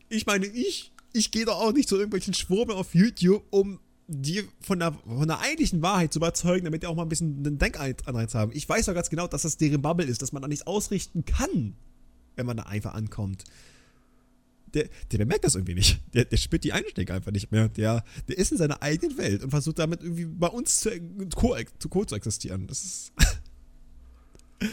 ich 0.10 0.26
meine, 0.26 0.46
ich, 0.46 0.92
ich 1.14 1.32
gehe 1.32 1.46
doch 1.46 1.60
auch 1.60 1.74
nicht 1.74 1.90
zu 1.90 1.96
irgendwelchen 1.96 2.34
Schwurbeln 2.34 2.78
auf 2.78 2.94
YouTube, 2.94 3.44
um 3.50 3.80
die 4.08 4.48
von 4.62 4.80
der, 4.80 4.94
von 4.94 5.28
der 5.28 5.40
eigentlichen 5.40 5.82
Wahrheit 5.82 6.14
zu 6.14 6.20
überzeugen, 6.20 6.66
damit 6.66 6.84
die 6.84 6.88
auch 6.88 6.96
mal 6.96 7.04
ein 7.04 7.10
bisschen 7.10 7.38
einen 7.46 7.58
Denkanreiz 7.58 8.36
haben. 8.36 8.52
Ich 8.54 8.68
weiß 8.68 8.86
doch 8.86 8.94
ganz 8.94 9.10
genau, 9.10 9.28
dass 9.28 9.42
das 9.42 9.58
deren 9.58 9.82
Bubble 9.82 10.06
ist, 10.06 10.22
dass 10.22 10.32
man 10.32 10.42
da 10.42 10.48
nichts 10.48 10.68
ausrichten 10.68 11.26
kann, 11.26 11.76
wenn 12.36 12.46
man 12.46 12.58
da 12.58 12.64
einfach 12.64 12.94
ankommt. 12.94 13.44
der, 14.74 14.90
der 15.12 15.18
bemerkt 15.18 15.46
das 15.46 15.56
irgendwie 15.56 15.74
nicht. 15.74 16.02
Der, 16.14 16.26
der 16.26 16.38
spürt 16.38 16.64
die 16.64 16.74
Einstieg 16.74 17.10
einfach 17.10 17.32
nicht 17.32 17.52
mehr. 17.52 17.70
Der, 17.70 18.04
der 18.28 18.38
ist 18.38 18.52
in 18.52 18.58
seiner 18.58 18.82
eigenen 18.84 19.18
Welt 19.18 19.44
und 19.44 19.50
versucht 19.50 19.80
damit 19.80 20.04
irgendwie 20.04 20.26
bei 20.26 20.48
uns 20.48 20.82
zu, 20.82 20.92
co, 21.36 21.56
zu, 21.80 21.90
co 21.90 22.06
zu 22.06 22.16
existieren. 22.16 22.68
Das 22.68 22.84
ist. 22.84 23.14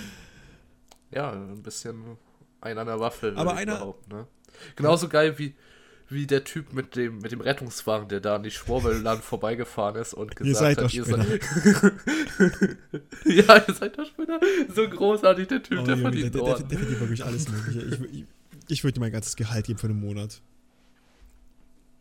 ja, 1.11 1.33
ein 1.33 1.63
bisschen 1.63 2.19
ein 2.61 2.79
an 2.79 2.87
der 2.87 3.01
Waffel. 3.01 3.37
Aber 3.37 3.55
einer. 3.55 3.95
Ne? 4.11 4.27
Genauso 4.77 5.09
geil 5.09 5.39
wie, 5.39 5.55
wie 6.13 6.27
der 6.27 6.45
Typ 6.45 6.73
mit 6.73 6.97
dem, 6.97 7.19
mit 7.19 7.33
dem 7.33 7.41
Rettungswagen, 7.41 8.09
der 8.09 8.21
da 8.21 8.37
an 8.37 8.43
die 8.43 8.51
Schwurbelland 8.51 9.23
vorbeigefahren 9.25 9.97
ist 9.97 10.15
und 10.15 10.37
gesagt 10.37 10.49
ihr 10.49 10.55
seid 10.55 10.79
hat, 10.79 10.85
doch 10.85 10.93
ihr 10.93 11.05
seid. 11.05 11.41
ja, 13.25 13.65
ihr 13.67 13.75
seid 13.75 13.99
doch 13.99 14.07
Spinner. 14.07 14.41
So 14.75 14.89
großartig, 14.89 15.49
der 15.49 15.63
Typ, 15.63 15.81
oh, 15.81 15.85
der, 15.85 15.97
verdient 15.97 16.35
der, 16.35 16.43
der, 16.43 16.55
der, 16.55 16.67
der 16.67 16.79
verdient 16.79 17.01
wirklich 17.01 17.25
alles 17.25 17.49
Mögliche. 17.49 17.81
Ich, 17.81 18.01
ich, 18.21 18.25
ich 18.69 18.85
würde 18.85 18.99
ihm 18.99 19.01
mein 19.01 19.13
ganzes 19.13 19.37
Gehalt 19.37 19.67
geben 19.67 19.79
für 19.79 19.89
einen 19.89 20.01
Monat. 20.01 20.41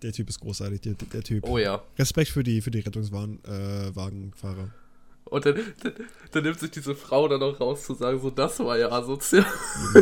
Der 0.01 0.11
Typ 0.11 0.29
ist 0.29 0.39
großartig, 0.39 0.81
der, 0.81 0.93
der 0.93 1.23
Typ. 1.23 1.47
Oh 1.47 1.57
ja. 1.57 1.83
Respekt 1.97 2.29
für 2.29 2.43
die, 2.43 2.61
für 2.61 2.71
die 2.71 2.79
Rettungswagenfahrer. 2.79 4.63
Äh, 4.63 4.81
und 5.25 5.45
dann, 5.45 5.55
dann, 5.81 5.93
dann, 6.31 6.43
nimmt 6.43 6.59
sich 6.59 6.71
diese 6.71 6.95
Frau 6.95 7.27
dann 7.27 7.41
auch 7.41 7.59
raus 7.59 7.83
zu 7.85 7.93
sagen, 7.93 8.19
so, 8.19 8.31
das 8.31 8.59
war 8.59 8.77
ja 8.77 8.91
asozial. 8.91 9.45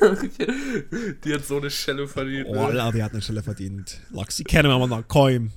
die 1.24 1.34
hat 1.34 1.44
so 1.44 1.58
eine 1.58 1.70
Schelle 1.70 2.06
verdient. 2.08 2.48
Oh, 2.48 2.68
ne? 2.68 2.90
die 2.94 3.02
hat 3.02 3.12
eine 3.12 3.22
Schelle 3.22 3.42
verdient. 3.42 4.00
Laxi 4.10 4.44
kennen 4.44 4.68
wir 4.68 4.86
mal 4.86 5.02
Koim. 5.02 5.50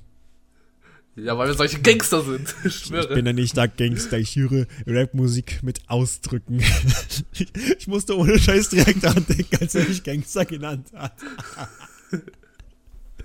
Ja, 1.14 1.36
weil 1.36 1.48
wir 1.48 1.54
solche 1.54 1.80
Gangster 1.80 2.22
sind. 2.22 2.54
Ich, 2.64 2.90
ich 2.90 3.08
bin 3.08 3.26
ja 3.26 3.32
nicht 3.32 3.56
der 3.56 3.68
Gangster, 3.68 4.18
ich 4.18 4.34
höre 4.36 4.66
Rapmusik 4.86 5.62
mit 5.62 5.80
Ausdrücken. 5.88 6.60
ich, 7.32 7.54
ich 7.78 7.86
musste 7.86 8.16
ohne 8.16 8.38
Scheiß 8.38 8.70
direkt 8.70 9.04
daran 9.04 9.26
denken, 9.26 9.56
als 9.60 9.74
er 9.74 9.86
mich 9.86 10.02
Gangster 10.02 10.46
genannt 10.46 10.88
hat. 10.94 11.14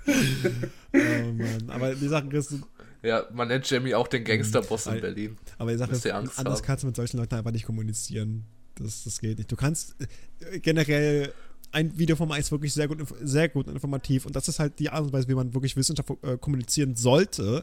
oh 0.06 1.32
Mann, 1.32 1.70
aber 1.70 1.94
die 1.94 2.08
Sachen 2.08 2.28
kriegst 2.28 2.50
du 2.50 2.60
ja, 3.02 3.24
man 3.32 3.48
nennt 3.48 3.68
Jamie 3.70 3.94
auch 3.94 4.08
den 4.08 4.24
Gangsterboss 4.24 4.86
in 4.86 5.00
Berlin. 5.00 5.38
Aber 5.56 5.70
die 5.70 5.78
Sache 5.78 5.92
ist, 5.92 6.06
anders 6.10 6.36
haben. 6.36 6.62
kannst 6.62 6.82
du 6.82 6.88
mit 6.88 6.96
solchen 6.96 7.18
Leuten 7.18 7.34
einfach 7.36 7.52
nicht 7.52 7.64
kommunizieren. 7.64 8.44
Das, 8.78 9.04
das 9.04 9.20
geht 9.20 9.38
nicht. 9.38 9.50
Du 9.50 9.56
kannst 9.56 9.96
äh, 10.40 10.60
generell 10.60 11.32
ein 11.72 11.98
Video 11.98 12.16
vom 12.16 12.32
Eis 12.32 12.50
wirklich 12.50 12.72
sehr 12.72 12.88
gut, 12.88 13.02
sehr 13.22 13.48
gut 13.48 13.68
informativ 13.68 14.26
und 14.26 14.34
das 14.34 14.48
ist 14.48 14.58
halt 14.58 14.78
die 14.78 14.90
Art 14.90 15.04
und 15.04 15.12
Weise, 15.12 15.28
wie 15.28 15.34
man 15.34 15.52
wirklich 15.52 15.76
Wissenschaft 15.76 16.10
äh, 16.22 16.38
kommunizieren 16.38 16.96
sollte. 16.96 17.62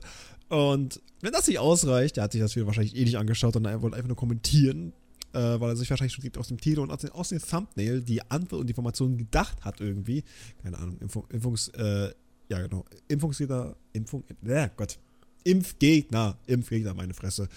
Und 0.49 1.01
wenn 1.21 1.31
das 1.31 1.47
nicht 1.47 1.59
ausreicht, 1.59 2.17
der 2.17 2.25
hat 2.25 2.31
sich 2.31 2.41
das 2.41 2.55
Video 2.55 2.67
wahrscheinlich 2.67 2.95
eh 2.95 3.03
nicht 3.03 3.17
angeschaut 3.17 3.55
und 3.55 3.65
er 3.65 3.81
wollte 3.81 3.97
einfach 3.97 4.09
nur 4.09 4.17
kommentieren, 4.17 4.93
äh, 5.33 5.59
weil 5.59 5.71
er 5.71 5.75
sich 5.75 5.89
wahrscheinlich 5.89 6.13
schon 6.13 6.29
aus 6.37 6.49
dem 6.49 6.59
Titel 6.59 6.81
und 6.81 6.91
aus 6.91 7.01
dem, 7.01 7.11
aus 7.11 7.29
dem 7.29 7.39
Thumbnail 7.39 8.01
die 8.01 8.21
Antwort 8.29 8.61
und 8.61 8.67
die 8.67 8.71
Informationen 8.71 9.17
gedacht 9.17 9.65
hat 9.65 9.81
irgendwie. 9.81 10.23
Keine 10.61 10.77
Ahnung, 10.77 10.97
Info, 10.99 11.25
Impfungs, 11.29 11.69
äh, 11.69 12.11
ja 12.49 12.61
genau, 12.61 12.85
Impfungsjäger, 13.07 13.75
Impfung, 13.93 14.23
ja 14.43 14.67
Gott, 14.67 14.99
Impfgegner, 15.43 16.37
Impfgegner, 16.45 16.93
meine 16.93 17.15
Fresse, 17.15 17.49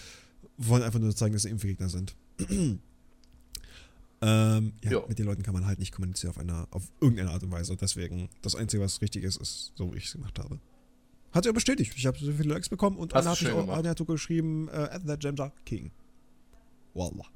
wollen 0.56 0.82
einfach 0.82 0.98
nur 0.98 1.14
zeigen, 1.14 1.34
dass 1.34 1.42
sie 1.42 1.50
Impfgegner 1.50 1.88
sind. 1.88 2.16
ähm, 4.20 4.72
ja, 4.82 5.02
mit 5.06 5.18
den 5.18 5.26
Leuten 5.26 5.42
kann 5.42 5.54
man 5.54 5.66
halt 5.66 5.78
nicht 5.78 5.92
kommunizieren 5.92 6.30
auf, 6.30 6.38
einer, 6.38 6.66
auf 6.70 6.84
irgendeine 7.00 7.30
Art 7.30 7.42
und 7.42 7.52
Weise. 7.52 7.76
Deswegen, 7.76 8.28
das 8.42 8.54
Einzige, 8.54 8.82
was 8.82 9.00
richtig 9.00 9.24
ist, 9.24 9.40
ist 9.40 9.72
so, 9.76 9.92
wie 9.92 9.98
ich 9.98 10.06
es 10.06 10.12
gemacht 10.12 10.38
habe. 10.38 10.58
Hat 11.32 11.44
sie 11.44 11.50
auch 11.50 11.54
bestätigt. 11.54 11.92
Ich 11.96 12.06
habe 12.06 12.18
so 12.18 12.32
viele 12.32 12.54
Likes 12.54 12.68
bekommen 12.68 12.96
und 12.96 13.14
einer 13.14 13.30
hat, 13.30 13.46
auch, 13.46 13.68
einer 13.68 13.90
hat 13.90 14.06
geschrieben, 14.06 14.68
uh, 14.68 14.88
at 14.90 15.02
the 15.06 15.16
gender 15.16 15.52
king. 15.64 15.90
Wallah. 16.94 17.26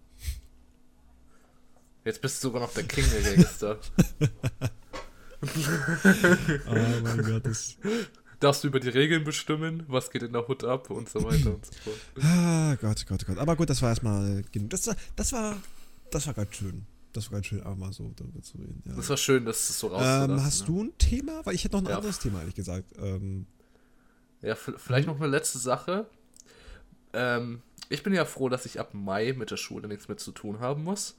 Jetzt 2.05 2.21
bist 2.21 2.43
du 2.43 2.49
sogar 2.49 2.62
noch 2.62 2.73
der 2.73 2.85
King 2.85 3.05
der 3.11 3.35
Gangster. 3.37 3.79
oh 6.69 7.03
mein 7.03 7.23
Gott, 7.23 7.47
das 7.47 7.77
darfst 8.43 8.65
du 8.65 8.69
über 8.69 8.81
die 8.81 8.89
Regeln 8.89 9.25
bestimmen, 9.25 9.85
was 9.89 10.11
geht 10.11 10.23
in 10.23 10.33
der 10.33 10.47
Hut 10.49 10.65
ab 10.65 10.91
und 10.91 11.09
so 11.09 11.23
weiter 11.23 11.55
und 11.55 11.67
so 11.67 11.73
fort. 11.73 11.97
Ah, 12.25 12.77
Gott, 12.81 13.07
Gott, 13.07 13.27
Gott. 13.27 13.39
Aber 13.39 13.57
gut, 13.57 13.71
das 13.71 13.81
war 13.83 13.91
erstmal 13.91 14.43
genug. 14.51 14.71
Das, 14.71 14.91
das 15.17 15.33
war, 15.33 15.57
das 16.14 16.26
war 16.26 16.35
ganz 16.35 16.54
schön. 16.54 16.87
Das 17.12 17.26
war 17.26 17.37
ganz 17.37 17.47
schön, 17.47 17.62
aber 17.62 17.76
mal 17.76 17.92
so 17.92 18.11
darüber 18.16 18.40
zu 18.42 18.59
reden. 18.59 18.83
Ja. 18.87 18.95
Das 18.95 19.09
war 19.09 19.16
schön, 19.16 19.45
dass 19.45 19.69
es 19.69 19.78
so 19.78 19.88
rauszulassen. 19.88 20.31
Ähm, 20.31 20.45
hast 20.45 20.61
ne? 20.61 20.66
du 20.66 20.85
ein 20.85 20.99
Thema? 20.99 21.45
Weil 21.45 21.54
ich 21.54 21.64
hätte 21.64 21.76
noch 21.76 21.83
ein 21.83 21.90
ja. 21.90 21.97
anderes 21.97 22.19
Thema, 22.19 22.40
ehrlich 22.40 22.54
gesagt. 22.54 22.92
Ähm, 22.99 23.47
ja, 24.41 24.54
vielleicht 24.54 25.06
noch 25.06 25.17
eine 25.17 25.26
letzte 25.26 25.58
Sache. 25.58 26.06
Ähm, 27.13 27.63
ich 27.91 28.02
bin 28.02 28.15
ja 28.15 28.25
froh, 28.25 28.49
dass 28.49 28.65
ich 28.65 28.80
ab 28.80 28.95
Mai 28.95 29.34
mit 29.34 29.50
der 29.50 29.56
Schule 29.56 29.89
nichts 29.89 30.08
mehr 30.08 30.17
zu 30.17 30.32
tun 30.32 30.60
haben 30.60 30.84
muss. 30.84 31.19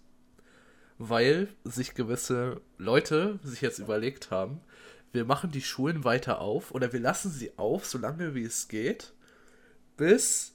Weil 0.98 1.48
sich 1.64 1.94
gewisse 1.94 2.62
Leute 2.78 3.40
sich 3.44 3.62
jetzt 3.62 3.80
überlegt 3.80 4.32
haben, 4.32 4.62
wir 5.12 5.26
machen 5.26 5.52
die 5.52 5.62
Schulen 5.62 6.04
weiter 6.04 6.40
auf 6.40 6.72
oder 6.72 6.92
wir 6.92 7.00
lassen 7.00 7.32
sie 7.32 7.58
auf, 7.58 7.86
solange 7.86 8.34
wie 8.34 8.44
es 8.44 8.68
geht, 8.68 9.14
bis. 9.96 10.53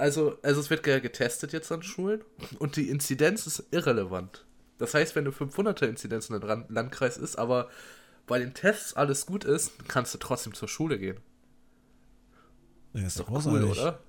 Also, 0.00 0.38
also 0.42 0.60
es 0.60 0.70
wird 0.70 0.82
getestet 0.82 1.52
jetzt 1.52 1.70
an 1.70 1.82
Schulen 1.82 2.24
und 2.58 2.76
die 2.76 2.88
Inzidenz 2.88 3.46
ist 3.46 3.64
irrelevant. 3.70 4.46
Das 4.78 4.94
heißt, 4.94 5.14
wenn 5.14 5.26
eine 5.26 5.34
500er 5.34 5.86
Inzidenz 5.86 6.30
in 6.30 6.42
einem 6.42 6.64
Landkreis 6.70 7.18
ist, 7.18 7.36
aber 7.36 7.68
bei 8.26 8.38
den 8.38 8.54
Tests 8.54 8.94
alles 8.94 9.26
gut 9.26 9.44
ist, 9.44 9.72
kannst 9.88 10.14
du 10.14 10.18
trotzdem 10.18 10.54
zur 10.54 10.68
Schule 10.68 10.98
gehen. 10.98 11.20
Ja, 12.94 13.02
ist, 13.02 13.08
ist 13.08 13.20
doch 13.20 13.46
cool, 13.46 13.62
oder? 13.62 14.00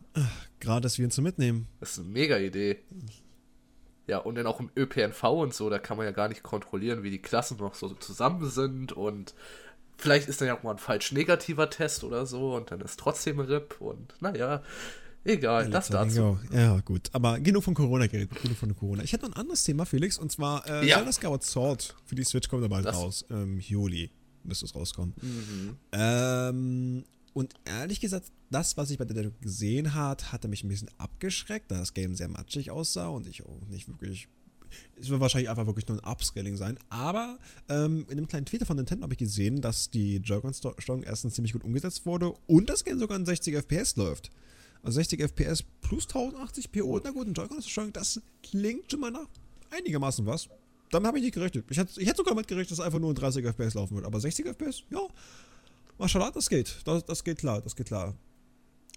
Gerade, 0.62 0.80
dass 0.80 0.98
wir 0.98 1.04
ihn 1.04 1.12
so 1.12 1.22
mitnehmen. 1.22 1.68
Das 1.82 1.92
ist 1.92 2.00
eine 2.00 2.08
mega 2.08 2.38
Idee. 2.38 2.80
Ja, 4.08 4.20
und 4.20 4.36
dann 4.36 4.48
auch 4.48 4.62
im 4.62 4.72
ÖPNV 4.78 5.24
und 5.24 5.54
so, 5.54 5.70
da 5.70 5.78
kann 5.78 5.98
man 5.98 6.06
ja 6.06 6.14
gar 6.14 6.30
nicht 6.30 6.42
kontrollieren, 6.42 7.04
wie 7.04 7.12
die 7.12 7.22
Klassen 7.22 7.58
noch 7.58 7.76
so 7.76 7.90
zusammen 7.96 8.50
sind 8.50 8.94
und 8.94 9.36
vielleicht 9.98 10.30
ist 10.30 10.40
dann 10.40 10.48
ja 10.48 10.58
auch 10.58 10.64
mal 10.64 10.72
ein 10.72 10.78
falsch 10.78 11.12
negativer 11.12 11.70
Test 11.70 12.06
oder 12.06 12.26
so 12.26 12.56
und 12.56 12.72
dann 12.72 12.80
ist 12.80 12.98
trotzdem 12.98 13.42
RIP 13.42 13.82
und 13.82 14.16
naja, 14.22 14.64
egal, 15.24 15.70
das 15.70 15.90
dazu. 15.90 16.40
Ja, 16.52 16.80
gut, 16.82 17.10
aber 17.14 17.40
genug 17.40 17.64
von 17.64 17.74
Corona 17.74 18.08
geredet, 18.08 18.42
genug 18.42 18.58
von 18.58 18.76
Corona. 18.76 19.04
Ich 19.04 19.14
hätte 19.14 19.26
noch 19.26 19.36
ein 19.36 19.40
anderes 19.40 19.64
Thema, 19.64 19.86
Felix, 19.86 20.18
und 20.18 20.32
zwar 20.32 20.68
äh, 20.68 20.88
ja. 20.88 20.98
Zelda 20.98 21.12
Skyward 21.12 21.44
Sword 21.44 21.96
für 22.06 22.16
die 22.16 22.24
Switch 22.24 22.48
kommt 22.50 22.64
da 22.64 22.68
bald 22.68 22.86
das 22.86 22.96
raus, 22.96 23.26
im 23.30 23.60
Juli 23.60 24.12
müsste 24.44 24.66
es 24.66 24.76
rauskommen. 24.76 25.14
Mhm. 25.22 25.76
Ähm, 25.92 27.04
und 27.34 27.54
ehrlich 27.66 28.00
gesagt, 28.00 28.32
das, 28.50 28.76
was 28.78 28.92
ich 28.92 28.98
bei 28.98 29.06
der 29.06 29.16
Demo 29.16 29.34
gesehen 29.42 29.94
hat, 29.94 30.32
hatte 30.32 30.48
mich 30.48 30.64
ein 30.64 30.68
bisschen 30.68 30.90
abgeschreckt, 30.98 31.72
da 31.72 31.80
das 31.80 31.94
Game 31.94 32.16
sehr 32.16 32.28
matschig 32.28 32.72
aussah 32.72 33.08
und 33.08 33.28
ich 33.28 33.46
auch 33.46 33.68
nicht 33.70 33.88
wirklich. 33.88 34.28
Es 35.00 35.10
wird 35.10 35.20
wahrscheinlich 35.20 35.50
einfach 35.50 35.66
wirklich 35.66 35.88
nur 35.88 35.98
ein 35.98 36.10
Upscaling 36.10 36.56
sein. 36.56 36.80
Aber 36.90 37.40
ähm, 37.68 38.06
in 38.10 38.18
einem 38.18 38.28
kleinen 38.28 38.46
Tweet 38.46 38.66
von 38.66 38.78
Nintendo 38.78 39.04
habe 39.04 39.14
ich 39.14 39.20
gesehen, 39.20 39.60
dass 39.60 39.90
die 39.90 40.18
Joy-Con-Steuerung 40.18 41.04
erstens 41.04 41.34
ziemlich 41.34 41.52
gut 41.52 41.66
umgesetzt 41.66 42.06
wurde 42.06 42.34
und 42.48 42.70
das 42.70 42.86
Game 42.86 42.98
sogar 42.98 43.18
in 43.18 43.26
60 43.26 43.56
FPS 43.56 43.98
läuft. 43.98 44.32
Also 44.84 44.96
60 44.96 45.20
FPS 45.22 45.64
plus 45.82 46.06
1080 46.08 46.72
p 46.72 46.82
und 46.82 47.06
einer 47.06 47.14
guten 47.14 47.34
Joy-Con-Steuerung, 47.34 47.94
das 47.94 48.20
klingt 48.42 48.92
schon 48.92 49.00
mal 49.00 49.12
nach 49.12 49.28
einigermaßen 49.70 50.26
was. 50.26 50.50
Damit 50.90 51.08
habe 51.08 51.20
ich 51.20 51.24
nicht 51.24 51.34
gerechnet. 51.34 51.66
Ich 51.70 51.78
hätte, 51.78 52.02
ich 52.02 52.16
sogar 52.16 52.36
mit 52.36 52.48
gerechnet, 52.48 52.72
dass 52.72 52.80
es 52.80 52.86
einfach 52.86 53.00
nur 53.00 53.10
in 53.10 53.16
30 53.16 53.46
FPS 53.46 53.76
laufen 53.76 53.96
wird. 53.96 54.06
Aber 54.06 54.20
60 54.20 54.46
FPS, 54.46 54.84
ja, 54.90 55.00
Mashallah, 55.98 56.32
das 56.32 56.50
geht. 56.50 56.82
Das, 56.86 57.06
das 57.06 57.24
geht 57.24 57.38
klar, 57.38 57.62
das 57.62 57.76
geht 57.76 57.88
klar. 57.88 58.16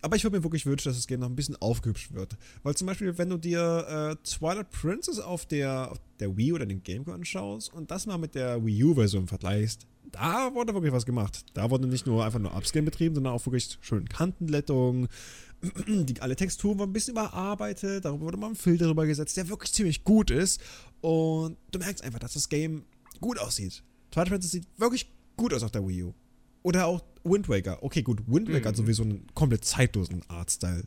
Aber 0.04 0.16
ich 0.16 0.22
würde 0.22 0.36
mir 0.36 0.44
wirklich 0.44 0.66
wünschen, 0.66 0.90
dass 0.90 0.98
das 0.98 1.06
Game 1.06 1.20
noch 1.20 1.30
ein 1.30 1.34
bisschen 1.34 1.56
aufgehübscht 1.56 2.12
wird. 2.12 2.36
Weil 2.62 2.76
zum 2.76 2.86
Beispiel, 2.86 3.16
wenn 3.16 3.30
du 3.30 3.38
dir 3.38 3.86
äh, 3.88 4.16
Twilight 4.22 4.70
Princess 4.70 5.18
auf 5.18 5.46
der, 5.46 5.92
auf 5.92 5.98
der 6.20 6.36
Wii 6.36 6.52
oder 6.52 6.66
den 6.66 6.82
Gamecube 6.82 7.14
anschaust 7.14 7.72
und 7.72 7.90
das 7.90 8.04
mal 8.04 8.18
mit 8.18 8.34
der 8.34 8.62
Wii 8.62 8.84
U-Version 8.84 9.26
vergleichst, 9.26 9.86
da 10.12 10.52
wurde 10.52 10.74
wirklich 10.74 10.92
was 10.92 11.06
gemacht. 11.06 11.46
Da 11.54 11.70
wurde 11.70 11.88
nicht 11.88 12.06
nur 12.06 12.22
einfach 12.22 12.38
nur 12.38 12.54
Upscaling 12.54 12.84
betrieben, 12.84 13.14
sondern 13.14 13.32
auch 13.32 13.46
wirklich 13.46 13.78
schön 13.80 14.06
Kantenlettung. 14.06 15.08
Die, 15.88 16.20
alle 16.20 16.36
Texturen 16.36 16.78
waren 16.78 16.90
ein 16.90 16.92
bisschen 16.92 17.12
überarbeitet, 17.12 18.04
darüber 18.04 18.26
wurde 18.26 18.36
mal 18.36 18.48
ein 18.48 18.56
Filter 18.56 18.84
drüber 18.84 19.06
gesetzt, 19.06 19.38
der 19.38 19.48
wirklich 19.48 19.72
ziemlich 19.72 20.04
gut 20.04 20.30
ist. 20.30 20.60
Und 21.00 21.56
du 21.70 21.78
merkst 21.78 22.04
einfach, 22.04 22.18
dass 22.18 22.34
das 22.34 22.50
Game 22.50 22.84
gut 23.22 23.38
aussieht. 23.38 23.82
Twilight 24.10 24.28
Princess 24.28 24.50
sieht 24.50 24.66
wirklich 24.76 25.10
gut 25.38 25.54
aus 25.54 25.62
auf 25.62 25.70
der 25.70 25.88
Wii 25.88 26.02
U. 26.02 26.14
Oder 26.62 26.88
auch 26.88 27.00
Wind 27.24 27.48
Waker. 27.48 27.82
Okay, 27.82 28.02
gut, 28.02 28.22
Wind 28.26 28.48
Waker 28.48 28.60
mhm. 28.60 28.64
hat 28.66 28.76
sowieso 28.76 29.02
einen 29.02 29.26
komplett 29.34 29.64
zeitlosen 29.64 30.22
Artstyle. 30.28 30.84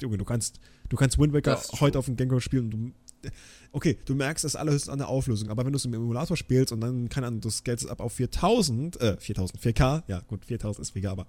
Junge, 0.00 0.18
du 0.18 0.24
kannst, 0.24 0.60
du 0.88 0.96
kannst 0.96 1.18
Wind 1.18 1.32
Waker 1.32 1.60
heute 1.80 1.98
auf 1.98 2.06
dem 2.06 2.16
Gamecube 2.16 2.40
spielen 2.40 2.64
und 2.64 2.70
du. 2.70 3.30
Okay, 3.72 3.98
du 4.06 4.14
merkst 4.14 4.44
das 4.44 4.56
allerhöchst 4.56 4.88
an 4.88 4.98
der 4.98 5.08
Auflösung, 5.08 5.50
aber 5.50 5.66
wenn 5.66 5.72
du 5.72 5.76
es 5.76 5.84
im 5.84 5.92
Emulator 5.92 6.38
spielst 6.38 6.72
und 6.72 6.80
dann, 6.80 7.10
keine 7.10 7.26
Ahnung, 7.26 7.42
du 7.42 7.50
scalest 7.50 7.88
ab 7.88 8.00
auf 8.00 8.14
4000, 8.14 8.98
äh, 8.98 9.16
4000, 9.18 9.62
4K, 9.62 10.04
ja 10.08 10.20
gut, 10.20 10.46
4000 10.46 10.86
ist 10.86 10.94
weniger, 10.94 11.10
aber 11.10 11.26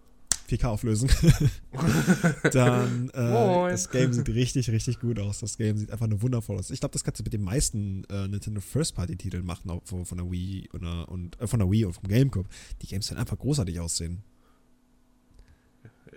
4K 0.52 0.67
auflösen, 0.67 1.10
dann 2.52 3.10
äh, 3.10 3.71
das 3.71 3.89
Game 3.89 4.13
sieht 4.13 4.30
richtig, 4.30 4.69
richtig 4.69 5.00
gut 5.00 5.19
aus. 5.19 5.39
Das 5.39 5.58
Game 5.58 5.78
sieht 5.78 5.91
einfach 5.91 6.08
nur 6.08 6.21
wundervoll 6.21 6.58
aus. 6.58 6.71
Ich 6.71 6.80
glaube, 6.80 6.93
das 6.93 7.04
kannst 7.04 7.19
du 7.19 7.24
mit 7.24 7.34
den 7.34 7.43
meisten 7.43 8.04
äh, 8.06 8.28
Nintendo 8.28 8.62
First-Party-Titeln 8.62 9.45
machen, 9.45 9.69
auch 9.69 9.82
von, 9.86 10.06
von, 10.06 10.17
der 10.17 10.30
Wii 10.30 10.69
oder, 10.74 11.10
und 11.10 11.39
äh, 11.39 11.47
von 11.47 11.60
der 11.60 11.69
Wii 11.69 11.86
und 11.86 11.93
vom 11.93 12.08
GameCube. 12.08 12.50
Die 12.82 12.88
Games 12.88 13.10
werden 13.10 13.19
einfach 13.19 13.38
großartig 13.38 13.80
aussehen. 13.80 14.24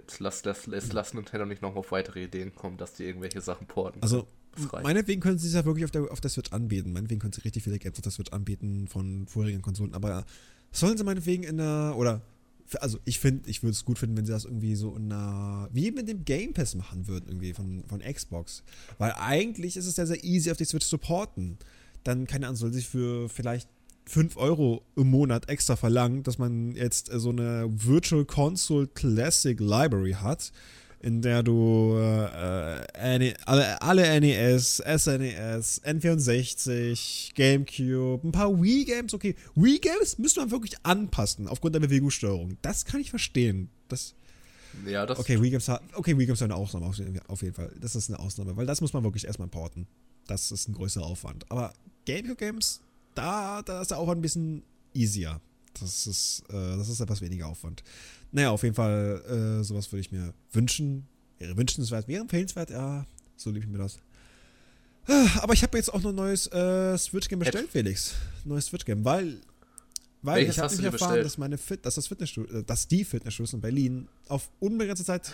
Jetzt 0.06 0.20
lass, 0.20 0.44
lass, 0.44 0.66
lass, 0.66 0.92
lass 0.92 1.14
Nintendo 1.14 1.46
nicht 1.46 1.62
noch 1.62 1.76
auf 1.76 1.90
weitere 1.90 2.24
Ideen 2.24 2.54
kommen, 2.54 2.76
dass 2.76 2.92
die 2.92 3.04
irgendwelche 3.04 3.40
Sachen 3.40 3.66
porten. 3.66 4.02
Also, 4.02 4.26
meinetwegen 4.82 5.22
können 5.22 5.38
sie 5.38 5.48
es 5.48 5.54
ja 5.54 5.64
wirklich 5.64 5.84
auf 5.86 5.90
der, 5.90 6.12
auf 6.12 6.20
der 6.20 6.30
Switch 6.30 6.52
anbieten. 6.52 6.92
Meinetwegen 6.92 7.20
können 7.20 7.32
sie 7.32 7.40
richtig 7.40 7.62
viele 7.62 7.78
Games 7.78 7.96
auf 7.96 8.02
der 8.02 8.12
Switch 8.12 8.30
anbieten 8.30 8.86
von 8.86 9.26
vorherigen 9.26 9.62
Konsolen. 9.62 9.94
Aber 9.94 10.26
sollen 10.72 10.98
sie 10.98 11.04
meinetwegen 11.04 11.42
in 11.42 11.56
der, 11.56 11.94
oder, 11.96 12.20
also 12.80 12.98
ich 13.06 13.18
finde, 13.18 13.48
ich 13.48 13.62
würde 13.62 13.72
es 13.72 13.86
gut 13.86 13.98
finden, 13.98 14.18
wenn 14.18 14.26
sie 14.26 14.32
das 14.32 14.44
irgendwie 14.44 14.74
so 14.74 14.94
in 14.94 15.10
einer, 15.10 15.70
wie 15.72 15.90
mit 15.90 16.06
dem 16.06 16.26
Game 16.26 16.52
Pass 16.52 16.74
machen 16.74 17.08
würden, 17.08 17.28
irgendwie 17.28 17.54
von, 17.54 17.82
von 17.88 18.00
Xbox. 18.00 18.62
Weil 18.98 19.14
eigentlich 19.16 19.78
ist 19.78 19.86
es 19.86 19.96
ja 19.96 20.04
sehr 20.04 20.22
easy, 20.22 20.50
auf 20.50 20.58
die 20.58 20.66
Switch 20.66 20.86
zu 20.86 20.98
porten. 20.98 21.56
Dann, 22.02 22.26
keine 22.26 22.46
Ahnung, 22.46 22.56
soll 22.56 22.74
sich 22.74 22.86
für 22.86 23.30
vielleicht 23.30 23.70
5 24.06 24.36
Euro 24.36 24.82
im 24.96 25.10
Monat 25.10 25.48
extra 25.48 25.76
verlangen, 25.76 26.22
dass 26.22 26.38
man 26.38 26.72
jetzt 26.72 27.10
so 27.12 27.30
eine 27.30 27.68
Virtual 27.68 28.24
Console 28.24 28.86
Classic 28.88 29.58
Library 29.58 30.12
hat 30.12 30.52
in 31.04 31.20
der 31.20 31.42
du 31.42 31.98
äh, 31.98 33.34
alle, 33.44 33.82
alle 33.82 34.20
NES, 34.20 34.76
SNES, 34.78 35.82
N64, 35.84 37.34
GameCube, 37.34 38.26
ein 38.26 38.32
paar 38.32 38.50
Wii-Games, 38.50 39.12
okay. 39.12 39.34
Wii-Games 39.54 40.16
müsste 40.16 40.40
man 40.40 40.50
wirklich 40.50 40.74
anpassen 40.82 41.46
aufgrund 41.46 41.74
der 41.74 41.80
Bewegungssteuerung. 41.80 42.56
Das 42.62 42.86
kann 42.86 43.02
ich 43.02 43.10
verstehen. 43.10 43.68
Das, 43.88 44.14
ja, 44.86 45.04
das. 45.04 45.18
Okay, 45.18 45.42
Wii-Games 45.42 45.68
okay, 45.92 46.16
Wii 46.16 46.32
ist 46.32 46.40
eine 46.40 46.54
Ausnahme 46.54 46.86
auf 46.86 47.42
jeden 47.42 47.54
Fall. 47.54 47.70
Das 47.78 47.94
ist 47.94 48.08
eine 48.08 48.18
Ausnahme, 48.18 48.56
weil 48.56 48.64
das 48.64 48.80
muss 48.80 48.94
man 48.94 49.04
wirklich 49.04 49.26
erstmal 49.26 49.48
porten. 49.48 49.86
Das 50.26 50.50
ist 50.52 50.70
ein 50.70 50.72
größerer 50.72 51.04
Aufwand. 51.04 51.44
Aber 51.50 51.74
GameCube-Games, 52.06 52.80
da, 53.14 53.62
da 53.62 53.80
ist 53.80 53.90
der 53.90 53.98
Aufwand 53.98 54.18
ein 54.18 54.22
bisschen 54.22 54.62
easier. 54.92 55.40
Das 55.80 56.06
ist, 56.06 56.42
äh, 56.48 56.76
das 56.76 56.88
ist 56.88 57.00
etwas 57.00 57.20
weniger 57.20 57.48
Aufwand. 57.48 57.82
Naja, 58.32 58.50
auf 58.50 58.62
jeden 58.62 58.74
Fall, 58.74 59.22
äh, 59.60 59.64
sowas 59.64 59.90
würde 59.92 60.00
ich 60.00 60.12
mir 60.12 60.32
wünschen. 60.52 61.06
Wäre 61.38 61.56
wünschenswert, 61.56 62.06
wäre 62.08 62.20
empfehlenswert, 62.20 62.70
ja, 62.70 63.06
so 63.36 63.50
liebe 63.50 63.64
ich 63.64 63.70
mir 63.70 63.78
das. 63.78 63.98
Ah, 65.06 65.26
aber 65.42 65.52
ich 65.52 65.62
habe 65.62 65.76
jetzt 65.76 65.92
auch 65.92 66.00
noch 66.00 66.10
ein 66.10 66.16
neues 66.16 66.46
äh, 66.46 66.96
Switch-Game 66.96 67.40
bestellt, 67.40 67.68
Felix. 67.70 68.14
Neues 68.44 68.66
Switch-Game, 68.66 69.04
weil, 69.04 69.40
weil 70.22 70.36
Welches 70.36 70.56
ich 70.56 70.62
habe 70.62 70.74
nicht 70.74 70.84
erfahren, 70.84 71.22
dass, 71.22 71.36
meine 71.36 71.58
Fit, 71.58 71.84
dass, 71.84 71.96
das 71.96 72.06
Fitnessstudio, 72.06 72.60
äh, 72.60 72.64
dass 72.64 72.88
die 72.88 73.04
Fitnessstudios 73.04 73.52
in 73.52 73.60
Berlin 73.60 74.08
auf 74.28 74.50
unbegrenzte 74.60 75.04
Zeit. 75.04 75.32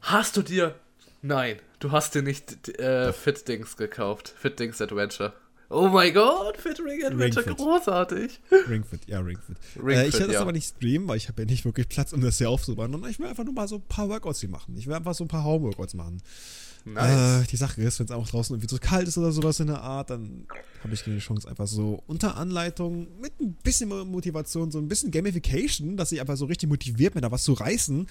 Hast 0.00 0.36
du 0.36 0.42
dir. 0.42 0.76
Nein, 1.22 1.58
du 1.80 1.90
hast 1.90 2.14
dir 2.14 2.22
nicht 2.22 2.68
äh, 2.78 3.12
Fit-Dings 3.12 3.76
gekauft. 3.76 4.32
Fit-Dings 4.38 4.80
Adventure. 4.80 5.34
Oh 5.72 5.88
mein 5.88 6.12
Gott, 6.12 6.56
Fit 6.56 6.80
Ring 6.80 7.04
Adventure, 7.04 7.46
Ring 7.46 7.54
großartig. 7.54 8.40
Ringfit, 8.68 9.06
ja, 9.06 9.20
Ringfit. 9.20 9.56
Ring 9.80 9.96
äh, 9.96 10.08
ich 10.08 10.14
werde 10.14 10.26
das 10.26 10.34
ja. 10.34 10.40
aber 10.40 10.50
nicht 10.50 10.66
streamen, 10.66 11.06
weil 11.06 11.16
ich 11.16 11.28
habe 11.28 11.42
ja 11.42 11.46
nicht 11.46 11.64
wirklich 11.64 11.88
Platz, 11.88 12.12
um 12.12 12.20
das 12.20 12.38
hier 12.38 12.50
aufzubauen. 12.50 12.92
Und 12.92 13.08
ich 13.08 13.20
will 13.20 13.26
einfach 13.26 13.44
nur 13.44 13.54
mal 13.54 13.68
so 13.68 13.76
ein 13.76 13.82
paar 13.82 14.08
Workouts 14.08 14.40
hier 14.40 14.48
machen. 14.48 14.76
Ich 14.76 14.88
will 14.88 14.94
einfach 14.94 15.14
so 15.14 15.22
ein 15.22 15.28
paar 15.28 15.44
Home-Workouts 15.44 15.94
machen. 15.94 16.20
Nice. 16.84 17.44
Äh, 17.44 17.46
die 17.46 17.56
Sache 17.56 17.80
ist, 17.82 18.00
wenn 18.00 18.06
es 18.06 18.10
auch 18.10 18.28
draußen 18.28 18.52
irgendwie 18.52 18.66
zu 18.66 18.78
kalt 18.78 19.06
ist 19.06 19.16
oder 19.16 19.30
sowas 19.30 19.60
in 19.60 19.68
der 19.68 19.80
Art, 19.80 20.10
dann 20.10 20.46
habe 20.82 20.92
ich 20.92 21.04
die 21.04 21.18
Chance 21.18 21.48
einfach 21.48 21.68
so 21.68 22.02
unter 22.08 22.36
Anleitung 22.36 23.06
mit 23.20 23.38
ein 23.40 23.52
bisschen 23.62 23.90
Motivation, 24.10 24.72
so 24.72 24.78
ein 24.78 24.88
bisschen 24.88 25.12
Gamification, 25.12 25.96
dass 25.96 26.10
ich 26.10 26.20
einfach 26.20 26.36
so 26.36 26.46
richtig 26.46 26.68
motiviert 26.68 27.14
bin, 27.14 27.22
da 27.22 27.30
was 27.30 27.44
zu 27.44 27.52
reißen, 27.52 28.08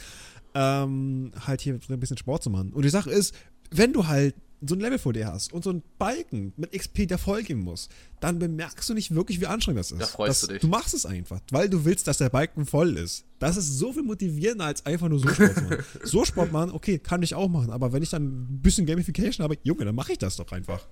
ähm, 0.54 1.32
halt 1.46 1.60
hier 1.60 1.78
ein 1.90 2.00
bisschen 2.00 2.18
Sport 2.18 2.44
zu 2.44 2.50
machen. 2.50 2.72
Und 2.72 2.84
die 2.84 2.90
Sache 2.90 3.12
ist, 3.12 3.36
wenn 3.72 3.92
du 3.92 4.08
halt 4.08 4.36
so 4.62 4.76
ein 4.76 4.82
Level 4.82 5.00
vor 5.00 5.14
dir 5.14 5.28
hast 5.28 5.54
und 5.54 5.64
so 5.64 5.72
ein 5.72 5.84
Balken 5.98 6.54
mit 6.58 6.72
XP, 6.72 7.08
der 7.08 7.18
vollgehen 7.18 7.60
muss, 7.60 7.88
dann 8.20 8.40
bemerkst 8.40 8.90
du 8.90 8.94
nicht 8.94 9.14
wirklich, 9.16 9.40
wie 9.40 9.48
anstrengend 9.48 9.80
das 9.80 9.92
ist. 9.92 10.02
Da 10.02 10.08
freust 10.08 10.44
das, 10.44 10.48
du 10.48 10.54
dich. 10.54 10.62
Du 10.62 10.68
machst 10.68 10.94
es 10.94 11.06
einfach, 11.06 11.40
weil 11.52 11.70
du 11.70 11.86
willst, 11.86 12.08
dass 12.08 12.18
der 12.18 12.30
Balken 12.30 12.66
voll 12.66 12.98
ist. 12.98 13.26
Das 13.40 13.56
ist 13.56 13.78
so 13.78 13.94
viel 13.94 14.04
motivierender 14.04 14.66
als 14.66 14.86
einfach 14.86 15.08
nur 15.08 15.20
so 15.20 15.30
Sport 15.30 15.56
machen. 15.56 15.78
so 16.04 16.26
Sport 16.26 16.52
machen, 16.52 16.72
okay, 16.72 17.00
kann 17.00 17.24
ich 17.24 17.36
auch 17.36 17.48
machen, 17.48 17.72
aber 17.72 17.94
wenn 17.94 18.04
ich 18.04 18.10
dann 18.10 18.24
ein 18.24 18.62
bisschen 18.62 18.86
Gamification 18.86 19.44
habe, 19.44 19.58
Junge, 19.64 19.86
dann 19.86 19.96
mache 19.96 20.12
ich 20.12 20.18
das 20.18 20.36
doch 20.36 20.52
einfach. 20.52 20.86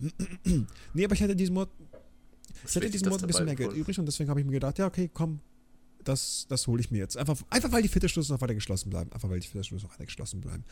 nee, 0.94 1.04
aber 1.04 1.14
ich 1.14 1.22
hatte 1.22 1.36
diesen 1.36 1.54
Mod, 1.54 1.68
ich 2.66 2.74
hatte 2.74 2.90
diesen 2.90 3.08
Mod 3.08 3.22
ein 3.22 3.26
bisschen 3.28 3.44
mehr 3.44 3.54
Geld 3.54 3.72
übrig 3.72 3.98
und 3.98 4.06
deswegen 4.06 4.28
habe 4.28 4.40
ich 4.40 4.46
mir 4.46 4.52
gedacht, 4.52 4.78
ja, 4.78 4.86
okay, 4.86 5.08
komm, 5.12 5.40
das, 6.04 6.46
das 6.48 6.66
hole 6.66 6.80
ich 6.80 6.90
mir 6.90 6.98
jetzt. 6.98 7.16
Einfach, 7.16 7.36
einfach 7.50 7.72
weil 7.72 7.82
die 7.82 7.88
Fitnessstudios 7.88 8.28
noch 8.28 8.40
weiter 8.40 8.54
geschlossen 8.54 8.90
bleiben. 8.90 9.10
Einfach 9.12 9.28
weil 9.28 9.40
die 9.40 9.46
Fitnessstudios 9.46 9.82
noch 9.82 9.92
weiter 9.92 10.04
geschlossen 10.04 10.40
bleiben. 10.40 10.64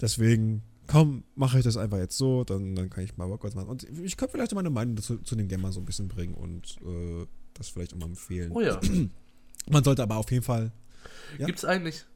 Deswegen, 0.00 0.62
komm, 0.86 1.24
mache 1.34 1.58
ich 1.58 1.64
das 1.64 1.76
einfach 1.76 1.98
jetzt 1.98 2.16
so, 2.16 2.44
dann, 2.44 2.74
dann 2.74 2.90
kann 2.90 3.04
ich 3.04 3.16
mal 3.16 3.28
Workouts 3.28 3.54
machen. 3.54 3.68
Und 3.68 3.84
ich 3.84 4.16
könnte 4.16 4.32
vielleicht 4.32 4.54
meine 4.54 4.70
Meinung 4.70 4.96
zu, 4.98 5.18
zu 5.18 5.36
dem 5.36 5.48
Game 5.48 5.60
mal 5.60 5.72
so 5.72 5.80
ein 5.80 5.86
bisschen 5.86 6.08
bringen 6.08 6.34
und 6.34 6.76
äh, 6.84 7.26
das 7.54 7.68
vielleicht 7.68 7.94
auch 7.94 7.98
mal 7.98 8.06
empfehlen. 8.06 8.52
Oh 8.52 8.60
ja. 8.60 8.80
Man 9.70 9.84
sollte 9.84 10.02
aber 10.02 10.16
auf 10.16 10.30
jeden 10.30 10.44
Fall. 10.44 10.72
Ja? 11.38 11.46
Gibt 11.46 11.58
es 11.58 11.64
eigentlich 11.64 12.06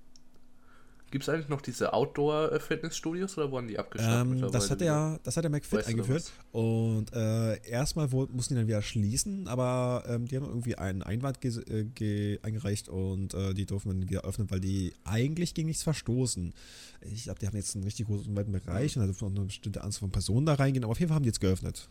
Gibt 1.11 1.25
es 1.25 1.29
eigentlich 1.29 1.49
noch 1.49 1.61
diese 1.61 1.93
Outdoor-Fitnessstudios 1.93 3.37
oder 3.37 3.51
wurden 3.51 3.67
die 3.67 3.79
abgeschafft? 3.79 4.27
Ähm, 4.27 4.51
das, 4.53 4.71
hat 4.71 4.81
der, 4.81 5.19
das 5.25 5.37
hat 5.37 5.43
der 5.43 5.51
McFit 5.51 5.87
eingeführt. 5.87 6.31
Und 6.53 7.13
äh, 7.13 7.61
erstmal 7.69 8.07
mussten 8.09 8.55
die 8.55 8.61
dann 8.61 8.69
wieder 8.69 8.83
schließen, 8.83 9.49
aber 9.49 10.05
ähm, 10.07 10.27
die 10.27 10.37
haben 10.37 10.47
irgendwie 10.47 10.77
einen 10.77 11.03
Einwand 11.03 11.39
äh, 11.45 12.39
eingereicht 12.43 12.89
und 12.89 13.35
äh, 13.35 13.55
die 13.55 13.67
durften 13.67 13.89
dann 13.89 14.09
wieder 14.09 14.23
öffnen, 14.23 14.51
weil 14.51 14.61
die 14.61 14.93
eigentlich 15.05 15.55
gegen 15.55 15.67
nichts 15.67 15.83
verstoßen. 15.83 16.55
Ich 17.01 17.25
glaube, 17.25 17.41
die 17.41 17.47
haben 17.49 17.57
jetzt 17.57 17.75
einen 17.75 17.85
richtig 17.85 18.07
großen 18.07 18.35
weiten 18.37 18.53
Bereich 18.53 18.97
und 18.97 19.03
da 19.03 19.07
dürfen 19.07 19.27
auch 19.27 19.31
eine 19.35 19.47
bestimmte 19.47 19.83
Anzahl 19.83 20.01
von 20.01 20.13
Personen 20.13 20.47
da 20.47 20.55
reingehen, 20.55 20.85
aber 20.85 20.93
auf 20.93 21.01
jeden 21.01 21.09
Fall 21.09 21.17
haben 21.17 21.25
die 21.25 21.31
jetzt 21.31 21.41
geöffnet. 21.41 21.89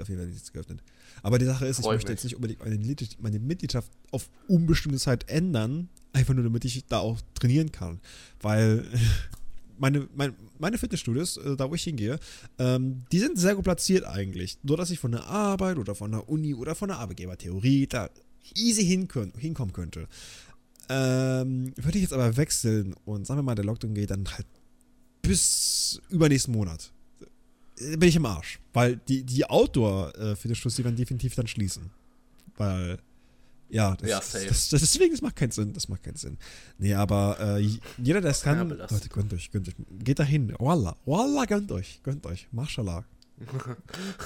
Auf 0.00 0.08
jeden 0.08 0.20
Fall 0.20 0.30
jetzt 0.30 0.52
geöffnet. 0.52 0.82
Aber 1.22 1.38
die 1.38 1.46
Sache 1.46 1.66
ist, 1.66 1.78
ich 1.78 1.84
möchte 1.86 2.10
mich. 2.10 2.16
jetzt 2.16 2.24
nicht 2.24 2.36
unbedingt 2.36 2.60
meine, 2.64 2.78
meine 3.20 3.38
Mitgliedschaft 3.38 3.90
auf 4.10 4.28
unbestimmte 4.48 4.98
Zeit 4.98 5.28
ändern, 5.28 5.88
einfach 6.12 6.34
nur 6.34 6.44
damit 6.44 6.64
ich 6.64 6.84
da 6.86 6.98
auch 6.98 7.20
trainieren 7.34 7.72
kann. 7.72 8.00
Weil 8.40 8.84
meine, 9.78 10.08
meine, 10.14 10.34
meine 10.58 10.78
Fitnessstudios, 10.78 11.36
äh, 11.36 11.56
da 11.56 11.70
wo 11.70 11.74
ich 11.74 11.84
hingehe, 11.84 12.18
ähm, 12.58 13.04
die 13.12 13.18
sind 13.18 13.38
sehr 13.38 13.54
gut 13.54 13.64
platziert 13.64 14.04
eigentlich. 14.04 14.58
Nur, 14.62 14.76
dass 14.76 14.90
ich 14.90 14.98
von 14.98 15.12
der 15.12 15.24
Arbeit 15.24 15.78
oder 15.78 15.94
von 15.94 16.10
der 16.10 16.28
Uni 16.28 16.54
oder 16.54 16.74
von 16.74 16.88
der 16.88 16.98
Arbeitgebertheorie 16.98 17.86
da 17.86 18.10
easy 18.54 18.84
hinkommen, 18.84 19.32
hinkommen 19.36 19.72
könnte. 19.72 20.08
Ähm, 20.88 21.72
würde 21.76 21.98
ich 21.98 22.02
jetzt 22.02 22.12
aber 22.12 22.36
wechseln 22.36 22.94
und 23.04 23.26
sagen 23.26 23.38
wir 23.38 23.42
mal, 23.42 23.54
der 23.54 23.64
Lockdown 23.64 23.94
geht 23.94 24.10
dann 24.10 24.26
halt 24.30 24.46
bis 25.22 26.00
übernächsten 26.10 26.52
Monat 26.52 26.93
bin 27.76 28.08
ich 28.08 28.16
im 28.16 28.26
Arsch. 28.26 28.60
Weil 28.72 28.96
die, 28.96 29.22
die 29.24 29.44
Outdoor-Fitnessstudios, 29.44 30.76
die 30.76 30.84
werden 30.84 30.96
definitiv 30.96 31.34
dann 31.34 31.46
schließen. 31.46 31.90
Weil, 32.56 32.98
ja, 33.68 33.96
das, 33.96 34.08
ja, 34.08 34.18
das, 34.48 34.68
das, 34.68 34.80
deswegen, 34.80 35.12
das 35.12 35.22
macht 35.22 35.36
keinen 35.36 35.50
Sinn. 35.50 35.72
Das 35.72 35.88
macht 35.88 36.02
keinen 36.02 36.16
Sinn. 36.16 36.38
Nee, 36.78 36.94
aber 36.94 37.38
äh, 37.40 37.68
jeder, 37.98 38.20
der 38.20 38.30
es 38.30 38.42
kann, 38.42 38.68
Leute, 38.68 39.08
gönnt 39.08 39.32
euch, 39.32 39.50
gönnt 39.50 39.68
euch. 39.68 39.74
Geht 39.98 40.18
dahin. 40.18 40.54
Wallah, 40.58 40.96
Wallah, 41.04 41.44
gönnt 41.44 41.72
euch, 41.72 42.00
gönnt 42.02 42.26
euch. 42.26 42.48
Mashallah. 42.52 43.04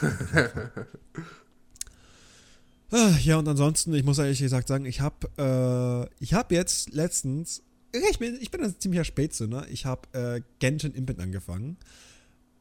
Ah, 2.91 3.15
ja, 3.23 3.37
und 3.37 3.47
ansonsten, 3.47 3.93
ich 3.93 4.03
muss 4.03 4.19
ehrlich 4.19 4.39
gesagt 4.39 4.69
sagen, 4.69 4.87
ich 4.87 5.01
habe 5.03 5.29
äh, 5.37 6.25
ich 6.25 6.33
habe 6.33 6.55
jetzt 6.55 6.91
letztens, 6.95 7.63
ich 7.93 8.19
bin, 8.19 8.39
ich 8.41 8.51
bin 8.51 8.63
ein 8.63 8.75
ziemlicher 8.79 9.05
Spätzünder, 9.05 9.67
ich 9.69 9.85
habe 9.85 10.09
äh, 10.13 10.41
Genshin 10.59 10.95
Impact 10.95 11.21
angefangen. 11.21 11.77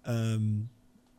Ähm, 0.04 0.70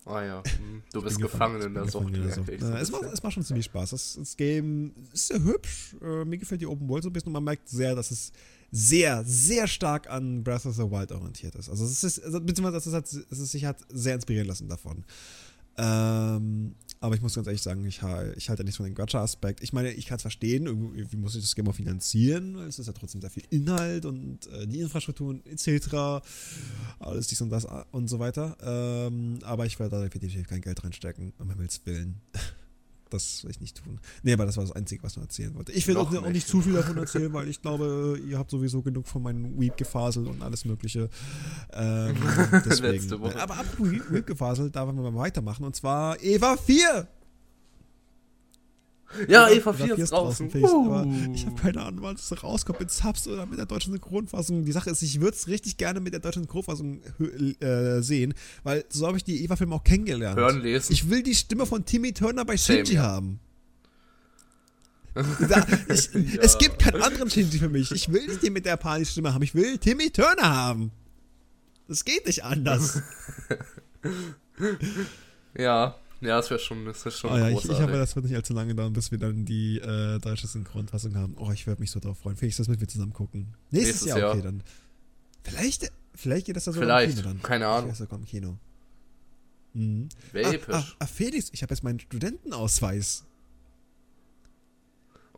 Ah 0.09 0.25
ja, 0.25 0.43
hm. 0.59 0.83
du 0.93 1.03
bist 1.03 1.19
gefangen, 1.19 1.61
in 1.61 1.75
der 1.75 1.89
Sucht. 1.89 2.15
In 2.15 2.23
der 2.23 2.33
Sucht. 2.33 2.49
Ja, 2.49 2.79
es, 2.79 2.91
macht, 2.91 3.05
es 3.05 3.23
macht 3.23 3.35
schon 3.35 3.45
ziemlich 3.45 3.67
Spaß. 3.67 3.91
Das, 3.91 4.17
das 4.19 4.37
Game 4.37 4.93
ist 5.13 5.29
sehr 5.29 5.43
hübsch. 5.43 5.97
Äh, 6.03 6.25
mir 6.25 6.39
gefällt 6.39 6.63
die 6.63 6.67
Open 6.67 6.89
World 6.89 7.03
so 7.03 7.11
ein 7.11 7.13
bisschen 7.13 7.29
und 7.29 7.35
man 7.35 7.45
merkt 7.45 7.69
sehr, 7.69 7.95
dass 7.95 8.11
es 8.11 8.33
sehr, 8.71 9.23
sehr 9.25 9.67
stark 9.67 10.09
an 10.11 10.43
Breath 10.43 10.67
of 10.67 10.75
the 10.75 10.83
Wild 10.83 11.13
orientiert 11.13 11.55
ist. 11.55 11.69
Also 11.69 11.85
es 11.85 12.03
ist, 12.03 12.23
also, 12.25 12.41
beziehungsweise 12.41 12.89
es, 12.89 12.95
hat, 12.95 13.05
es 13.07 13.39
ist 13.39 13.53
sich 13.53 13.65
hat 13.65 13.79
sehr 13.91 14.15
inspirieren 14.15 14.49
lassen 14.49 14.69
davon. 14.69 15.05
Ähm, 15.77 16.75
aber 17.01 17.15
ich 17.15 17.23
muss 17.23 17.35
ganz 17.35 17.47
ehrlich 17.47 17.63
sagen, 17.63 17.85
ich, 17.85 18.01
ich 18.37 18.49
halte 18.49 18.65
nichts 18.65 18.77
von 18.77 18.87
dem 18.87 18.95
Gacha-Aspekt. 18.95 19.63
Ich 19.63 19.73
meine, 19.73 19.93
ich 19.93 20.07
kann 20.07 20.17
es 20.17 20.23
verstehen, 20.23 20.67
irgendwie 20.67 21.17
muss 21.17 21.35
ich 21.35 21.43
das 21.43 21.55
Game 21.55 21.69
auch 21.69 21.75
finanzieren, 21.75 22.57
es 22.59 22.79
ist 22.79 22.87
ja 22.87 22.93
trotzdem 22.93 23.21
sehr 23.21 23.31
viel 23.31 23.45
Inhalt 23.51 24.05
und 24.05 24.47
äh, 24.49 24.67
die 24.67 24.81
Infrastruktur 24.81 25.39
etc. 25.45 26.25
Alles 26.99 27.29
dies 27.29 27.41
und 27.41 27.51
das 27.51 27.67
und 27.93 28.09
so 28.09 28.19
weiter. 28.19 28.57
Ähm, 28.63 29.39
aber 29.43 29.67
ich 29.67 29.79
werde 29.79 29.97
da 29.97 30.03
definitiv 30.03 30.47
kein 30.49 30.61
Geld 30.61 30.83
reinstecken, 30.83 31.33
um 31.39 31.51
Himmels 31.51 31.81
Willen. 31.85 32.21
Das 33.11 33.45
will 33.45 33.51
ich 33.51 33.61
nicht 33.61 33.83
tun. 33.83 33.99
Nee, 34.23 34.33
aber 34.33 34.47
das 34.47 34.57
war 34.57 34.65
das 34.65 34.73
Einzige, 34.73 35.03
was 35.03 35.13
ich 35.13 35.17
noch 35.17 35.25
erzählen 35.25 35.55
wollte. 35.55 35.73
Ich 35.73 35.87
will 35.87 35.97
auch, 35.97 36.15
auch, 36.15 36.29
nicht 36.29 36.47
zu 36.47 36.61
viel 36.61 36.75
davon 36.75 36.97
erzählen, 36.99 37.33
weil 37.33 37.49
ich 37.49 37.63
glaube, 37.63 38.21
ihr 38.27 38.39
habt 38.39 38.51
sowieso 38.51 38.83
genug 38.83 39.07
von 39.07 39.23
meinem 39.23 39.59
Weep-Gefasel 39.59 40.27
und 40.27 40.43
alles 40.43 40.65
Mögliche. 40.65 41.09
Ähm, 41.73 42.17
deswegen. 42.65 43.13
aber 43.13 43.57
apropos 43.57 43.89
Weep-Gefasel, 44.11 44.71
da 44.71 44.87
wollen 44.87 44.97
wir 44.97 45.11
mal 45.11 45.19
weitermachen. 45.19 45.65
Und 45.65 45.77
zwar 45.77 46.23
Eva 46.23 46.57
4. 46.57 47.09
Ja, 49.27 49.49
Eva 49.49 49.73
4 49.73 49.99
ist 49.99 50.13
draußen. 50.13 50.51
draußen 50.51 50.63
uh. 50.63 50.93
Aber 50.93 51.07
ich 51.35 51.47
habe 51.47 51.57
keine 51.61 51.83
Ahnung, 51.83 52.03
wann 52.03 52.17
es 52.17 52.43
rauskommt, 52.43 52.81
mit 52.81 52.91
Subs 52.91 53.27
oder 53.27 53.47
mit 53.47 53.59
der 53.59 53.67
deutschen 53.67 53.93
Synchronfassung. 53.93 54.65
Die 54.65 54.73
Sache 54.73 54.91
ist, 54.91 55.03
ich 55.03 55.21
würde 55.21 55.37
es 55.37 55.49
richtig 55.49 55.77
gerne 55.77 56.01
mit 56.01 56.13
der 56.13 56.21
deutschen 56.21 56.43
Synchronfassung 56.43 57.01
äh, 57.61 58.03
sehen, 58.03 58.35
weil 58.65 58.85
so 58.91 59.07
habe 59.07 59.17
ich 59.17 59.25
die 59.25 59.43
Eva-Filme 59.45 59.75
auch 59.75 59.85
kennengelernt. 59.85 60.39
Hören, 60.39 60.61
lesen. 60.61 60.93
Ich 60.93 61.09
will 61.09 61.23
die 61.23 61.35
Stimme 61.35 61.65
von 61.65 61.85
Timmy 61.85 62.13
Turner 62.13 62.45
bei 62.45 62.57
Shinji 62.57 62.85
Same, 62.85 62.97
ja. 62.97 63.03
haben. 63.03 63.41
Da, 65.49 65.67
ich, 65.89 66.11
ja. 66.13 66.43
Es 66.43 66.59
gibt 66.59 66.79
keinen 66.79 67.03
anderen 67.03 67.29
Shinji 67.29 67.59
für 67.59 67.69
mich. 67.69 67.91
Ich 67.91 68.13
will 68.13 68.27
nicht 68.27 68.43
den 68.43 68.53
mit 68.53 68.67
der 68.67 68.77
Panik-Stimme 68.77 69.35
haben. 69.35 69.43
Ich 69.43 69.55
will 69.55 69.79
Timmy 69.79 70.11
Turner 70.11 70.55
haben. 70.55 70.93
Das 71.89 72.05
geht 72.05 72.27
nicht 72.27 72.45
anders. 72.45 73.03
Ja, 75.55 75.97
ja, 76.21 76.37
das 76.37 76.51
wäre 76.51 76.59
schon, 76.59 76.85
das 76.85 77.05
wär 77.05 77.13
schon 77.13 77.31
oh, 77.31 77.37
ja, 77.37 77.51
großartig. 77.51 77.71
Ich, 77.71 77.77
ich 77.77 77.83
hoffe, 77.83 77.93
das 77.93 78.17
wird 78.17 78.25
nicht 78.27 78.37
allzu 78.37 78.53
lange 78.53 78.75
dauern, 78.75 78.93
bis 78.93 79.11
wir 79.11 79.19
dann 79.19 79.45
die 79.45 79.79
äh, 79.79 80.19
deutsche 80.19 80.47
Synchronfassung 80.47 81.17
haben. 81.17 81.37
Oh, 81.39 81.51
ich 81.53 81.67
würde 81.67 81.81
mich 81.81 81.91
so 81.91 82.01
drauf 82.01 82.19
freuen. 82.19 82.37
Vielleicht 82.37 82.59
das 82.59 82.69
mit 82.69 82.81
wir 82.81 82.89
zusammen 82.89 83.13
gucken. 83.13 83.55
Nächstes, 83.71 84.03
Nächstes 84.03 84.09
Jahr, 84.09 84.19
Jahr, 84.19 84.31
okay, 84.33 84.43
dann. 84.43 84.63
Vielleicht, 85.45 85.93
vielleicht 86.15 86.47
geht 86.47 86.57
das 86.57 86.65
da 86.65 86.73
sogar 86.73 87.03
im 87.03 87.11
Kino 87.11 87.23
dann. 87.23 87.43
Keine 87.43 87.69
Ahnung. 87.69 87.91
Vielleicht 87.91 87.99
sogar 87.99 88.19
im 88.19 88.25
Kino. 88.25 88.59
Mhm. 89.75 90.09
Wäre 90.33 90.49
ah, 90.49 90.53
episch. 90.55 90.75
Ah, 90.75 90.85
ah, 90.99 91.07
Felix, 91.07 91.51
ich 91.53 91.63
habe 91.63 91.73
jetzt 91.73 91.85
meinen 91.85 92.01
Studentenausweis. 92.01 93.25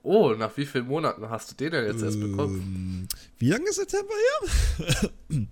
Oh, 0.03 0.31
nach 0.31 0.57
wie 0.57 0.65
vielen 0.65 0.87
Monaten 0.87 1.29
hast 1.29 1.51
du 1.51 1.55
den 1.57 1.73
denn 1.73 1.85
jetzt 1.85 2.03
erst 2.03 2.21
bekommen? 2.21 3.07
Wie 3.39 3.51
lange 3.51 3.69
ist 3.69 3.77
September 3.77 4.15
her? 5.29 5.47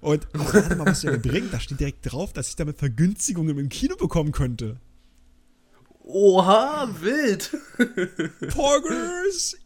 Und 0.00 0.28
warte 0.32 0.76
mal, 0.76 0.86
was 0.86 1.00
der 1.00 1.16
bringt. 1.18 1.52
Da 1.52 1.58
steht 1.58 1.80
direkt 1.80 2.12
drauf, 2.12 2.32
dass 2.32 2.48
ich 2.48 2.56
damit 2.56 2.78
Vergünstigungen 2.78 3.58
im 3.58 3.68
Kino 3.68 3.96
bekommen 3.96 4.30
könnte. 4.30 4.76
Oha, 6.04 6.88
wild. 7.00 7.50
Poggers, 8.54 9.56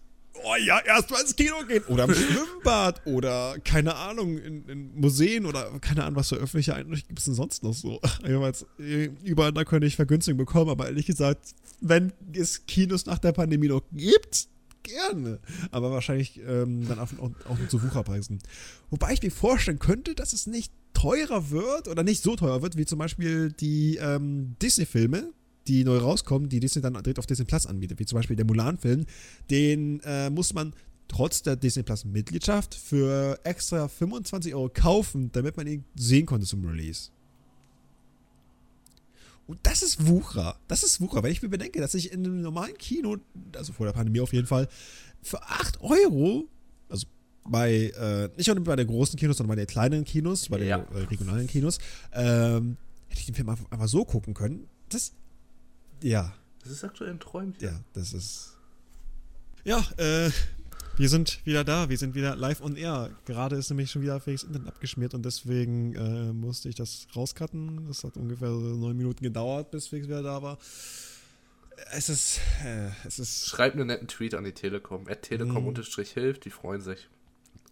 oh 0.44 0.56
ja, 0.56 0.80
erstmal 0.80 1.22
ins 1.22 1.36
Kino 1.36 1.64
gehen. 1.66 1.82
Oder 1.84 2.04
im 2.04 2.14
Schwimmbad 2.14 3.06
oder 3.06 3.56
keine 3.64 3.94
Ahnung, 3.96 4.38
in, 4.38 4.68
in, 4.68 5.00
Museen 5.00 5.46
oder 5.46 5.78
keine 5.80 6.04
Ahnung, 6.04 6.16
was 6.16 6.28
für 6.28 6.36
öffentliche 6.36 6.74
Einrichtungen 6.74 7.08
gibt 7.08 7.18
es 7.18 7.24
denn 7.26 7.34
sonst 7.34 7.62
noch 7.62 7.74
so. 7.74 8.00
Jedenfalls, 8.22 8.66
überall 8.78 9.52
da 9.52 9.64
könnte 9.64 9.86
ich 9.86 9.96
Vergünstigung 9.96 10.38
bekommen, 10.38 10.70
aber 10.70 10.86
ehrlich 10.86 11.06
gesagt, 11.06 11.54
wenn 11.80 12.12
es 12.32 12.66
Kinos 12.66 13.06
nach 13.06 13.18
der 13.18 13.32
Pandemie 13.32 13.68
noch 13.68 13.82
gibt, 13.92 14.48
gerne. 14.82 15.40
Aber 15.70 15.90
wahrscheinlich 15.90 16.40
ähm, 16.46 16.86
dann 16.88 16.98
auch, 16.98 17.08
auch, 17.18 17.30
auch 17.48 17.68
zu 17.68 17.82
Wucherpreisen. 17.82 18.38
Wobei 18.90 19.12
ich 19.12 19.22
mir 19.22 19.30
vorstellen 19.30 19.78
könnte, 19.78 20.14
dass 20.14 20.32
es 20.32 20.46
nicht 20.46 20.72
teurer 20.94 21.50
wird 21.50 21.88
oder 21.88 22.02
nicht 22.02 22.22
so 22.22 22.36
teuer 22.36 22.62
wird, 22.62 22.76
wie 22.76 22.86
zum 22.86 22.98
Beispiel 22.98 23.52
die 23.52 23.96
ähm, 23.96 24.56
Disney-Filme, 24.60 25.32
die 25.66 25.84
neu 25.84 25.98
rauskommen, 25.98 26.48
die 26.48 26.60
Disney 26.60 26.82
dann 26.82 26.94
direkt 26.94 27.18
auf 27.18 27.26
Disney 27.26 27.44
Plus 27.44 27.66
anbietet, 27.66 27.98
wie 27.98 28.06
zum 28.06 28.16
Beispiel 28.16 28.36
der 28.36 28.46
Mulan-Film, 28.46 29.06
den 29.50 30.00
äh, 30.00 30.30
muss 30.30 30.54
man 30.54 30.72
trotz 31.08 31.42
der 31.42 31.56
Disney 31.56 31.82
Plus 31.82 32.04
Mitgliedschaft 32.04 32.74
für 32.74 33.38
extra 33.44 33.88
25 33.88 34.54
Euro 34.54 34.70
kaufen, 34.72 35.30
damit 35.32 35.56
man 35.56 35.66
ihn 35.66 35.84
sehen 35.94 36.26
konnte 36.26 36.46
zum 36.46 36.64
Release. 36.64 37.10
Und 39.46 39.58
das 39.64 39.82
ist 39.82 40.06
Wucher. 40.06 40.56
Das 40.68 40.84
ist 40.84 41.00
Wucher, 41.00 41.24
wenn 41.24 41.32
ich 41.32 41.42
mir 41.42 41.48
bedenke, 41.48 41.80
dass 41.80 41.94
ich 41.94 42.12
in 42.12 42.24
einem 42.24 42.40
normalen 42.40 42.78
Kino, 42.78 43.16
also 43.56 43.72
vor 43.72 43.84
der 43.86 43.92
Pandemie 43.92 44.20
auf 44.20 44.32
jeden 44.32 44.46
Fall, 44.46 44.68
für 45.22 45.42
8 45.42 45.80
Euro, 45.80 46.48
also 46.88 47.08
bei, 47.44 47.90
äh, 47.98 48.28
nicht 48.36 48.46
nur 48.46 48.62
bei 48.62 48.76
den 48.76 48.86
großen 48.86 49.18
Kinos, 49.18 49.38
sondern 49.38 49.56
bei 49.56 49.60
den 49.60 49.66
kleinen 49.66 50.04
Kinos, 50.04 50.48
bei 50.48 50.58
den 50.58 50.68
ja. 50.68 50.78
äh, 50.78 50.98
regionalen 50.98 51.48
Kinos, 51.48 51.78
ähm, 52.12 52.76
hätte 53.08 53.20
ich 53.20 53.26
den 53.26 53.34
Film 53.34 53.48
einfach, 53.48 53.68
einfach 53.72 53.88
so 53.88 54.04
gucken 54.04 54.34
können. 54.34 54.68
Das 54.88 55.12
ja. 56.02 56.32
Das 56.62 56.72
ist 56.72 56.84
aktuell 56.84 57.10
ein 57.10 57.20
Träumchen. 57.20 57.62
Ja, 57.62 57.80
das 57.94 58.12
ist. 58.12 58.56
Ja, 59.64 59.84
äh, 59.96 60.30
wir 60.96 61.08
sind 61.08 61.44
wieder 61.46 61.64
da, 61.64 61.88
wir 61.88 61.96
sind 61.96 62.14
wieder 62.14 62.36
live 62.36 62.60
on 62.60 62.76
air. 62.76 63.10
Gerade 63.24 63.56
ist 63.56 63.70
nämlich 63.70 63.90
schon 63.90 64.02
wieder 64.02 64.20
Felix 64.20 64.42
Internet 64.42 64.68
abgeschmiert 64.68 65.14
und 65.14 65.24
deswegen 65.24 65.94
äh, 65.94 66.32
musste 66.32 66.68
ich 66.68 66.74
das 66.74 67.06
rauscutten. 67.16 67.86
Das 67.86 68.04
hat 68.04 68.16
ungefähr 68.16 68.50
neun 68.50 68.96
Minuten 68.96 69.24
gedauert, 69.24 69.70
bis 69.70 69.88
Felix 69.88 70.08
wieder 70.08 70.22
da 70.22 70.42
war. 70.42 70.58
Es 71.92 72.08
ist, 72.08 72.40
äh, 72.64 72.90
es 73.06 73.18
ist. 73.18 73.46
Schreib 73.46 73.74
einen 73.74 73.86
netten 73.86 74.08
Tweet 74.08 74.34
an 74.34 74.44
die 74.44 74.52
Telekom. 74.52 75.08
At 75.08 75.22
Telekom-Hilft, 75.22 76.44
die 76.44 76.50
freuen 76.50 76.82
sich. 76.82 77.08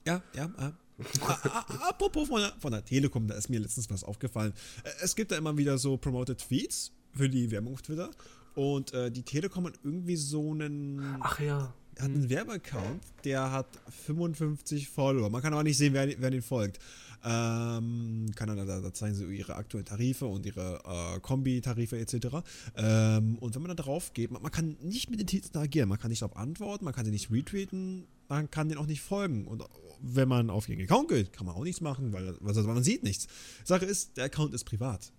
Ja, 0.07 0.23
ja, 0.35 0.47
äh. 0.59 0.73
Apropos 1.88 2.29
von 2.29 2.41
der, 2.41 2.53
von 2.59 2.73
der 2.73 2.85
Telekom, 2.85 3.29
da 3.29 3.35
ist 3.35 3.49
mir 3.49 3.61
letztens 3.61 3.88
was 3.91 4.03
aufgefallen. 4.03 4.53
Äh, 4.83 4.91
es 5.03 5.14
gibt 5.14 5.31
da 5.31 5.37
immer 5.37 5.57
wieder 5.57 5.79
so 5.79 5.97
promoted 5.97 6.38
Tweets 6.38 6.93
für 7.14 7.29
die 7.29 7.51
Werbung 7.51 7.75
auf 7.75 7.83
Twitter. 7.83 8.11
Und 8.55 8.92
äh, 8.92 9.11
die 9.11 9.23
Telekom 9.23 9.66
hat 9.66 9.75
irgendwie 9.85 10.16
so 10.16 10.51
einen. 10.51 11.18
Ach 11.21 11.38
ja. 11.40 11.73
Hat 11.99 12.05
einen 12.05 12.23
hm. 12.23 12.31
Werbeaccount, 12.31 13.03
der 13.25 13.51
hat 13.51 13.66
55 14.07 14.88
Follower. 14.88 15.31
Man 15.31 15.42
kann 15.42 15.53
aber 15.53 15.64
nicht 15.64 15.79
sehen, 15.79 15.94
wer, 15.94 16.09
wer 16.21 16.31
den 16.31 16.42
folgt. 16.42 16.79
Ähm, 17.25 18.31
kann 18.37 18.49
dann, 18.49 18.64
da, 18.64 18.81
da, 18.81 18.94
zeigen 18.94 19.14
sie 19.14 19.25
ihre 19.25 19.57
aktuellen 19.57 19.85
Tarife 19.85 20.27
und 20.27 20.47
ihre 20.47 20.81
äh, 20.85 21.21
Kombi-Tarife 21.21 21.99
etc. 21.99 22.38
Ähm, 22.77 23.38
und 23.38 23.55
wenn 23.55 23.62
man 23.62 23.77
da 23.77 23.83
drauf 23.83 24.12
geht, 24.12 24.31
man, 24.31 24.40
man, 24.42 24.53
kann 24.53 24.77
nicht 24.83 25.11
mit 25.11 25.18
den 25.18 25.27
Titeln 25.27 25.49
interagieren. 25.49 25.88
Man 25.88 25.99
kann 25.99 26.11
nicht 26.11 26.23
darauf 26.23 26.37
antworten, 26.37 26.85
man 26.85 26.94
kann 26.94 27.05
sie 27.05 27.11
nicht 27.11 27.33
retweeten, 27.33 28.07
man 28.29 28.49
kann 28.51 28.68
denen 28.68 28.81
auch 28.81 28.87
nicht 28.87 29.01
folgen. 29.01 29.49
Und 29.49 29.64
wenn 30.01 30.29
man 30.29 30.49
auf 30.51 30.68
ihren 30.68 30.81
Account 30.81 31.09
geht, 31.09 31.33
kann 31.33 31.47
man 31.47 31.57
auch 31.57 31.64
nichts 31.64 31.81
machen, 31.81 32.12
weil, 32.12 32.37
weil 32.40 32.62
man 32.62 32.85
sieht 32.85 33.03
nichts. 33.03 33.27
Sache 33.64 33.85
ist, 33.85 34.16
der 34.16 34.27
Account 34.27 34.55
ist 34.55 34.64
privat. 34.64 35.12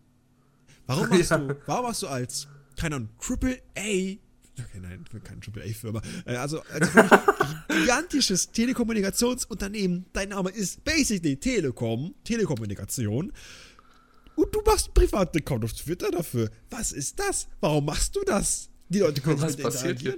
Warum 0.89 1.09
machst 1.09 1.29
ja. 1.29 1.37
du, 1.37 1.55
warum 1.67 1.85
machst 1.85 2.01
du 2.01 2.07
als, 2.07 2.47
keine 2.75 2.95
Ahnung, 2.95 3.09
Triple 3.21 3.61
A 3.77 4.17
Okay, 4.59 4.79
nein, 4.81 5.05
keine 5.23 5.39
AAA-Firma. 5.39 6.01
Äh, 6.25 6.35
also, 6.35 6.61
also 6.63 6.89
gigantisches 7.69 8.51
Telekommunikationsunternehmen. 8.51 10.05
Dein 10.11 10.29
Name 10.29 10.49
ist 10.49 10.83
basically 10.83 11.37
Telekom, 11.37 12.13
Telekommunikation. 12.25 13.31
Und 14.35 14.55
du 14.55 14.61
machst 14.65 14.87
einen 14.87 14.93
privaten 14.95 15.37
Account 15.37 15.63
auf 15.63 15.73
Twitter 15.73 16.11
dafür. 16.11 16.49
Was 16.71 16.91
ist 16.91 17.19
das? 17.19 17.47
Warum 17.61 17.85
machst 17.85 18.15
du 18.15 18.21
das? 18.25 18.69
Die 18.89 18.99
Leute 18.99 19.21
können 19.21 19.41
Was 19.41 19.55
passiert 19.55 19.99
hier? 19.99 20.17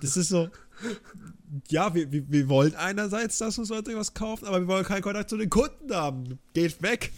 Das 0.00 0.16
ist 0.16 0.28
so. 0.28 0.48
Ja, 1.68 1.94
wir, 1.94 2.10
wir, 2.12 2.30
wir 2.30 2.48
wollen 2.48 2.74
einerseits, 2.74 3.38
dass 3.38 3.58
uns 3.58 3.70
Leute 3.70 3.96
was 3.96 4.14
kaufen, 4.14 4.46
aber 4.46 4.60
wir 4.60 4.68
wollen 4.68 4.84
keinen 4.84 5.02
Kontakt 5.02 5.30
zu 5.30 5.36
den 5.36 5.50
Kunden 5.50 5.92
haben. 5.94 6.38
Geht 6.54 6.80
weg. 6.82 7.12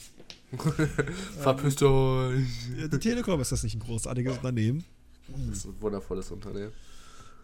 Verpisst 1.41 1.83
euch. 1.83 2.47
Die 2.93 2.99
Telekom 2.99 3.41
ist 3.41 3.53
das 3.53 3.63
nicht 3.63 3.77
ein 3.77 3.81
großartiges 3.81 4.37
Unternehmen? 4.37 4.85
Das 5.29 5.59
ist 5.59 5.67
ein 5.67 5.81
wundervolles 5.81 6.31
Unternehmen. 6.31 6.73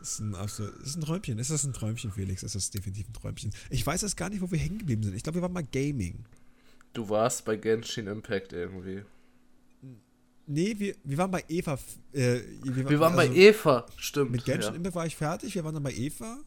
Das 0.00 0.12
ist 0.12 0.20
ein, 0.20 0.34
absolut, 0.34 0.74
ist 0.82 0.96
ein 0.96 1.02
Träumchen. 1.02 1.38
Ist 1.38 1.50
das 1.50 1.64
ein 1.64 1.72
Träumchen, 1.72 2.10
Felix? 2.10 2.42
Ist 2.42 2.54
das 2.54 2.70
definitiv 2.70 3.08
ein 3.08 3.12
Träumchen? 3.12 3.52
Ich 3.68 3.86
weiß 3.86 4.02
jetzt 4.02 4.16
gar 4.16 4.30
nicht, 4.30 4.40
wo 4.40 4.50
wir 4.50 4.58
hängen 4.58 4.78
geblieben 4.78 5.02
sind. 5.02 5.14
Ich 5.14 5.22
glaube, 5.22 5.36
wir 5.36 5.42
waren 5.42 5.52
mal 5.52 5.64
Gaming. 5.64 6.24
Du 6.92 7.08
warst 7.08 7.44
bei 7.44 7.56
Genshin 7.56 8.06
Impact 8.06 8.52
irgendwie. 8.52 9.02
Nee, 10.46 10.74
wir, 10.78 10.96
wir 11.04 11.18
waren 11.18 11.30
bei 11.30 11.44
Eva. 11.48 11.78
Äh, 12.12 12.40
wir, 12.62 12.88
wir 12.88 13.00
waren 13.00 13.16
also, 13.16 13.32
bei 13.32 13.36
Eva, 13.38 13.86
stimmt. 13.96 14.32
Mit 14.32 14.44
Genshin 14.44 14.72
ja. 14.72 14.76
Impact 14.76 14.94
war 14.94 15.06
ich 15.06 15.16
fertig. 15.16 15.54
Wir 15.54 15.64
waren 15.64 15.74
dann 15.74 15.82
bei 15.82 15.92
Eva. 15.92 16.38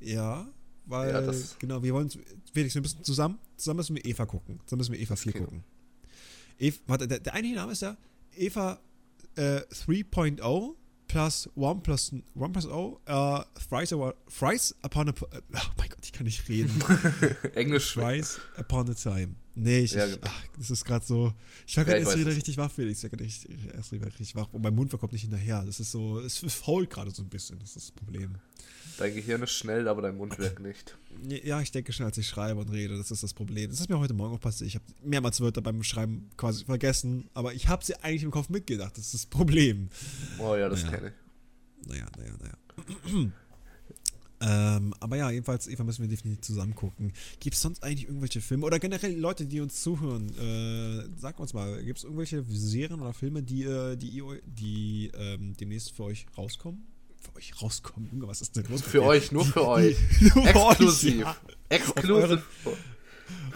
Ja, 0.00 0.48
weil, 0.86 1.12
ja, 1.12 1.32
genau, 1.58 1.82
wir 1.82 1.94
wollen, 1.94 2.10
Felix, 2.52 2.74
wir 2.74 2.82
müssen 2.82 3.04
zusammen, 3.04 3.38
zusammen 3.56 3.78
müssen 3.78 3.96
wir 3.96 4.04
Eva 4.04 4.26
gucken. 4.26 4.58
Zusammen 4.64 4.78
müssen 4.78 4.92
wir 4.92 5.00
Eva 5.00 5.16
4 5.16 5.32
gucken. 5.32 5.64
Eva, 6.62 6.78
warte, 6.86 7.08
der, 7.08 7.18
der 7.18 7.34
eigentliche 7.34 7.56
Name 7.56 7.72
ist 7.72 7.82
ja 7.82 7.96
Eva 8.36 8.80
äh, 9.34 9.60
3.0 9.86 10.74
plus 11.08 11.50
1 11.56 11.82
plus, 11.82 12.12
1 12.12 12.52
plus 12.52 12.66
O, 12.66 13.00
uh, 13.08 13.42
thrice, 13.68 13.92
a, 13.92 14.14
thrice 14.30 14.74
upon 14.82 15.08
a, 15.08 15.12
oh 15.20 15.58
mein 15.76 15.88
Gott, 15.88 15.98
ich 16.04 16.12
kann 16.12 16.24
nicht 16.24 16.48
reden. 16.48 16.72
Englisch. 17.54 17.94
Thrice 17.94 18.40
upon 18.56 18.88
a 18.88 18.94
time. 18.94 19.34
Nee, 19.54 19.80
ich, 19.80 19.92
ja, 19.92 20.06
genau. 20.06 20.18
ach, 20.22 20.44
das 20.56 20.70
ist 20.70 20.84
gerade 20.84 21.04
so, 21.04 21.34
ich 21.66 21.76
war 21.76 21.84
gerade 21.84 22.00
ja, 22.00 22.06
erst 22.06 22.18
wieder 22.18 22.34
richtig 22.34 22.56
wach, 22.56 22.70
Felix, 22.70 23.04
ich 23.04 23.10
war 23.10 23.18
gerade 23.18 23.30
erst 23.74 23.92
wieder 23.92 24.06
richtig 24.06 24.34
wach 24.34 24.50
und 24.52 24.62
mein 24.62 24.74
Mund 24.74 24.90
kommt 24.98 25.12
nicht 25.12 25.22
hinterher. 25.22 25.62
Das 25.64 25.80
ist 25.80 25.90
so, 25.90 26.20
es 26.20 26.38
fault 26.38 26.88
gerade 26.88 27.10
so 27.10 27.22
ein 27.22 27.28
bisschen, 27.28 27.58
das 27.58 27.76
ist 27.76 27.88
das 27.88 27.90
Problem. 27.90 28.36
Dein 28.98 29.14
Gehirn 29.14 29.42
ist 29.42 29.52
schnell, 29.52 29.88
aber 29.88 30.02
dein 30.02 30.16
Mund 30.16 30.38
wirkt 30.38 30.60
nicht. 30.60 30.96
Ja, 31.28 31.60
ich 31.60 31.70
denke 31.70 31.92
schnell, 31.92 32.06
als 32.06 32.18
ich 32.18 32.26
schreibe 32.26 32.60
und 32.60 32.70
rede. 32.70 32.96
Das 32.96 33.10
ist 33.10 33.22
das 33.22 33.32
Problem. 33.34 33.70
Das 33.70 33.80
ist 33.80 33.88
mir 33.88 33.98
heute 33.98 34.14
Morgen 34.14 34.34
auch 34.34 34.40
passiert. 34.40 34.68
Ich 34.68 34.74
habe 34.74 34.84
mehrmals 35.02 35.40
Wörter 35.40 35.62
beim 35.62 35.82
Schreiben 35.82 36.30
quasi 36.36 36.64
vergessen, 36.64 37.28
aber 37.34 37.54
ich 37.54 37.68
habe 37.68 37.84
sie 37.84 37.94
eigentlich 37.96 38.22
im 38.22 38.30
Kopf 38.30 38.48
mitgedacht. 38.48 38.96
Das 38.96 39.06
ist 39.06 39.14
das 39.14 39.26
Problem. 39.26 39.88
Oh 40.38 40.56
ja, 40.56 40.68
das 40.68 40.84
naja. 40.84 40.96
kenne 40.96 41.08
ich. 41.08 41.88
Naja, 41.88 42.06
naja, 42.16 42.32
naja. 42.40 43.32
ähm, 44.78 44.94
aber 45.00 45.16
ja, 45.16 45.30
jedenfalls, 45.30 45.68
Eva, 45.68 45.84
müssen 45.84 46.02
wir 46.02 46.08
definitiv 46.08 46.42
zusammen 46.42 46.74
gucken. 46.74 47.12
Gibt 47.40 47.54
es 47.54 47.62
sonst 47.62 47.82
eigentlich 47.82 48.06
irgendwelche 48.06 48.40
Filme 48.40 48.66
oder 48.66 48.78
generell 48.78 49.16
Leute, 49.18 49.46
die 49.46 49.60
uns 49.60 49.82
zuhören? 49.82 50.28
Äh, 50.38 51.08
sag 51.18 51.40
uns 51.40 51.54
mal, 51.54 51.82
gibt 51.82 51.98
es 51.98 52.04
irgendwelche 52.04 52.44
Serien 52.48 53.00
oder 53.00 53.12
Filme, 53.12 53.42
die, 53.42 53.64
äh, 53.64 53.96
die, 53.96 54.22
die 54.46 55.10
ähm, 55.16 55.54
demnächst 55.56 55.92
für 55.92 56.04
euch 56.04 56.26
rauskommen? 56.36 56.91
Für 57.22 57.36
euch 57.36 57.62
rauskommen. 57.62 58.08
Junge, 58.12 58.26
was 58.28 58.42
ist 58.42 58.56
denn 58.56 58.64
los? 58.68 58.82
Für 58.82 59.02
euch, 59.02 59.32
nur 59.32 59.44
für 59.44 59.66
euch. 59.66 59.96
Exklusiv. 60.44 61.20
Ja. 61.20 61.36
Exklusiv. 61.68 62.42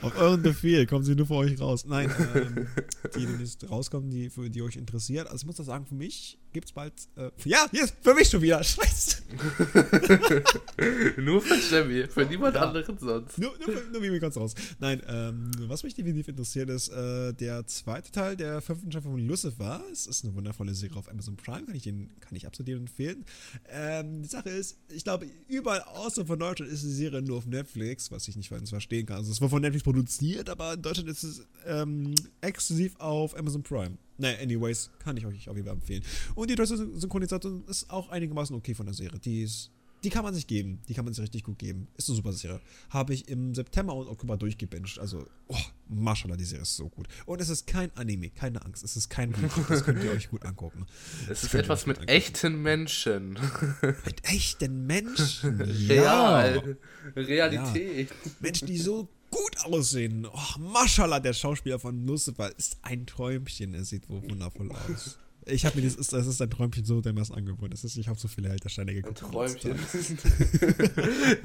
Auf 0.03 0.17
euren 0.19 0.43
Befehl 0.43 0.87
kommen 0.87 1.05
sie 1.05 1.15
nur 1.15 1.27
für 1.27 1.35
euch 1.35 1.61
raus. 1.61 1.85
Nein, 1.87 2.11
ähm, 2.35 2.69
die, 3.17 3.27
die 3.27 3.67
rauskommen, 3.67 4.11
die, 4.11 4.31
für, 4.31 4.49
die 4.51 4.63
euch 4.63 4.77
interessiert. 4.77 5.27
Also 5.27 5.43
ich 5.43 5.47
muss 5.47 5.57
das 5.57 5.67
sagen, 5.67 5.87
für 5.87 5.95
mich 5.95 6.39
gibt's 6.53 6.73
bald. 6.73 6.93
Äh, 7.17 7.31
ja, 7.45 7.67
hier 7.71 7.85
ist 7.85 7.95
für 8.01 8.15
mich 8.15 8.29
schon 8.29 8.43
wieder. 8.43 8.63
Scheiße. 8.63 9.23
nur 11.21 11.43
für 11.43 11.55
Jimmy, 11.55 12.07
für 12.09 12.25
niemand 12.25 12.55
ja. 12.55 12.63
anderen 12.63 12.99
sonst. 12.99 13.39
Nur, 13.39 13.53
nur, 13.59 13.83
nur 13.93 14.03
wie 14.03 14.11
mir 14.11 14.21
ganz 14.21 14.37
raus. 14.37 14.55
Nein, 14.79 15.03
ähm, 15.09 15.51
was 15.69 15.83
mich 15.83 15.95
definitiv 15.95 16.29
interessiert 16.29 16.71
ist, 16.71 16.89
äh, 16.89 17.33
der 17.35 17.67
zweite 17.67 18.11
Teil 18.11 18.37
der 18.37 18.61
fünften 18.61 18.91
Staffel 18.91 19.11
von 19.11 19.21
Lucifer. 19.21 19.83
Es 19.93 20.07
ist 20.07 20.25
eine 20.25 20.35
wundervolle 20.35 20.75
Serie 20.75 20.97
auf 20.97 21.11
Amazon 21.11 21.37
Prime, 21.37 21.67
kann 21.67 21.75
ich, 21.75 21.83
den, 21.83 22.11
kann 22.21 22.37
ich 22.37 22.47
absolut 22.47 22.71
empfehlen. 22.71 23.25
Ähm, 23.69 24.23
die 24.23 24.29
Sache 24.29 24.51
ist, 24.51 24.79
ich 24.91 25.05
glaube, 25.05 25.27
überall 25.49 25.83
außer 25.83 26.27
von 26.27 26.39
Deutschland 26.39 26.71
ist 26.71 26.83
die 26.83 26.93
Serie 26.93 27.23
nur 27.23 27.39
auf 27.39 27.47
Netflix, 27.47 28.11
was 28.11 28.29
ich 28.29 28.37
nicht 28.37 28.51
ganz 28.51 28.71
verstehen 28.71 29.07
kann. 29.07 29.19
Also 29.19 29.33
es 29.33 29.41
wird 29.41 29.51
von 29.51 29.63
Netflix 29.63 29.85
produziert, 29.85 30.49
aber 30.49 30.75
in 30.75 30.83
Deutschland 30.83 31.09
ist 31.09 31.23
es 31.23 31.47
ähm, 31.67 32.15
exklusiv 32.41 32.97
auf 32.99 33.37
Amazon 33.37 33.63
Prime. 33.63 33.99
Naja, 34.19 34.39
anyways, 34.41 34.91
kann 34.99 35.17
ich 35.17 35.27
euch 35.27 35.49
auf 35.49 35.57
jeden 35.57 35.67
Fall 35.67 35.77
empfehlen. 35.77 36.03
Und 36.35 36.51
die 36.51 36.55
deutsche 36.55 36.77
Synchronisation 36.77 37.65
ist 37.67 37.91
auch 37.91 38.09
einigermaßen 38.09 38.57
okay 38.57 38.75
von 38.75 38.87
der 38.87 38.95
Serie. 38.95 39.19
Die 39.19 39.43
ist, 39.43 39.71
die 40.05 40.11
kann 40.11 40.25
man 40.25 40.35
sich 40.35 40.47
geben. 40.47 40.81
Die 40.89 40.95
kann 40.95 41.05
man 41.05 41.13
sich 41.13 41.23
richtig 41.23 41.45
gut 41.45 41.59
geben. 41.59 41.89
Ist 41.97 42.09
eine 42.09 42.17
super 42.17 42.33
Serie. 42.33 42.61
Habe 42.91 43.13
ich 43.13 43.29
im 43.29 43.55
September 43.55 43.95
und 43.95 44.09
Oktober 44.09 44.37
durchgebinged. 44.37 44.99
Also, 44.99 45.27
oh, 45.49 45.57
Mashallah, 45.89 46.37
die 46.37 46.45
Serie 46.45 46.63
ist 46.63 46.77
so 46.77 46.89
gut. 46.89 47.09
Und 47.27 47.41
es 47.41 47.49
ist 47.51 47.67
kein 47.67 47.95
Anime, 47.97 48.31
keine 48.31 48.65
Angst. 48.65 48.85
Es 48.85 48.97
ist 48.97 49.11
kein 49.11 49.33
Buch. 49.33 49.67
Das 49.69 49.85
könnt 49.85 50.03
ihr 50.03 50.13
euch 50.13 50.31
gut 50.31 50.45
angucken. 50.45 50.87
Es 51.29 51.45
ist 51.45 51.55
etwas 51.55 51.87
mit 51.87 51.99
angucken. 51.99 52.17
echten 52.17 52.63
Menschen. 52.63 53.39
Mit 53.83 54.25
echten 54.25 54.87
Menschen? 54.87 55.61
Real. 55.89 56.77
Ja. 57.15 57.23
Realität. 57.23 58.11
Ja. 58.11 58.31
Menschen, 58.41 58.67
die 58.67 58.79
so 58.79 59.09
gut 59.37 59.65
aussehen. 59.65 60.27
Oh, 60.27 60.59
Maschallah, 60.59 61.21
der 61.21 61.33
Schauspieler 61.33 61.79
von 61.79 62.07
Lucifer 62.07 62.57
ist 62.57 62.79
ein 62.83 63.07
Träumchen. 63.07 63.75
Er 63.75 63.85
sieht 63.85 64.09
wundervoll 64.09 64.71
aus. 64.73 65.19
Ich 65.49 65.65
habe 65.65 65.77
mir 65.77 65.85
das 65.85 65.95
ist, 65.95 66.13
das 66.13 66.27
ist 66.27 66.43
ein 66.43 66.51
Träumchen 66.51 66.85
so 66.85 67.01
dermaßen 67.01 67.35
angewöhnt. 67.35 67.73
Das 67.73 67.85
ist, 67.85 67.97
ich 67.97 68.09
habe 68.09 68.19
so 68.19 68.27
viele 68.27 68.49
Haltersteine 68.49 68.95
geguckt. 68.95 69.23
Ein 69.23 69.31
Träumchen. 69.31 69.79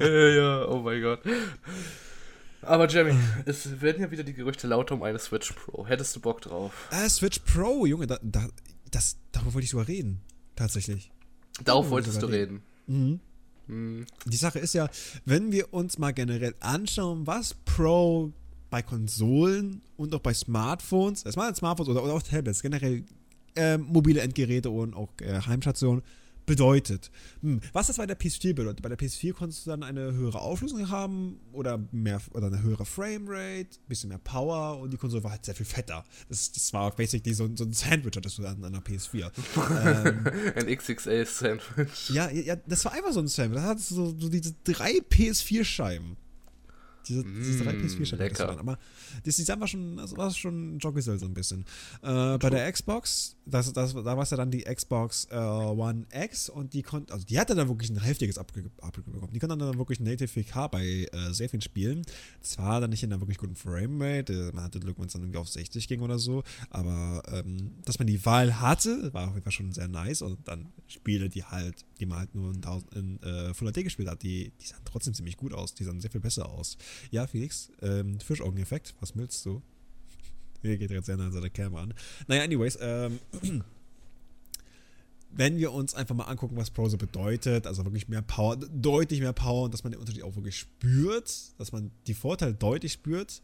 ja, 0.00 0.66
oh 0.68 0.82
mein 0.82 1.00
Gott. 1.02 1.20
Aber 2.62 2.88
Jamie, 2.88 3.16
es 3.44 3.80
werden 3.80 4.02
ja 4.02 4.10
wieder 4.10 4.22
die 4.22 4.34
Gerüchte 4.34 4.66
lauter 4.66 4.94
um 4.94 5.02
eine 5.02 5.18
Switch 5.18 5.52
Pro. 5.52 5.86
Hättest 5.86 6.14
du 6.16 6.20
Bock 6.20 6.40
drauf? 6.40 6.88
Äh, 6.90 7.08
Switch 7.08 7.40
Pro, 7.40 7.86
Junge, 7.86 8.06
da, 8.06 8.18
da, 8.22 8.48
das, 8.90 9.16
darüber 9.32 9.54
wollte 9.54 9.64
ich 9.64 9.70
sogar 9.70 9.88
reden. 9.88 10.20
Tatsächlich. 10.56 11.10
Darauf 11.64 11.90
wolltest 11.90 12.22
du 12.22 12.26
reden. 12.26 12.62
reden. 12.88 13.10
Mhm. 13.10 13.20
Die 13.68 14.36
Sache 14.36 14.58
ist 14.58 14.74
ja, 14.74 14.88
wenn 15.24 15.52
wir 15.52 15.72
uns 15.72 15.98
mal 15.98 16.12
generell 16.12 16.54
anschauen, 16.60 17.26
was 17.26 17.54
Pro 17.64 18.32
bei 18.70 18.82
Konsolen 18.82 19.82
und 19.96 20.14
auch 20.14 20.20
bei 20.20 20.34
Smartphones, 20.34 21.24
erstmal 21.24 21.54
Smartphones 21.54 21.90
oder, 21.90 22.02
oder 22.02 22.14
auch 22.14 22.22
Tablets, 22.22 22.62
generell 22.62 23.04
äh, 23.54 23.76
mobile 23.78 24.20
Endgeräte 24.20 24.70
und 24.70 24.94
auch 24.94 25.10
äh, 25.20 25.40
Heimstationen 25.40 26.02
bedeutet. 26.46 27.10
Hm. 27.40 27.60
Was 27.72 27.86
das 27.86 27.96
bei 27.96 28.06
der 28.06 28.18
PS4 28.18 28.54
bedeutet. 28.54 28.82
Bei 28.82 28.88
der 28.88 28.98
PS4 28.98 29.32
konntest 29.32 29.66
du 29.66 29.70
dann 29.70 29.82
eine 29.82 30.12
höhere 30.12 30.40
Auflösung 30.40 30.88
haben 30.90 31.40
oder 31.52 31.78
mehr 31.92 32.20
oder 32.32 32.48
eine 32.48 32.62
höhere 32.62 32.84
Framerate, 32.84 33.78
bisschen 33.88 34.08
mehr 34.08 34.18
Power 34.18 34.78
und 34.78 34.92
die 34.92 34.96
Konsole 34.96 35.22
war 35.24 35.32
halt 35.32 35.44
sehr 35.44 35.54
viel 35.54 35.66
fetter. 35.66 36.04
Das, 36.28 36.52
das 36.52 36.72
war 36.72 36.82
auch 36.82 36.94
basically 36.94 37.34
so, 37.34 37.48
so 37.54 37.64
ein 37.64 37.72
Sandwich, 37.72 38.16
hattest 38.16 38.38
du 38.38 38.46
an 38.46 38.64
einer 38.64 38.80
PS4. 38.80 39.30
ähm, 40.06 40.26
ein 40.56 40.66
XXL-Sandwich. 40.76 42.10
Ja, 42.10 42.30
ja, 42.30 42.56
das 42.56 42.84
war 42.84 42.92
einfach 42.92 43.12
so 43.12 43.20
ein 43.20 43.28
Sandwich. 43.28 43.60
Da 43.60 43.68
hattest 43.68 43.90
du 43.90 43.94
so, 43.94 44.14
so 44.18 44.28
diese 44.28 44.54
drei 44.64 44.98
PS4-Scheiben. 44.98 46.16
Diese, 47.08 47.24
diese 47.24 47.64
drei 47.64 47.72
PS4 47.72 48.16
lecker. 48.16 48.58
Aber 48.58 48.78
das 49.24 49.36
Design 49.36 49.60
war 49.60 49.68
schon, 49.68 49.96
das 49.96 50.16
war 50.16 50.30
schon 50.30 50.78
Joggesell 50.78 51.18
so 51.18 51.26
ein 51.26 51.34
bisschen. 51.34 51.64
Äh, 52.02 52.38
bei 52.38 52.50
der 52.50 52.70
Xbox, 52.70 53.36
das, 53.46 53.72
das, 53.72 53.94
da 53.94 54.04
war 54.04 54.22
es 54.22 54.30
ja 54.30 54.36
dann 54.36 54.50
die 54.50 54.62
Xbox 54.62 55.26
äh, 55.30 55.36
One 55.36 56.06
X 56.12 56.48
und 56.48 56.74
die 56.74 56.82
konnte, 56.82 57.12
also 57.12 57.24
die 57.24 57.38
hatte 57.38 57.54
dann 57.54 57.68
wirklich 57.68 57.90
ein 57.90 58.00
heftiges 58.00 58.38
Upgrade 58.38 58.70
bekommen. 58.70 59.32
Die 59.32 59.38
konnte 59.38 59.56
dann 59.56 59.78
wirklich 59.78 60.00
Native 60.00 60.28
4K 60.28 60.68
bei 60.68 60.84
äh, 60.84 61.32
sehr 61.32 61.48
vielen 61.48 61.60
Spielen. 61.60 62.02
Zwar 62.40 62.80
dann 62.80 62.90
nicht 62.90 63.02
in 63.02 63.12
einer 63.12 63.20
wirklich 63.20 63.38
guten 63.38 63.56
Framerate, 63.56 64.32
äh, 64.32 64.52
man 64.54 64.64
hatte 64.64 64.80
Glück, 64.80 64.98
wenn 64.98 65.06
es 65.06 65.12
dann 65.12 65.22
irgendwie 65.22 65.38
auf 65.38 65.48
60 65.48 65.88
ging 65.88 66.00
oder 66.00 66.18
so, 66.18 66.42
aber 66.70 67.22
ähm, 67.32 67.72
dass 67.84 67.98
man 67.98 68.06
die 68.06 68.24
Wahl 68.24 68.60
hatte, 68.60 69.12
war 69.12 69.28
auf 69.28 69.34
jeden 69.34 69.42
Fall 69.42 69.52
schon 69.52 69.72
sehr 69.72 69.88
nice 69.88 70.22
und 70.22 70.46
dann 70.46 70.72
Spiele, 70.86 71.28
die 71.28 71.44
halt, 71.44 71.84
die 71.98 72.06
man 72.06 72.18
halt 72.18 72.34
nur 72.34 72.50
in, 72.50 72.56
1000, 72.56 72.94
in 72.94 73.22
äh, 73.22 73.54
Full 73.54 73.72
HD 73.72 73.84
gespielt 73.84 74.08
hat, 74.08 74.22
die, 74.22 74.52
die 74.60 74.66
sahen 74.66 74.82
trotzdem 74.84 75.14
ziemlich 75.14 75.36
gut 75.36 75.52
aus, 75.52 75.74
die 75.74 75.84
sahen 75.84 76.00
sehr 76.00 76.10
viel 76.10 76.20
besser 76.20 76.48
aus. 76.48 76.76
Ja, 77.10 77.26
Felix, 77.26 77.70
ähm, 77.80 78.20
Fischaugeneffekt, 78.20 78.94
was 79.00 79.16
willst 79.16 79.44
du? 79.46 79.62
Hier 80.62 80.78
geht 80.78 80.90
jetzt 80.90 81.08
nah 81.08 81.14
an 81.14 81.32
seiner 81.32 81.50
Kamera 81.50 81.82
an. 81.82 81.94
Naja, 82.26 82.42
anyways, 82.42 82.78
ähm, 82.80 83.18
wenn 85.30 85.58
wir 85.58 85.72
uns 85.72 85.94
einfach 85.94 86.14
mal 86.14 86.24
angucken, 86.24 86.56
was 86.56 86.70
Pro 86.70 86.88
so 86.88 86.98
bedeutet, 86.98 87.66
also 87.66 87.84
wirklich 87.84 88.08
mehr 88.08 88.22
Power, 88.22 88.56
deutlich 88.56 89.20
mehr 89.20 89.32
Power 89.32 89.64
und 89.64 89.74
dass 89.74 89.82
man 89.82 89.92
den 89.92 90.00
Unterschied 90.00 90.22
auch 90.22 90.36
wirklich 90.36 90.58
spürt, 90.58 91.58
dass 91.58 91.72
man 91.72 91.90
die 92.06 92.14
Vorteile 92.14 92.54
deutlich 92.54 92.92
spürt, 92.92 93.42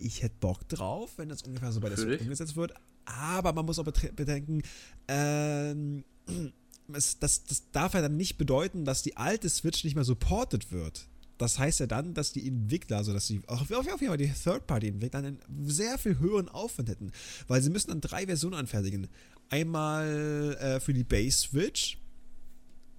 ich 0.00 0.22
hätte 0.22 0.34
Bock 0.40 0.68
drauf, 0.68 1.12
wenn 1.16 1.28
das 1.28 1.42
ungefähr 1.42 1.70
so 1.70 1.80
bei 1.80 1.88
der 1.88 1.98
Switch 1.98 2.22
umgesetzt 2.22 2.56
wird. 2.56 2.74
Aber 3.04 3.52
man 3.52 3.66
muss 3.66 3.78
auch 3.78 3.84
bedenken, 3.84 4.62
ähm, 5.08 6.04
das, 6.88 7.18
das, 7.18 7.44
das 7.44 7.70
darf 7.70 7.94
ja 7.94 8.02
dann 8.02 8.16
nicht 8.16 8.36
bedeuten, 8.38 8.84
dass 8.84 9.02
die 9.02 9.16
alte 9.16 9.48
Switch 9.48 9.84
nicht 9.84 9.94
mehr 9.94 10.04
supported 10.04 10.72
wird 10.72 11.08
das 11.42 11.58
heißt 11.58 11.80
ja 11.80 11.86
dann, 11.86 12.14
dass 12.14 12.32
die 12.32 12.46
Entwickler, 12.46 12.98
also 12.98 13.12
dass 13.12 13.26
die, 13.26 13.42
auf, 13.46 13.70
auf 13.70 13.84
jeden 14.00 14.08
Fall 14.08 14.16
die 14.16 14.32
Third-Party-Entwickler 14.32 15.18
einen 15.18 15.38
sehr 15.64 15.98
viel 15.98 16.18
höheren 16.18 16.48
Aufwand 16.48 16.88
hätten, 16.88 17.12
weil 17.48 17.60
sie 17.60 17.70
müssen 17.70 17.90
dann 17.90 18.00
drei 18.00 18.26
Versionen 18.26 18.54
anfertigen. 18.54 19.08
Einmal 19.50 20.56
äh, 20.60 20.80
für 20.80 20.94
die 20.94 21.04
Base-Switch, 21.04 21.98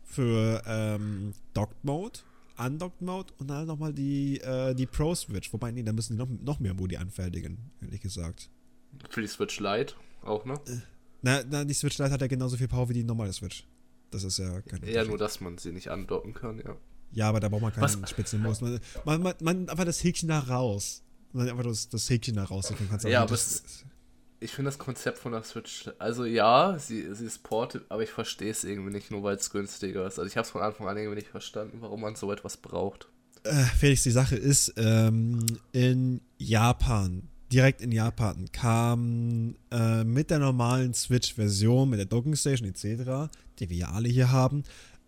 für 0.04 0.62
ähm, 0.68 1.34
Docked 1.54 1.84
Mode, 1.84 2.20
Undocked 2.58 3.02
Mode 3.02 3.34
und 3.40 3.48
dann 3.48 3.66
nochmal 3.66 3.94
die, 3.94 4.40
äh, 4.42 4.76
die 4.76 4.86
Pro-Switch. 4.86 5.52
Wobei, 5.52 5.72
nee, 5.72 5.84
da 5.84 5.94
müssen 5.94 6.14
die 6.14 6.20
noch, 6.20 6.30
noch 6.30 6.60
mehr 6.60 6.74
Modi 6.74 6.98
anfertigen, 6.98 7.58
ehrlich 7.82 8.02
gesagt. 8.02 8.50
Für 9.10 9.22
die 9.22 9.28
Switch 9.28 9.60
Lite 9.60 9.96
auch, 10.22 10.46
ne? 10.46 10.54
Äh, 10.68 10.78
na, 11.22 11.44
na, 11.50 11.64
die 11.64 11.74
Switch 11.74 11.98
Lite 11.98 12.12
hat 12.12 12.22
ja 12.22 12.28
genauso 12.28 12.58
viel 12.58 12.68
Power 12.68 12.90
wie 12.90 12.94
die 12.94 13.04
normale 13.04 13.34
Switch. 13.34 13.66
Das 14.12 14.24
ist 14.24 14.38
ja 14.38 14.62
kein 14.62 14.84
Ja, 14.84 15.04
nur, 15.04 15.18
dass 15.18 15.42
man 15.42 15.58
sie 15.58 15.72
nicht 15.72 15.90
andocken 15.90 16.34
kann, 16.34 16.60
ja. 16.60 16.78
Ja, 17.14 17.30
aber 17.30 17.40
da 17.40 17.50
braucht 17.50 17.62
man 17.62 17.74
keinen 17.74 18.08
Spitzenmodus. 18.08 18.62
Man, 18.62 18.80
man, 19.06 19.22
man, 19.22 19.34
man, 19.42 19.70
einfach 19.70 19.86
das 19.86 20.04
Häkchen 20.04 20.30
da 20.30 20.40
raus. 20.40 21.04
Man 21.32 21.50
einfach 21.50 21.64
das, 21.64 21.90
das 21.90 22.10
Häkchen 22.10 22.36
da 22.36 22.44
raus. 22.44 22.74
ja, 23.06 23.22
aber 23.22 23.34
es, 23.34 23.64
ich 24.44 24.52
finde 24.52 24.70
das 24.70 24.78
Konzept 24.78 25.20
von 25.20 25.32
der 25.32 25.44
Switch, 25.44 25.90
also 26.00 26.26
ja, 26.26 26.78
sie, 26.78 27.14
sie 27.16 27.26
ist 27.26 27.44
ported, 27.44 27.84
aber 27.90 28.04
ich 28.04 28.10
verstehe 28.10 28.52
es 28.52 28.64
irgendwie 28.64 28.92
nicht, 28.92 29.10
nur 29.10 29.24
weil 29.24 29.38
es 29.38 29.50
günstiger 29.50 30.06
ist. 30.06 30.20
Also 30.20 30.28
ich 30.28 30.36
habe 30.36 30.46
es 30.46 30.52
von 30.52 30.62
Anfang 30.62 30.88
an 30.88 30.98
irgendwie 30.98 31.16
nicht 31.16 31.30
verstanden, 31.30 31.78
warum 31.80 32.02
man 32.02 32.16
so 32.16 32.32
etwas 32.32 32.58
braucht. 32.58 33.08
Äh, 33.44 33.64
Felix, 33.64 34.04
die 34.04 34.12
Sache 34.12 34.36
ist, 34.36 34.74
ähm, 34.78 35.46
in 35.72 36.22
Japan, 36.38 37.30
direkt 37.52 37.82
in 37.82 37.92
Japan, 37.92 38.50
kam 38.52 39.56
äh, 39.72 40.04
mit 40.04 40.30
der 40.30 40.40
normalen 40.40 40.94
Switch-Version, 40.94 41.90
mit 41.90 42.00
der 42.00 42.06
Docking 42.06 42.36
Station 42.36 42.68
etc., 42.68 43.34
die 43.60 43.70
wir 43.70 43.78
ja 43.78 43.92
alle 43.92 44.10
hier 44.10 44.32
haben, 44.32 44.64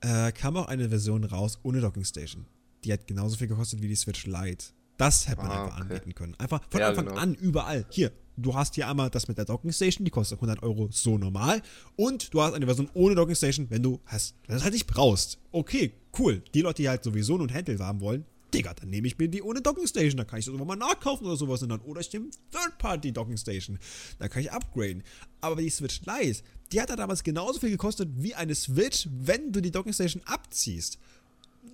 äh, 0.05 0.31
kam 0.31 0.55
auch 0.55 0.67
eine 0.67 0.89
Version 0.89 1.23
raus 1.23 1.59
ohne 1.63 1.81
Docking 1.81 2.05
Station. 2.05 2.45
Die 2.83 2.93
hat 2.93 3.07
genauso 3.07 3.37
viel 3.37 3.47
gekostet 3.47 3.81
wie 3.81 3.87
die 3.87 3.95
Switch 3.95 4.27
Lite. 4.27 4.67
Das 4.97 5.27
hätte 5.27 5.41
man 5.41 5.51
ah, 5.51 5.63
einfach 5.63 5.73
okay. 5.73 5.81
anbieten 5.81 6.15
können. 6.15 6.35
Einfach 6.37 6.61
von 6.69 6.79
ja, 6.79 6.89
Anfang 6.89 7.07
genau. 7.07 7.19
an 7.19 7.33
überall. 7.33 7.85
Hier, 7.89 8.11
du 8.37 8.53
hast 8.53 8.75
hier 8.75 8.87
einmal 8.87 9.09
das 9.09 9.27
mit 9.27 9.37
der 9.37 9.45
Docking 9.45 9.73
Station, 9.73 10.05
die 10.05 10.11
kostet 10.11 10.37
100 10.37 10.63
Euro 10.63 10.87
so 10.91 11.17
normal. 11.17 11.61
Und 11.95 12.33
du 12.33 12.41
hast 12.41 12.53
eine 12.53 12.65
Version 12.65 12.89
ohne 12.93 13.15
Docking 13.15 13.35
Station, 13.35 13.69
wenn 13.69 13.81
du 13.83 13.99
hast, 14.05 14.35
das 14.47 14.63
halt 14.63 14.73
nicht 14.73 14.87
brauchst. 14.87 15.39
Okay, 15.51 15.93
cool. 16.19 16.41
Die 16.53 16.61
Leute, 16.61 16.83
die 16.83 16.89
halt 16.89 17.03
sowieso 17.03 17.35
einen 17.37 17.53
Handle 17.53 17.79
haben 17.79 17.99
wollen, 17.99 18.25
Digga, 18.55 18.73
dann 18.73 18.89
nehme 18.89 19.07
ich 19.07 19.17
mir 19.17 19.27
die 19.27 19.41
ohne 19.41 19.61
Docking 19.61 19.87
Station. 19.87 20.17
Da 20.17 20.23
kann 20.23 20.39
ich 20.39 20.45
das 20.45 20.55
mal 20.55 20.75
nachkaufen 20.75 21.27
oder 21.27 21.35
sowas. 21.35 21.61
Und 21.63 21.69
dann, 21.69 21.81
oder 21.81 22.01
ich 22.01 22.11
nehme 22.13 22.29
Third-Party 22.51 23.11
Docking 23.11 23.37
Station. 23.37 23.77
Da 24.19 24.27
kann 24.27 24.41
ich 24.41 24.51
upgraden. 24.51 25.03
Aber 25.41 25.61
die 25.61 25.69
Switch 25.69 26.01
Lite, 26.05 26.41
die 26.71 26.81
hat 26.81 26.89
da 26.89 26.95
damals 26.95 27.23
genauso 27.23 27.59
viel 27.59 27.71
gekostet 27.71 28.09
wie 28.15 28.33
eine 28.33 28.55
Switch, 28.55 29.07
wenn 29.11 29.51
du 29.51 29.61
die 29.61 29.71
Docking 29.71 29.93
Station 29.93 30.21
abziehst. 30.25 30.97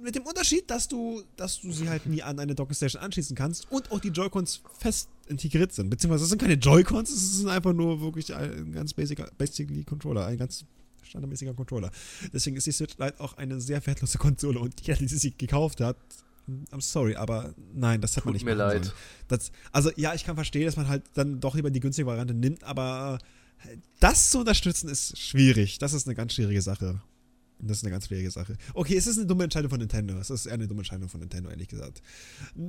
Mit 0.01 0.15
dem 0.15 0.23
Unterschied, 0.23 0.69
dass 0.69 0.87
du, 0.87 1.21
dass 1.35 1.61
du 1.61 1.71
sie 1.71 1.87
halt 1.87 2.05
nie 2.05 2.23
an 2.23 2.39
eine 2.39 2.55
Docking 2.55 2.75
Station 2.75 3.03
anschließen 3.03 3.35
kannst 3.35 3.71
und 3.71 3.91
auch 3.91 3.99
die 3.99 4.09
Joy-Cons 4.09 4.61
fest 4.79 5.09
integriert 5.27 5.73
sind. 5.73 5.89
Beziehungsweise 5.89 6.23
es 6.23 6.29
sind 6.29 6.41
keine 6.41 6.55
Joy-Cons, 6.55 7.11
es 7.11 7.37
sind 7.37 7.49
einfach 7.49 7.73
nur 7.73 8.01
wirklich 8.01 8.33
ein 8.33 8.71
ganz 8.71 8.93
basic, 8.93 9.37
basically 9.37 9.83
Controller, 9.83 10.25
ein 10.25 10.37
ganz 10.37 10.65
standardmäßiger 11.03 11.53
Controller. 11.53 11.91
Deswegen 12.33 12.55
ist 12.55 12.67
die 12.67 12.71
Switch 12.71 12.97
Lite 12.97 13.19
auch 13.19 13.37
eine 13.37 13.59
sehr 13.61 13.85
wertlose 13.85 14.17
Konsole 14.17 14.59
und 14.59 14.79
jeder, 14.81 14.97
die 14.97 15.07
sie 15.07 15.31
gekauft 15.37 15.81
hat, 15.81 15.97
I'm 16.71 16.81
sorry, 16.81 17.15
aber 17.15 17.53
nein, 17.73 18.01
das 18.01 18.11
hat 18.11 18.23
Tut 18.23 18.25
man 18.25 18.33
nicht 18.33 18.45
mir 18.45 18.53
leid. 18.53 18.93
Das, 19.27 19.51
also 19.71 19.91
ja, 19.95 20.13
ich 20.13 20.25
kann 20.25 20.35
verstehen, 20.35 20.65
dass 20.65 20.77
man 20.77 20.87
halt 20.87 21.03
dann 21.13 21.39
doch 21.39 21.55
lieber 21.55 21.71
die 21.71 21.79
günstige 21.79 22.05
Variante 22.05 22.33
nimmt, 22.33 22.63
aber 22.63 23.19
das 23.99 24.31
zu 24.31 24.39
unterstützen 24.39 24.89
ist 24.89 25.17
schwierig. 25.17 25.77
Das 25.77 25.93
ist 25.93 26.07
eine 26.07 26.15
ganz 26.15 26.33
schwierige 26.33 26.61
Sache. 26.61 27.01
Das 27.59 27.77
ist 27.77 27.83
eine 27.83 27.91
ganz 27.91 28.07
schwierige 28.07 28.31
Sache. 28.31 28.57
Okay, 28.73 28.97
es 28.97 29.05
ist 29.05 29.17
eine 29.17 29.27
dumme 29.27 29.43
Entscheidung 29.43 29.69
von 29.69 29.79
Nintendo. 29.79 30.17
Es 30.17 30.31
ist 30.31 30.47
eher 30.47 30.53
eine 30.53 30.67
dumme 30.67 30.79
Entscheidung 30.79 31.09
von 31.09 31.19
Nintendo, 31.19 31.49
ehrlich 31.49 31.67
gesagt. 31.67 32.01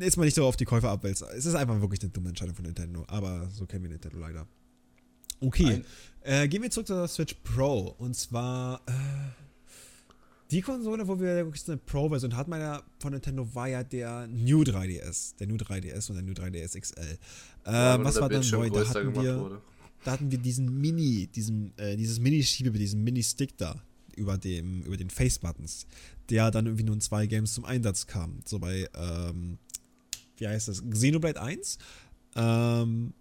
Jetzt 0.00 0.18
mal 0.18 0.24
nicht 0.24 0.34
so 0.34 0.44
auf 0.44 0.56
die 0.56 0.66
Käufer 0.66 0.90
abwälzen. 0.90 1.28
Es 1.34 1.46
ist 1.46 1.54
einfach 1.54 1.80
wirklich 1.80 2.02
eine 2.02 2.10
dumme 2.10 2.28
Entscheidung 2.28 2.54
von 2.54 2.66
Nintendo. 2.66 3.04
Aber 3.08 3.48
so 3.50 3.64
kennen 3.64 3.84
wir 3.84 3.90
Nintendo 3.90 4.18
leider. 4.18 4.46
Okay, 5.40 5.82
äh, 6.20 6.46
gehen 6.46 6.62
wir 6.62 6.70
zurück 6.70 6.86
zur 6.86 7.08
Switch 7.08 7.34
Pro. 7.42 7.96
Und 7.98 8.14
zwar 8.14 8.82
äh, 8.86 8.92
die 10.52 10.60
Konsole, 10.60 11.08
wo 11.08 11.18
wir 11.18 11.36
wirklich 11.46 11.66
eine 11.66 11.78
Pro-Version 11.78 12.36
hatten, 12.36 12.50
meiner 12.50 12.82
von 12.98 13.12
Nintendo 13.12 13.54
war 13.54 13.68
ja 13.68 13.82
der 13.82 14.26
New 14.26 14.62
3DS. 14.62 15.36
Der 15.38 15.46
New 15.46 15.56
3DS 15.56 16.10
und 16.10 16.16
der 16.16 16.22
New 16.22 16.32
3DS 16.32 16.78
XL. 16.78 17.00
Äh, 17.00 17.72
ja, 17.72 18.04
was 18.04 18.20
war 18.20 18.28
dann 18.28 18.46
neu? 18.50 18.68
Da 18.68 18.86
hatten, 18.86 19.14
wir, 19.14 19.62
da 20.04 20.12
hatten 20.12 20.30
wir 20.30 20.38
diesen 20.38 20.80
Mini, 20.80 21.26
diesen, 21.28 21.76
äh, 21.78 21.96
dieses 21.96 22.20
Mini-Schiebe, 22.20 22.78
diesen 22.78 23.02
Mini-Stick 23.02 23.56
da 23.56 23.82
über, 24.14 24.36
dem, 24.36 24.82
über 24.82 24.98
den 24.98 25.08
Face-Buttons, 25.08 25.86
der 26.28 26.50
dann 26.50 26.66
irgendwie 26.66 26.84
nur 26.84 26.96
in 26.96 27.00
zwei 27.00 27.26
Games 27.26 27.54
zum 27.54 27.64
Einsatz 27.64 28.06
kam. 28.06 28.40
So 28.44 28.58
bei, 28.58 28.88
ähm, 28.94 29.58
wie 30.36 30.46
heißt 30.46 30.68
das? 30.68 30.82
Xenoblade 30.82 31.40
1 31.40 31.78
ähm, 32.36 33.14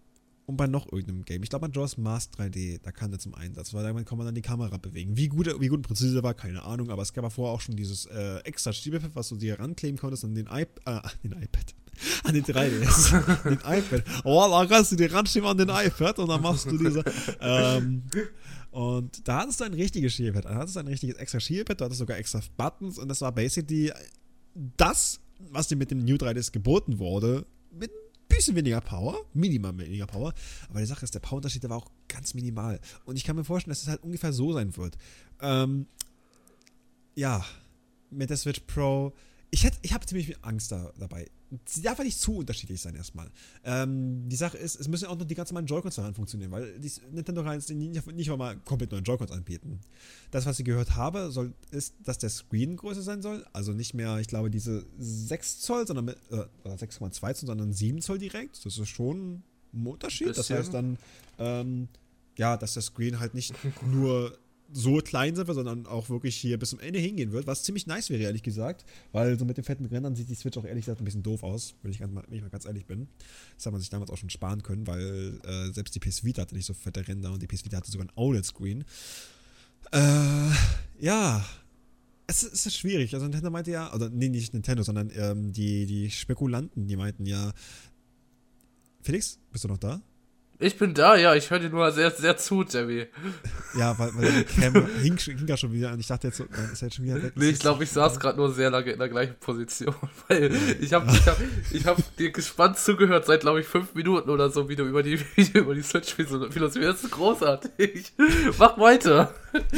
und 0.45 0.57
bei 0.57 0.67
noch 0.67 0.91
irgendeinem 0.91 1.23
Game. 1.23 1.43
Ich 1.43 1.49
glaube, 1.49 1.67
bei 1.67 1.73
Jaws 1.73 1.97
Mars 1.97 2.29
3D, 2.37 2.79
da 2.81 2.91
kam 2.91 3.11
der 3.11 3.19
zum 3.19 3.33
Einsatz, 3.35 3.73
weil 3.73 3.83
damit 3.83 4.05
kann 4.05 4.17
man 4.17 4.25
dann 4.25 4.35
die 4.35 4.41
Kamera 4.41 4.77
bewegen. 4.77 5.15
Wie 5.15 5.27
gut, 5.27 5.47
wie 5.59 5.67
gut 5.67 5.77
und 5.77 5.87
präzise 5.87 6.13
der 6.13 6.23
war, 6.23 6.33
keine 6.33 6.63
Ahnung, 6.63 6.89
aber 6.89 7.01
es 7.01 7.13
gab 7.13 7.23
ja 7.23 7.29
vorher 7.29 7.53
auch 7.53 7.61
schon 7.61 7.75
dieses 7.75 8.05
äh, 8.07 8.37
extra 8.39 8.73
Schiebepad, 8.73 9.15
was 9.15 9.29
du 9.29 9.35
dir 9.35 9.59
rankleben 9.59 9.97
konntest 9.97 10.23
an 10.25 10.35
den, 10.35 10.47
I 10.47 10.65
äh, 10.85 11.01
den 11.23 11.33
iPad. 11.33 11.75
An 12.23 12.33
den 12.33 12.43
3DS. 12.43 13.43
den 13.43 13.59
iPad. 13.59 14.03
Oh, 14.23 14.47
da 14.49 14.65
kannst 14.65 14.93
du 14.93 14.95
dir 14.95 15.13
ranschieben 15.13 15.47
an 15.47 15.57
den 15.57 15.69
iPad 15.69 16.19
und 16.19 16.29
dann 16.29 16.41
machst 16.41 16.65
du 16.65 16.77
diese. 16.77 17.03
Ähm, 17.39 18.03
und 18.71 19.27
da 19.27 19.41
hattest 19.41 19.59
du 19.59 19.65
ein 19.65 19.73
richtiges 19.73 20.13
Schiebepad. 20.13 20.45
Da 20.45 20.55
hattest 20.55 20.77
du 20.77 20.79
ein 20.79 20.87
richtiges 20.87 21.17
extra 21.17 21.39
Schiebepad, 21.39 21.79
da 21.79 21.85
hattest 21.85 21.99
du 21.99 22.03
sogar 22.03 22.17
extra 22.17 22.41
Buttons 22.57 22.97
und 22.97 23.09
das 23.09 23.21
war 23.21 23.31
basically 23.33 23.91
das, 24.77 25.19
was 25.51 25.67
dir 25.67 25.75
mit 25.75 25.91
dem 25.91 26.03
New 26.03 26.15
3DS 26.15 26.51
geboten 26.51 26.97
wurde, 26.97 27.45
mit 27.71 27.91
bisschen 28.41 28.55
weniger 28.55 28.81
Power, 28.81 29.23
minimal 29.33 29.77
weniger 29.77 30.07
Power, 30.07 30.33
aber 30.67 30.79
die 30.79 30.87
Sache 30.87 31.05
ist, 31.05 31.13
der 31.13 31.19
Powerunterschied, 31.19 31.61
der 31.61 31.69
war 31.69 31.77
auch 31.77 31.91
ganz 32.07 32.33
minimal. 32.33 32.79
Und 33.05 33.15
ich 33.15 33.23
kann 33.23 33.35
mir 33.35 33.43
vorstellen, 33.43 33.69
dass 33.71 33.83
es 33.83 33.87
halt 33.87 34.01
ungefähr 34.01 34.33
so 34.33 34.51
sein 34.51 34.75
wird. 34.77 34.97
Ähm, 35.41 35.85
ja, 37.13 37.45
mit 38.09 38.31
der 38.31 38.37
Switch 38.37 38.61
Pro 38.61 39.13
ich, 39.53 39.69
ich 39.81 39.93
habe 39.93 40.05
ziemlich 40.05 40.27
viel 40.27 40.37
Angst 40.41 40.71
da, 40.71 40.93
dabei. 40.97 41.29
Sie 41.65 41.81
darf 41.81 41.97
ja 41.97 42.05
nicht 42.05 42.17
zu 42.17 42.37
unterschiedlich 42.37 42.79
sein 42.79 42.95
erstmal. 42.95 43.29
Ähm, 43.65 44.29
die 44.29 44.37
Sache 44.37 44.57
ist, 44.57 44.79
es 44.79 44.87
müssen 44.87 45.07
auch 45.07 45.17
noch 45.17 45.25
die 45.25 45.35
ganz 45.35 45.51
normalen 45.51 45.67
Joy-Cons 45.67 45.95
daran 45.95 46.13
funktionieren, 46.13 46.51
weil 46.51 46.79
die 46.79 46.89
Nintendo 47.11 47.43
kann 47.43 47.55
jetzt 47.55 47.69
nicht, 47.69 48.07
nicht 48.07 48.29
mal 48.37 48.55
komplett 48.63 48.93
neue 48.93 49.01
Joy-Cons 49.01 49.31
anbieten. 49.31 49.81
Das, 50.31 50.45
was 50.45 50.57
ich 50.57 50.65
gehört 50.65 50.95
habe, 50.95 51.31
soll, 51.31 51.53
ist, 51.69 51.95
dass 52.05 52.17
der 52.17 52.29
Screen 52.29 52.77
größer 52.77 53.01
sein 53.01 53.21
soll. 53.21 53.45
Also 53.51 53.73
nicht 53.73 53.93
mehr, 53.93 54.19
ich 54.19 54.27
glaube, 54.27 54.49
diese 54.49 54.85
6 54.97 55.59
Zoll, 55.59 55.85
sondern 55.85 56.07
äh, 56.07 56.45
6,2 56.63 57.11
Zoll, 57.11 57.35
sondern 57.35 57.73
7 57.73 58.01
Zoll 58.01 58.19
direkt. 58.19 58.65
Das 58.65 58.77
ist 58.77 58.87
schon 58.87 59.43
ein 59.73 59.85
Unterschied. 59.85 60.37
Das 60.37 60.49
heißt 60.49 60.73
dann, 60.73 60.97
ähm, 61.39 61.89
ja, 62.37 62.55
dass 62.55 62.73
der 62.75 62.83
Screen 62.83 63.19
halt 63.19 63.33
nicht 63.33 63.53
nur 63.85 64.37
so 64.73 64.97
klein 64.97 65.35
sind 65.35 65.47
wir, 65.47 65.53
sondern 65.53 65.85
auch 65.85 66.09
wirklich 66.09 66.35
hier 66.35 66.57
bis 66.57 66.69
zum 66.69 66.79
Ende 66.79 66.99
hingehen 66.99 67.31
wird, 67.31 67.47
was 67.47 67.63
ziemlich 67.63 67.87
nice 67.87 68.09
wäre, 68.09 68.23
ehrlich 68.23 68.43
gesagt, 68.43 68.85
weil 69.11 69.37
so 69.37 69.45
mit 69.45 69.57
den 69.57 69.63
fetten 69.63 69.85
Rändern 69.85 70.15
sieht 70.15 70.29
die 70.29 70.35
Switch 70.35 70.57
auch 70.57 70.65
ehrlich 70.65 70.85
gesagt 70.85 71.01
ein 71.01 71.05
bisschen 71.05 71.23
doof 71.23 71.43
aus, 71.43 71.75
wenn 71.81 71.91
ich, 71.91 71.99
ganz, 71.99 72.13
wenn 72.13 72.35
ich 72.35 72.41
mal 72.41 72.49
ganz 72.49 72.65
ehrlich 72.65 72.85
bin. 72.85 73.07
Das 73.55 73.65
hat 73.65 73.73
man 73.73 73.81
sich 73.81 73.89
damals 73.89 74.11
auch 74.11 74.17
schon 74.17 74.29
sparen 74.29 74.63
können, 74.63 74.87
weil 74.87 75.39
äh, 75.45 75.71
selbst 75.71 75.95
die 75.95 75.99
PS 75.99 76.23
Vita 76.23 76.43
hatte 76.43 76.55
nicht 76.55 76.65
so 76.65 76.73
fette 76.73 77.07
Ränder 77.07 77.31
und 77.31 77.41
die 77.41 77.47
PS 77.47 77.65
Vita 77.65 77.77
hatte 77.77 77.91
sogar 77.91 78.07
ein 78.07 78.11
OLED-Screen. 78.15 78.83
Äh, 79.91 80.49
ja, 80.99 81.45
es 82.27 82.43
ist, 82.43 82.53
es 82.53 82.65
ist, 82.65 82.77
schwierig. 82.77 83.13
Also 83.13 83.25
Nintendo 83.25 83.49
meinte 83.49 83.71
ja, 83.71 83.93
oder 83.93 84.09
nee, 84.09 84.29
nicht 84.29 84.53
Nintendo, 84.53 84.83
sondern 84.83 85.11
ähm, 85.15 85.51
die, 85.51 85.85
die 85.85 86.09
Spekulanten, 86.09 86.87
die 86.87 86.95
meinten 86.95 87.25
ja, 87.25 87.51
Felix, 89.01 89.39
bist 89.51 89.63
du 89.63 89.67
noch 89.67 89.77
da? 89.77 90.01
Ich 90.61 90.77
bin 90.77 90.93
da, 90.93 91.15
ja, 91.15 91.33
ich 91.33 91.49
höre 91.49 91.57
dir 91.57 91.69
nur 91.69 91.91
sehr, 91.91 92.11
sehr 92.11 92.37
zu, 92.37 92.63
Jamie. 92.63 93.07
Ja, 93.75 93.97
weil, 93.97 94.11
weil 94.13 94.31
die 94.31 94.43
Cam 94.43 94.73
hing, 95.01 95.17
hing 95.17 95.47
da 95.47 95.57
schon 95.57 95.73
wieder 95.73 95.91
und 95.91 95.99
ich 95.99 96.05
dachte 96.05 96.27
jetzt, 96.27 96.37
so, 96.37 96.43
ist 96.43 96.83
er 96.83 96.87
jetzt 96.87 96.95
schon 96.97 97.05
wieder 97.05 97.21
weg. 97.21 97.33
Nee, 97.35 97.49
ich 97.49 97.59
glaube, 97.59 97.83
ich 97.83 97.89
saß 97.89 98.19
gerade 98.19 98.37
nur 98.37 98.53
sehr 98.53 98.69
lange 98.69 98.91
in 98.91 98.99
der 98.99 99.09
gleichen 99.09 99.33
Position, 99.39 99.95
weil 100.27 100.51
ich 100.79 100.93
habe 100.93 101.11
ich 101.11 101.27
hab, 101.27 101.37
ich 101.71 101.85
hab 101.87 102.15
dir 102.17 102.31
gespannt 102.31 102.77
zugehört 102.77 103.25
seit, 103.25 103.41
glaube 103.41 103.61
ich, 103.61 103.65
fünf 103.65 103.95
Minuten 103.95 104.29
oder 104.29 104.51
so, 104.51 104.69
wie 104.69 104.75
du 104.75 104.83
über 104.83 105.01
die, 105.01 105.19
über 105.53 105.73
die 105.73 105.81
Switch 105.81 106.13
philosophierst. 106.13 106.77
Das 106.77 107.03
ist 107.05 107.11
großartig. 107.11 108.13
Mach 108.59 108.77
weiter. 108.77 109.33
Okay, 109.53 109.71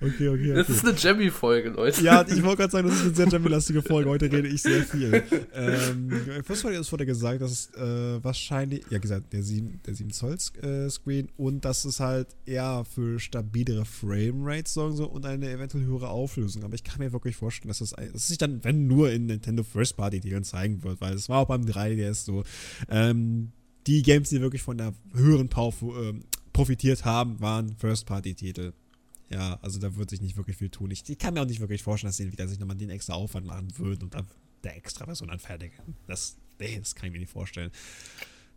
okay, 0.00 0.28
okay. 0.28 0.54
Das 0.54 0.68
ist 0.68 0.86
eine 0.86 0.96
Jammy-Folge, 0.96 1.70
Leute. 1.70 2.00
Ja, 2.02 2.22
ich 2.22 2.42
wollte 2.44 2.58
gerade 2.58 2.70
sagen, 2.70 2.88
das 2.88 2.96
ist 2.98 3.04
eine 3.06 3.14
sehr 3.14 3.28
Jammy-lastige 3.28 3.82
Folge. 3.82 4.08
Heute 4.08 4.26
rede 4.26 4.46
ich 4.46 4.62
sehr 4.62 4.84
viel. 4.84 5.22
ähm, 5.52 6.10
first 6.44 6.64
es 6.64 6.92
wurde 6.92 7.06
gesagt, 7.06 7.42
dass 7.42 7.50
es 7.50 7.74
äh, 7.74 8.22
wahrscheinlich, 8.22 8.84
ja 8.88 8.98
gesagt, 8.98 9.32
der 9.32 9.42
7, 9.42 9.80
der 9.84 9.94
7 9.94 10.10
Zoll 10.12 10.27
äh, 10.34 10.88
Screen 10.90 11.28
und 11.36 11.64
dass 11.64 11.84
es 11.84 12.00
halt 12.00 12.36
eher 12.46 12.84
für 12.84 13.18
stabilere 13.18 13.84
Framerates 13.84 14.74
sorgen 14.74 14.96
soll 14.96 15.06
und 15.06 15.26
eine 15.26 15.50
eventuell 15.50 15.84
höhere 15.84 16.08
Auflösung. 16.08 16.64
Aber 16.64 16.74
ich 16.74 16.84
kann 16.84 16.98
mir 16.98 17.12
wirklich 17.12 17.36
vorstellen, 17.36 17.68
dass 17.68 17.80
es 17.80 17.90
das 17.90 18.28
sich 18.28 18.38
dann, 18.38 18.62
wenn 18.64 18.86
nur 18.86 19.10
in 19.10 19.26
Nintendo 19.26 19.62
First 19.62 19.96
Party 19.96 20.20
Titeln 20.20 20.44
zeigen 20.44 20.82
wird, 20.82 21.00
weil 21.00 21.14
es 21.14 21.28
war 21.28 21.40
auch 21.40 21.48
beim 21.48 21.62
3DS 21.62 22.24
so. 22.24 22.44
Ähm, 22.88 23.52
die 23.86 24.02
Games, 24.02 24.28
die 24.28 24.40
wirklich 24.40 24.62
von 24.62 24.76
der 24.76 24.92
höheren 25.14 25.48
Power 25.48 25.72
äh, 26.00 26.14
profitiert 26.52 27.04
haben, 27.04 27.40
waren 27.40 27.76
First 27.76 28.06
Party 28.06 28.34
Titel. 28.34 28.72
Ja, 29.30 29.58
also 29.62 29.78
da 29.78 29.94
wird 29.96 30.10
sich 30.10 30.20
nicht 30.20 30.36
wirklich 30.36 30.56
viel 30.56 30.70
tun. 30.70 30.90
Ich, 30.90 31.08
ich 31.08 31.18
kann 31.18 31.34
mir 31.34 31.42
auch 31.42 31.46
nicht 31.46 31.60
wirklich 31.60 31.82
vorstellen, 31.82 32.08
dass 32.08 32.16
sie 32.16 32.32
wieder 32.32 32.48
sich 32.48 32.58
nochmal 32.58 32.76
den 32.76 32.90
extra 32.90 33.14
Aufwand 33.14 33.46
machen 33.46 33.68
würden 33.76 34.04
und 34.04 34.14
dann 34.14 34.26
der 34.64 34.76
extra 34.76 35.04
Version 35.04 35.30
anfertigen. 35.30 35.96
Das, 36.06 36.36
nee, 36.58 36.78
das 36.78 36.94
kann 36.94 37.06
ich 37.06 37.12
mir 37.12 37.20
nicht 37.20 37.32
vorstellen. 37.32 37.70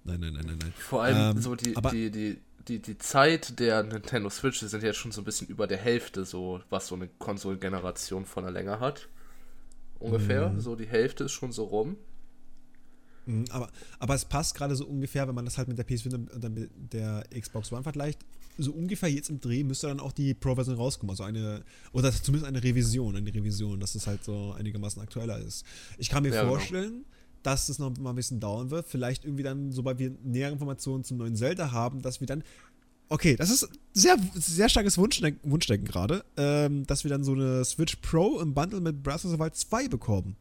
Nein, 0.04 0.20
nein, 0.20 0.34
nein, 0.34 0.46
nein, 0.46 0.58
nein. 0.60 0.74
Vor 0.76 1.04
allem 1.04 1.38
ähm, 1.38 1.42
so 1.42 1.56
die, 1.56 1.74
die, 1.92 2.12
die, 2.12 2.40
die, 2.68 2.80
die 2.80 2.98
Zeit 2.98 3.60
der 3.60 3.84
Nintendo 3.84 4.30
Switch 4.30 4.60
sind 4.60 4.84
jetzt 4.84 4.98
schon 4.98 5.12
so 5.12 5.22
ein 5.22 5.26
bisschen 5.26 5.48
über 5.48 5.68
der 5.68 5.78
Hälfte, 5.78 6.26
so 6.26 6.62
was 6.70 6.88
so 6.88 6.96
eine 6.96 7.08
Konsolengeneration 7.08 8.26
von 8.26 8.44
der 8.44 8.52
Länge 8.52 8.80
hat. 8.80 9.10
Ungefähr. 10.00 10.50
Mhm. 10.50 10.60
So 10.60 10.76
die 10.76 10.88
Hälfte 10.88 11.26
ist 11.26 11.34
schon 11.34 11.52
so 11.52 11.66
rum. 11.66 11.98
Mhm, 13.26 13.46
aber, 13.52 13.70
aber 14.00 14.16
es 14.16 14.26
passt 14.26 14.56
gerade 14.56 14.76
so 14.76 14.86
ungefähr, 14.86 15.28
wenn 15.28 15.36
man 15.36 15.46
das 15.46 15.58
halt 15.58 15.68
mit 15.68 15.78
der 15.78 15.88
PS4 15.88 16.14
und 16.16 16.54
mit 16.54 16.72
der 16.94 17.24
Xbox 17.40 17.72
One 17.72 17.84
vergleicht, 17.84 18.20
so 18.58 18.72
ungefähr 18.72 19.10
jetzt 19.10 19.30
im 19.30 19.40
Dreh 19.40 19.64
müsste 19.64 19.88
dann 19.88 20.00
auch 20.00 20.12
die 20.12 20.34
Pro-Version 20.34 20.76
rauskommen. 20.76 21.12
Also 21.12 21.24
eine, 21.24 21.64
oder 21.94 22.12
zumindest 22.12 22.48
eine 22.48 22.64
Revision, 22.64 23.16
eine 23.16 23.34
Revision, 23.34 23.80
dass 23.80 23.96
es 23.96 24.08
halt 24.08 24.24
so 24.24 24.54
einigermaßen 24.54 25.02
aktueller 25.02 25.40
ist. 25.40 25.66
Ich 25.98 26.10
kann 26.10 26.24
mir 26.24 26.34
ja, 26.34 26.42
genau. 26.42 26.54
vorstellen, 26.56 26.90
genau. 26.90 27.06
Dass 27.44 27.70
es 27.70 27.80
noch 27.80 27.96
mal 27.98 28.12
ein 28.12 28.16
bisschen 28.16 28.40
dauern 28.40 28.72
wird. 28.72 28.88
Vielleicht 28.88 29.26
irgendwie 29.26 29.44
dann, 29.44 29.72
sobald 29.72 30.00
wir 30.00 30.12
nähere 30.24 30.52
Informationen 30.52 31.04
zum 31.04 31.18
neuen 31.18 31.36
Zelda 31.36 31.72
haben, 31.72 32.02
dass 32.02 32.20
wir 32.20 32.28
dann 32.28 32.44
Okay, 33.10 33.36
das 33.36 33.50
ist 33.50 33.68
sehr, 33.92 34.16
sehr 34.36 34.70
starkes 34.70 34.98
Wunschdenken, 34.98 35.52
Wunschdenken 35.52 35.86
gerade, 35.86 36.24
ähm, 36.38 36.88
dass 36.88 37.04
wir 37.04 37.10
dann 37.10 37.26
so 37.26 37.34
eine 37.34 37.66
Switch 37.66 37.98
Pro 37.98 38.40
im 38.40 38.54
Bundle 38.54 38.80
mit 38.80 39.04
Breath 39.04 39.26
of 39.26 39.32
the 39.32 39.38
Wild 39.38 39.54
2 39.54 39.90
bekommen. 39.90 40.38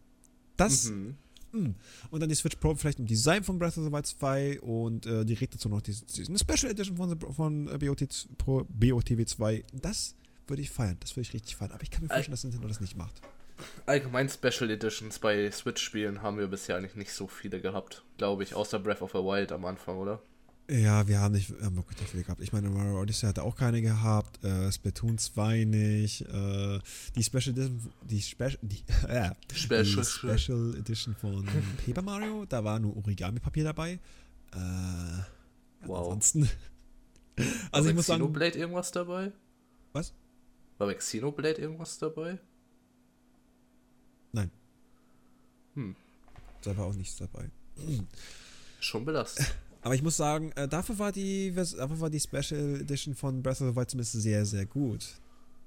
Das 0.57 0.85
mhm. 0.85 1.17
Hm. 1.53 1.75
Und 2.11 2.21
dann 2.21 2.29
die 2.29 2.35
Switch 2.35 2.57
Pro 2.57 2.75
vielleicht 2.75 2.99
im 2.99 3.07
Design 3.07 3.43
von 3.43 3.59
Breath 3.59 3.77
of 3.77 3.85
the 3.85 3.93
Wild 3.93 4.07
2 4.07 4.61
und 4.61 5.07
äh, 5.07 5.25
direkt 5.25 5.55
dazu 5.55 5.69
noch 5.69 5.81
die, 5.81 5.93
die, 5.93 6.27
eine 6.29 6.39
Special 6.39 6.71
Edition 6.71 6.97
von, 6.97 7.19
von 7.19 7.69
äh, 7.69 7.79
BOT, 7.79 8.29
Pro, 8.39 8.65
BOTW 8.69 9.25
2. 9.25 9.65
Das 9.81 10.15
würde 10.47 10.63
ich 10.63 10.71
feiern, 10.71 10.97
das 11.01 11.17
würde 11.17 11.23
ich 11.23 11.35
richtig 11.35 11.57
feiern. 11.57 11.73
Aber 11.73 11.83
ich 11.83 11.91
kann 11.91 12.03
mir 12.03 12.09
vorstellen, 12.09 12.33
dass 12.33 12.45
Nintendo 12.45 12.69
das 12.69 12.81
nicht 12.81 12.97
macht. 12.97 13.21
Allgemein 13.87 14.29
Special 14.29 14.71
Editions 14.71 15.19
bei 15.19 15.51
Switch-Spielen 15.51 16.23
haben 16.23 16.39
wir 16.39 16.47
bisher 16.47 16.77
eigentlich 16.77 16.97
nicht 16.97 17.13
so 17.13 17.27
viele 17.27 17.61
gehabt, 17.61 18.05
glaube 18.19 18.43
ich, 18.43 18.55
außer 18.55 18.79
Breath 18.79 19.03
of 19.03 19.13
the 19.13 19.19
Wild 19.19 19.53
am 19.53 19.65
Anfang, 19.65 19.99
oder? 19.99 20.23
Ja, 20.71 21.09
wir 21.09 21.19
haben 21.19 21.33
nicht, 21.33 21.51
haben 21.63 21.75
wirklich 21.75 21.99
nicht 21.99 22.11
viele 22.11 22.23
gehabt. 22.23 22.41
Ich 22.41 22.53
meine, 22.53 22.71
Mario 22.71 23.01
Odyssey 23.01 23.27
hatte 23.27 23.43
auch 23.43 23.57
keine 23.57 23.83
gehabt, 23.83 24.45
äh, 24.45 24.71
Splatoon 24.71 25.19
2 25.19 25.65
nicht, 25.65 26.23
äh, 26.29 26.79
die 27.17 27.25
Special 27.25 27.49
Edition, 27.49 27.93
die, 28.03 28.23
Spe 28.23 28.57
die, 28.63 28.85
äh, 29.09 29.33
Special. 29.53 29.83
die 29.83 30.05
Special 30.05 30.77
Edition 30.79 31.17
von 31.17 31.49
Paper 31.85 32.03
Mario, 32.03 32.45
da 32.47 32.63
war 32.63 32.79
nur 32.79 32.97
Origami-Papier 32.97 33.65
dabei. 33.65 33.99
Äh, 34.53 34.59
wow. 35.87 36.07
Ansonsten. 36.07 36.49
also 37.73 37.85
war 37.87 37.91
ich 37.91 37.97
muss 37.97 38.07
sagen. 38.07 38.21
Xenoblade 38.21 38.59
irgendwas 38.59 38.93
dabei? 38.93 39.33
Was? 39.93 40.15
War 40.79 40.87
bei 40.87 40.95
Xenoblade 40.95 41.61
irgendwas 41.61 41.99
dabei? 41.99 42.39
Nein. 44.33 44.51
Hm. 45.75 45.97
Da 46.63 46.77
war 46.77 46.87
auch 46.87 46.95
nichts 46.95 47.17
dabei. 47.17 47.51
Schon 48.81 49.05
belastend. 49.05 49.55
Aber 49.83 49.95
ich 49.95 50.03
muss 50.03 50.17
sagen, 50.17 50.53
äh, 50.53 50.69
dafür, 50.69 50.99
war 50.99 51.11
die, 51.11 51.53
dafür 51.55 52.01
war 52.01 52.11
die 52.11 52.21
Special 52.21 52.81
Edition 52.81 53.15
von 53.15 53.43
Breath 53.43 53.63
of 53.63 53.71
the 53.71 53.77
Wild 53.77 53.91
zumindest 53.91 54.13
sehr, 54.13 54.45
sehr 54.45 54.67
gut. 54.67 55.07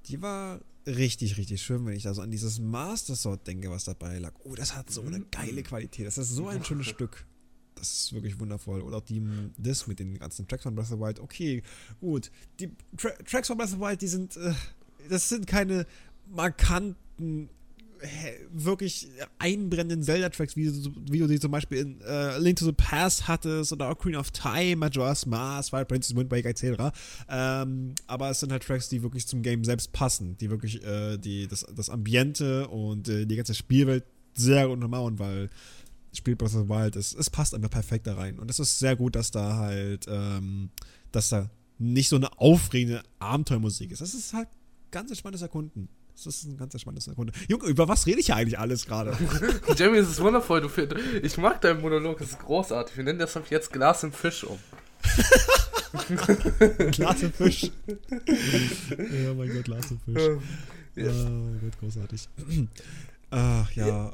Die 0.05 0.21
war 0.21 0.61
richtig, 0.85 1.37
richtig 1.37 1.61
schön, 1.63 1.85
wenn 1.85 1.95
ich 1.95 2.03
da 2.03 2.13
so 2.13 2.21
an 2.21 2.29
dieses 2.29 2.59
Master 2.59 3.15
Sword 3.15 3.47
denke, 3.47 3.71
was 3.71 3.85
dabei 3.85 4.19
lag. 4.19 4.33
Oh, 4.43 4.53
das 4.53 4.75
hat 4.75 4.91
so 4.91 5.01
eine 5.01 5.19
mhm. 5.19 5.25
geile 5.31 5.63
Qualität. 5.63 6.05
Das 6.05 6.17
ist 6.17 6.29
so 6.29 6.47
ein 6.47 6.63
schönes 6.63 6.87
Stück. 6.89 7.25
Das 7.75 7.91
ist 7.91 8.13
wirklich 8.13 8.39
wundervoll. 8.39 8.81
Oder 8.81 8.97
auch 8.97 9.03
die 9.03 9.21
Disc 9.57 9.87
mit 9.87 9.99
den 9.99 10.19
ganzen 10.19 10.47
Tracks 10.47 10.63
von 10.63 10.75
Breath 10.75 10.91
of 10.91 10.99
the 10.99 10.99
Wild. 10.99 11.19
Okay, 11.19 11.63
gut. 11.99 12.29
Die 12.59 12.69
Tra 12.97 13.09
Tracks 13.25 13.47
von 13.47 13.57
Breath 13.57 13.69
of 13.69 13.75
the 13.75 13.79
Wild, 13.79 14.01
die 14.01 14.07
sind, 14.07 14.37
äh, 14.37 14.53
das 15.09 15.27
sind 15.27 15.47
keine 15.47 15.87
markanten 16.29 17.49
wirklich 18.51 19.07
einbrennenden 19.39 20.03
Zelda-Tracks, 20.03 20.55
wie, 20.55 20.71
wie, 21.09 21.19
du 21.19 21.27
sie 21.27 21.39
zum 21.39 21.51
Beispiel 21.51 21.79
in 21.79 22.01
äh, 22.01 22.37
Link 22.37 22.57
to 22.57 22.65
the 22.65 22.71
Past 22.71 23.27
hattest 23.27 23.71
oder 23.71 23.89
Ocarina 23.89 24.19
of 24.19 24.31
Time, 24.31 24.77
Majora's 24.77 25.25
Mask, 25.25 25.69
Fire 25.69 25.85
Princess 25.85 26.15
Windbreaker 26.15 26.49
etc. 26.49 26.95
Ähm, 27.29 27.95
aber 28.07 28.29
es 28.29 28.39
sind 28.39 28.51
halt 28.51 28.63
Tracks, 28.63 28.89
die 28.89 29.03
wirklich 29.03 29.27
zum 29.27 29.41
Game 29.41 29.63
selbst 29.63 29.91
passen, 29.93 30.37
die 30.37 30.49
wirklich 30.49 30.83
äh, 30.83 31.17
die, 31.17 31.47
das, 31.47 31.65
das 31.75 31.89
Ambiente 31.89 32.67
und 32.67 33.07
äh, 33.07 33.25
die 33.25 33.35
ganze 33.35 33.53
Spielwelt 33.53 34.03
sehr 34.33 34.69
untermauern, 34.69 35.19
weil 35.19 35.49
Spiel 36.13 36.35
Breath 36.35 36.55
of 36.55 36.63
the 36.63 36.69
Wild 36.69 36.95
ist, 36.95 37.15
es 37.15 37.29
passt 37.29 37.55
einfach 37.55 37.69
perfekt 37.69 38.07
da 38.07 38.15
rein. 38.15 38.39
Und 38.39 38.49
es 38.49 38.59
ist 38.59 38.79
sehr 38.79 38.95
gut, 38.95 39.15
dass 39.15 39.31
da 39.31 39.57
halt, 39.57 40.05
ähm, 40.07 40.69
dass 41.11 41.29
da 41.29 41.49
nicht 41.79 42.09
so 42.09 42.15
eine 42.15 42.37
aufregende 42.39 43.03
Abenteuermusik 43.19 43.91
ist. 43.91 44.01
Das 44.01 44.13
ist 44.13 44.33
halt 44.33 44.47
ganz 44.91 45.09
entspanntes 45.09 45.41
Erkunden. 45.41 45.89
Das 46.15 46.27
ist 46.27 46.43
ein 46.45 46.57
ganz 46.57 46.73
entspanntes 46.73 47.07
Erkunden. 47.07 47.35
Junge, 47.47 47.65
über 47.65 47.87
was 47.87 48.05
rede 48.05 48.19
ich 48.19 48.27
hier 48.27 48.35
eigentlich 48.35 48.59
alles 48.59 48.85
gerade? 48.85 49.17
Jamie, 49.75 49.97
es 49.97 50.09
ist 50.09 50.21
wundervoll. 50.21 50.61
Du, 50.61 50.69
ich 51.21 51.37
mag 51.37 51.59
deinen 51.61 51.81
Monolog, 51.81 52.21
es 52.21 52.29
ist 52.31 52.39
großartig. 52.39 52.95
Wir 52.95 53.03
nennen 53.03 53.19
das 53.19 53.37
jetzt 53.49 53.73
Glas 53.73 54.03
im 54.03 54.13
Fisch 54.13 54.43
um. 54.43 54.59
Glas 56.91 57.23
im 57.23 57.33
Fisch. 57.33 57.71
oh 57.87 59.33
mein 59.33 59.53
Gott, 59.53 59.63
Glas 59.65 59.91
im 59.91 59.99
Fisch. 59.99 60.23
Ja. 60.95 61.09
Oh 61.09 61.57
Gott, 61.61 61.79
großartig. 61.79 62.29
Ach 63.35 63.71
ja. 63.71 64.13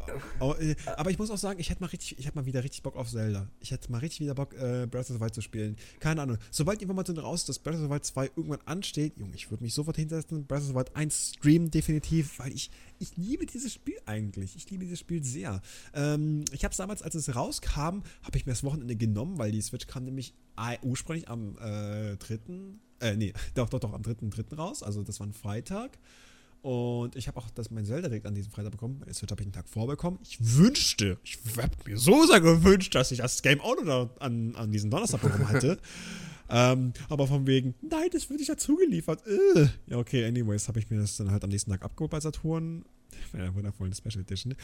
Äh, 0.60 0.76
aber 0.96 1.12
ich 1.12 1.20
muss 1.20 1.30
auch 1.30 1.38
sagen, 1.38 1.60
ich 1.60 1.70
hätte 1.70 1.82
mal 1.82 1.88
richtig, 1.88 2.18
ich 2.18 2.26
hätte 2.26 2.38
mal 2.38 2.46
wieder 2.46 2.64
richtig 2.64 2.84
Bock 2.84 2.96
auf 2.96 3.10
Zelda. 3.10 3.50
Ich 3.60 3.72
hätte 3.72 3.92
mal 3.92 3.98
richtig 3.98 4.22
wieder 4.22 4.34
Bock, 4.34 4.54
äh, 4.54 4.88
Breath 4.90 5.10
of 5.10 5.18
the 5.18 5.20
Wild 5.20 5.36
zu 5.36 5.42
spielen. 5.42 5.76
Keine 6.00 6.22
Ahnung. 6.22 6.38
Sobald 6.52 6.80
die 6.80 6.84
Information 6.84 7.18
raus 7.18 7.42
ist, 7.42 7.50
dass 7.50 7.60
Breath 7.60 7.76
of 7.76 7.82
the 7.82 7.90
Wild 7.90 8.06
2 8.06 8.32
irgendwann 8.38 8.62
ansteht, 8.66 9.18
Junge, 9.18 9.36
ich 9.36 9.52
würde 9.52 9.64
mich 9.64 9.74
sofort 9.74 9.98
hinsetzen, 9.98 10.46
Breath 10.46 10.62
of 10.62 10.68
the 10.68 10.76
Wild 10.76 10.96
1 10.96 11.34
streamen, 11.36 11.70
definitiv, 11.70 12.40
weil 12.40 12.54
ich, 12.54 12.72
ich 13.00 13.18
liebe 13.18 13.46
dieses 13.46 13.74
Spiel 13.74 13.98
eigentlich. 14.06 14.56
Ich 14.56 14.70
liebe 14.70 14.86
dieses 14.86 15.00
Spiel 15.00 15.22
sehr. 15.24 15.62
Ähm, 15.94 16.46
ich 16.54 16.64
habe 16.64 16.72
es 16.72 16.78
damals, 16.78 17.02
als 17.02 17.16
es 17.16 17.36
rauskam, 17.36 18.04
habe 18.24 18.38
ich 18.38 18.46
mir 18.46 18.54
das 18.54 18.64
Wochenende 18.64 18.96
genommen, 18.96 19.38
weil 19.38 19.52
die 19.52 19.62
Switch 19.62 19.88
kam 19.88 20.06
nämlich 20.06 20.34
ursprünglich 20.82 21.30
am 21.30 21.58
äh, 21.58 22.16
3. 22.18 22.40
Äh, 23.02 23.16
nee, 23.16 23.34
doch, 23.54 23.70
doch, 23.70 23.80
doch, 23.80 23.94
am 23.94 24.02
3.3. 24.02 24.56
raus. 24.56 24.84
Also 24.84 25.04
das 25.04 25.20
war 25.20 25.28
ein 25.28 25.34
Freitag. 25.34 25.98
Und 26.62 27.16
ich 27.16 27.28
habe 27.28 27.38
auch 27.38 27.50
das, 27.52 27.72
mein 27.72 27.86
Zelda 27.86 28.10
direkt 28.10 28.26
an 28.26 28.36
diesem 28.36 28.52
Freitag 28.52 28.72
bekommen. 28.72 28.98
Meine 29.00 29.14
Switch 29.14 29.32
habe 29.32 29.42
ich 29.42 29.46
einen 29.46 29.54
Tag 29.54 29.70
vorbekommen. 29.70 30.20
Ich 30.24 30.38
wünschte, 30.58 31.18
ich 31.24 31.40
habe 31.58 31.72
mir 31.86 31.98
so 31.98 32.26
sehr 32.26 32.42
gewünscht, 32.42 32.94
dass 32.96 33.12
ich 33.12 33.20
das 33.20 33.42
Game 33.42 33.62
auch 33.62 33.82
noch 33.82 34.10
an, 34.20 34.56
an 34.56 34.72
diesen 34.72 34.92
Donnerstag 34.92 35.22
bekommen 35.22 35.48
hätte. 35.48 35.80
ähm, 36.50 36.92
aber 37.08 37.28
von 37.28 37.48
wegen, 37.48 37.76
nein, 37.82 38.10
das 38.12 38.30
wird 38.30 38.40
nicht 38.40 38.50
dazu 38.50 38.76
geliefert. 38.76 39.24
Äh. 39.26 39.68
Ja, 39.88 39.98
okay, 39.98 40.26
anyways, 40.26 40.68
habe 40.68 40.80
ich 40.80 40.90
mir 40.90 41.00
das 41.00 41.16
dann 41.16 41.32
halt 41.32 41.44
am 41.46 41.50
nächsten 41.50 41.72
Tag 41.72 41.84
abgeholt 41.84 42.12
bei 42.12 42.20
Saturn. 42.20 42.84
Bei 43.32 43.40
einer 43.40 43.56
wundervollen 43.56 43.94
Special 43.94 44.22
Edition. 44.22 44.56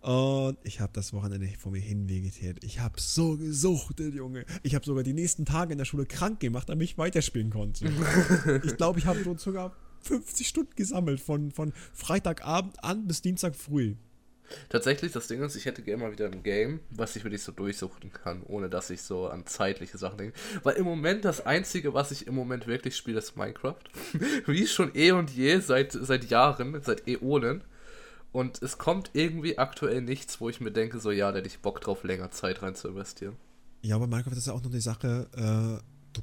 Und 0.00 0.58
ich 0.62 0.80
habe 0.80 0.90
das 0.94 1.12
Wochenende 1.12 1.46
vor 1.58 1.70
mir 1.70 1.80
hin 1.80 2.08
vegetiert. 2.08 2.64
Ich 2.64 2.80
habe 2.80 2.98
so 2.98 3.36
gesuchtet, 3.36 4.14
Junge. 4.14 4.46
Ich 4.62 4.74
habe 4.74 4.84
sogar 4.84 5.02
die 5.02 5.12
nächsten 5.12 5.44
Tage 5.44 5.72
in 5.72 5.78
der 5.78 5.84
Schule 5.84 6.06
krank 6.06 6.40
gemacht, 6.40 6.70
damit 6.70 6.88
ich 6.88 6.98
weiterspielen 6.98 7.50
konnte. 7.50 7.84
ich 8.64 8.76
glaube, 8.78 8.98
ich 8.98 9.04
habe 9.04 9.22
so 9.22 9.36
sogar 9.36 9.76
50 10.02 10.48
Stunden 10.48 10.74
gesammelt, 10.76 11.20
von, 11.20 11.50
von 11.50 11.72
Freitagabend 11.92 12.82
an 12.82 13.06
bis 13.06 13.22
Dienstag 13.22 13.56
früh. 13.56 13.96
Tatsächlich, 14.68 15.12
das 15.12 15.28
Ding 15.28 15.42
ist, 15.42 15.56
ich 15.56 15.64
hätte 15.64 15.82
gerne 15.82 16.02
mal 16.02 16.12
wieder 16.12 16.26
ein 16.26 16.42
Game, 16.42 16.80
was 16.90 17.16
ich 17.16 17.24
wirklich 17.24 17.42
so 17.42 17.52
durchsuchten 17.52 18.12
kann, 18.12 18.42
ohne 18.42 18.68
dass 18.68 18.90
ich 18.90 19.02
so 19.02 19.28
an 19.28 19.46
zeitliche 19.46 19.98
Sachen 19.98 20.18
denke. 20.18 20.38
Weil 20.62 20.76
im 20.76 20.84
Moment 20.84 21.24
das 21.24 21.46
Einzige, 21.46 21.94
was 21.94 22.10
ich 22.10 22.26
im 22.26 22.34
Moment 22.34 22.66
wirklich 22.66 22.96
spiele, 22.96 23.18
ist 23.18 23.36
Minecraft. 23.36 23.82
Wie 24.46 24.66
schon 24.66 24.90
eh 24.94 25.12
und 25.12 25.30
je, 25.30 25.60
seit, 25.60 25.92
seit 25.92 26.30
Jahren, 26.30 26.80
seit 26.82 27.06
Äonen. 27.06 27.62
Und 28.32 28.62
es 28.62 28.78
kommt 28.78 29.10
irgendwie 29.12 29.58
aktuell 29.58 30.02
nichts, 30.02 30.40
wo 30.40 30.48
ich 30.48 30.60
mir 30.60 30.70
denke, 30.70 31.00
so 31.00 31.10
ja, 31.10 31.32
da 31.32 31.38
hätte 31.38 31.48
ich 31.48 31.60
Bock 31.60 31.80
drauf, 31.80 32.04
länger 32.04 32.30
Zeit 32.30 32.62
rein 32.62 32.74
zu 32.74 32.88
investieren. 32.88 33.36
Ja, 33.82 33.96
aber 33.96 34.06
Minecraft 34.06 34.36
ist 34.36 34.46
ja 34.46 34.52
auch 34.52 34.62
noch 34.62 34.70
die 34.70 34.80
Sache, 34.80 35.28
äh, 35.34 35.82
du, 36.12 36.22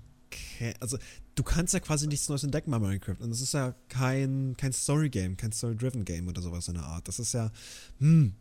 also 0.80 0.97
du 1.38 1.43
kannst 1.43 1.73
ja 1.73 1.79
quasi 1.79 2.07
nichts 2.07 2.27
Neues 2.27 2.43
entdecken 2.43 2.71
bei 2.71 2.79
Minecraft. 2.79 3.17
Und 3.19 3.29
das 3.29 3.41
ist 3.41 3.53
ja 3.53 3.75
kein, 3.89 4.55
kein 4.57 4.73
Story-Game, 4.73 5.38
kein 5.38 5.51
Story-Driven-Game 5.51 6.27
oder 6.27 6.41
sowas 6.41 6.67
in 6.67 6.73
der 6.73 6.83
Art. 6.83 7.07
Das 7.07 7.19
ist 7.19 7.33
ja, 7.33 7.51
hm, 7.99 8.33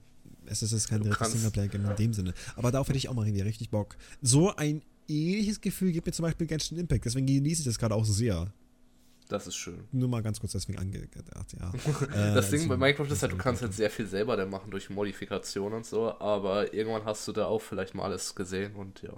es 0.46 0.62
ist 0.62 0.72
jetzt 0.72 0.88
kein 0.88 1.02
direktes 1.02 1.32
Singleplayer-Game 1.32 1.84
in 1.84 1.96
dem 1.96 2.12
Sinne. 2.14 2.34
Aber 2.56 2.72
darauf 2.72 2.88
hätte 2.88 2.98
ich 2.98 3.08
auch 3.08 3.14
mal 3.14 3.26
irgendwie 3.26 3.42
richtig 3.42 3.70
Bock. 3.70 3.96
So 4.22 4.56
ein 4.56 4.82
ähnliches 5.08 5.60
Gefühl 5.60 5.92
gibt 5.92 6.06
mir 6.06 6.12
zum 6.12 6.24
Beispiel 6.24 6.46
Genshin 6.46 6.78
Impact. 6.78 7.04
Deswegen 7.04 7.26
genieße 7.26 7.60
ich 7.60 7.66
das 7.66 7.78
gerade 7.78 7.94
auch 7.94 8.04
sehr. 8.04 8.50
Das 9.28 9.46
ist 9.46 9.56
schön. 9.56 9.84
Nur 9.92 10.08
mal 10.08 10.22
ganz 10.22 10.40
kurz 10.40 10.52
deswegen 10.52 10.78
angedacht, 10.78 11.56
ja. 11.58 11.72
das 12.34 12.52
äh, 12.52 12.58
Ding 12.58 12.68
bei 12.68 12.76
Minecraft 12.76 13.10
ist 13.10 13.22
halt, 13.22 13.32
du 13.32 13.36
kannst 13.36 13.60
halt 13.60 13.74
sehr 13.74 13.90
viel 13.90 14.06
selber 14.06 14.36
dann 14.36 14.48
machen 14.48 14.70
durch 14.70 14.88
Modifikationen 14.88 15.78
und 15.78 15.86
so, 15.86 16.16
aber 16.20 16.72
irgendwann 16.72 17.04
hast 17.04 17.26
du 17.26 17.32
da 17.32 17.46
auch 17.46 17.60
vielleicht 17.60 17.96
mal 17.96 18.04
alles 18.04 18.36
gesehen 18.36 18.76
und 18.76 19.02
ja. 19.02 19.12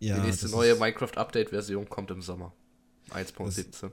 ja 0.00 0.16
Die 0.16 0.22
nächste 0.22 0.48
neue 0.48 0.74
Minecraft-Update-Version 0.76 1.86
kommt 1.86 2.10
im 2.10 2.22
Sommer. 2.22 2.54
1.17. 3.10 3.70
Das, 3.70 3.92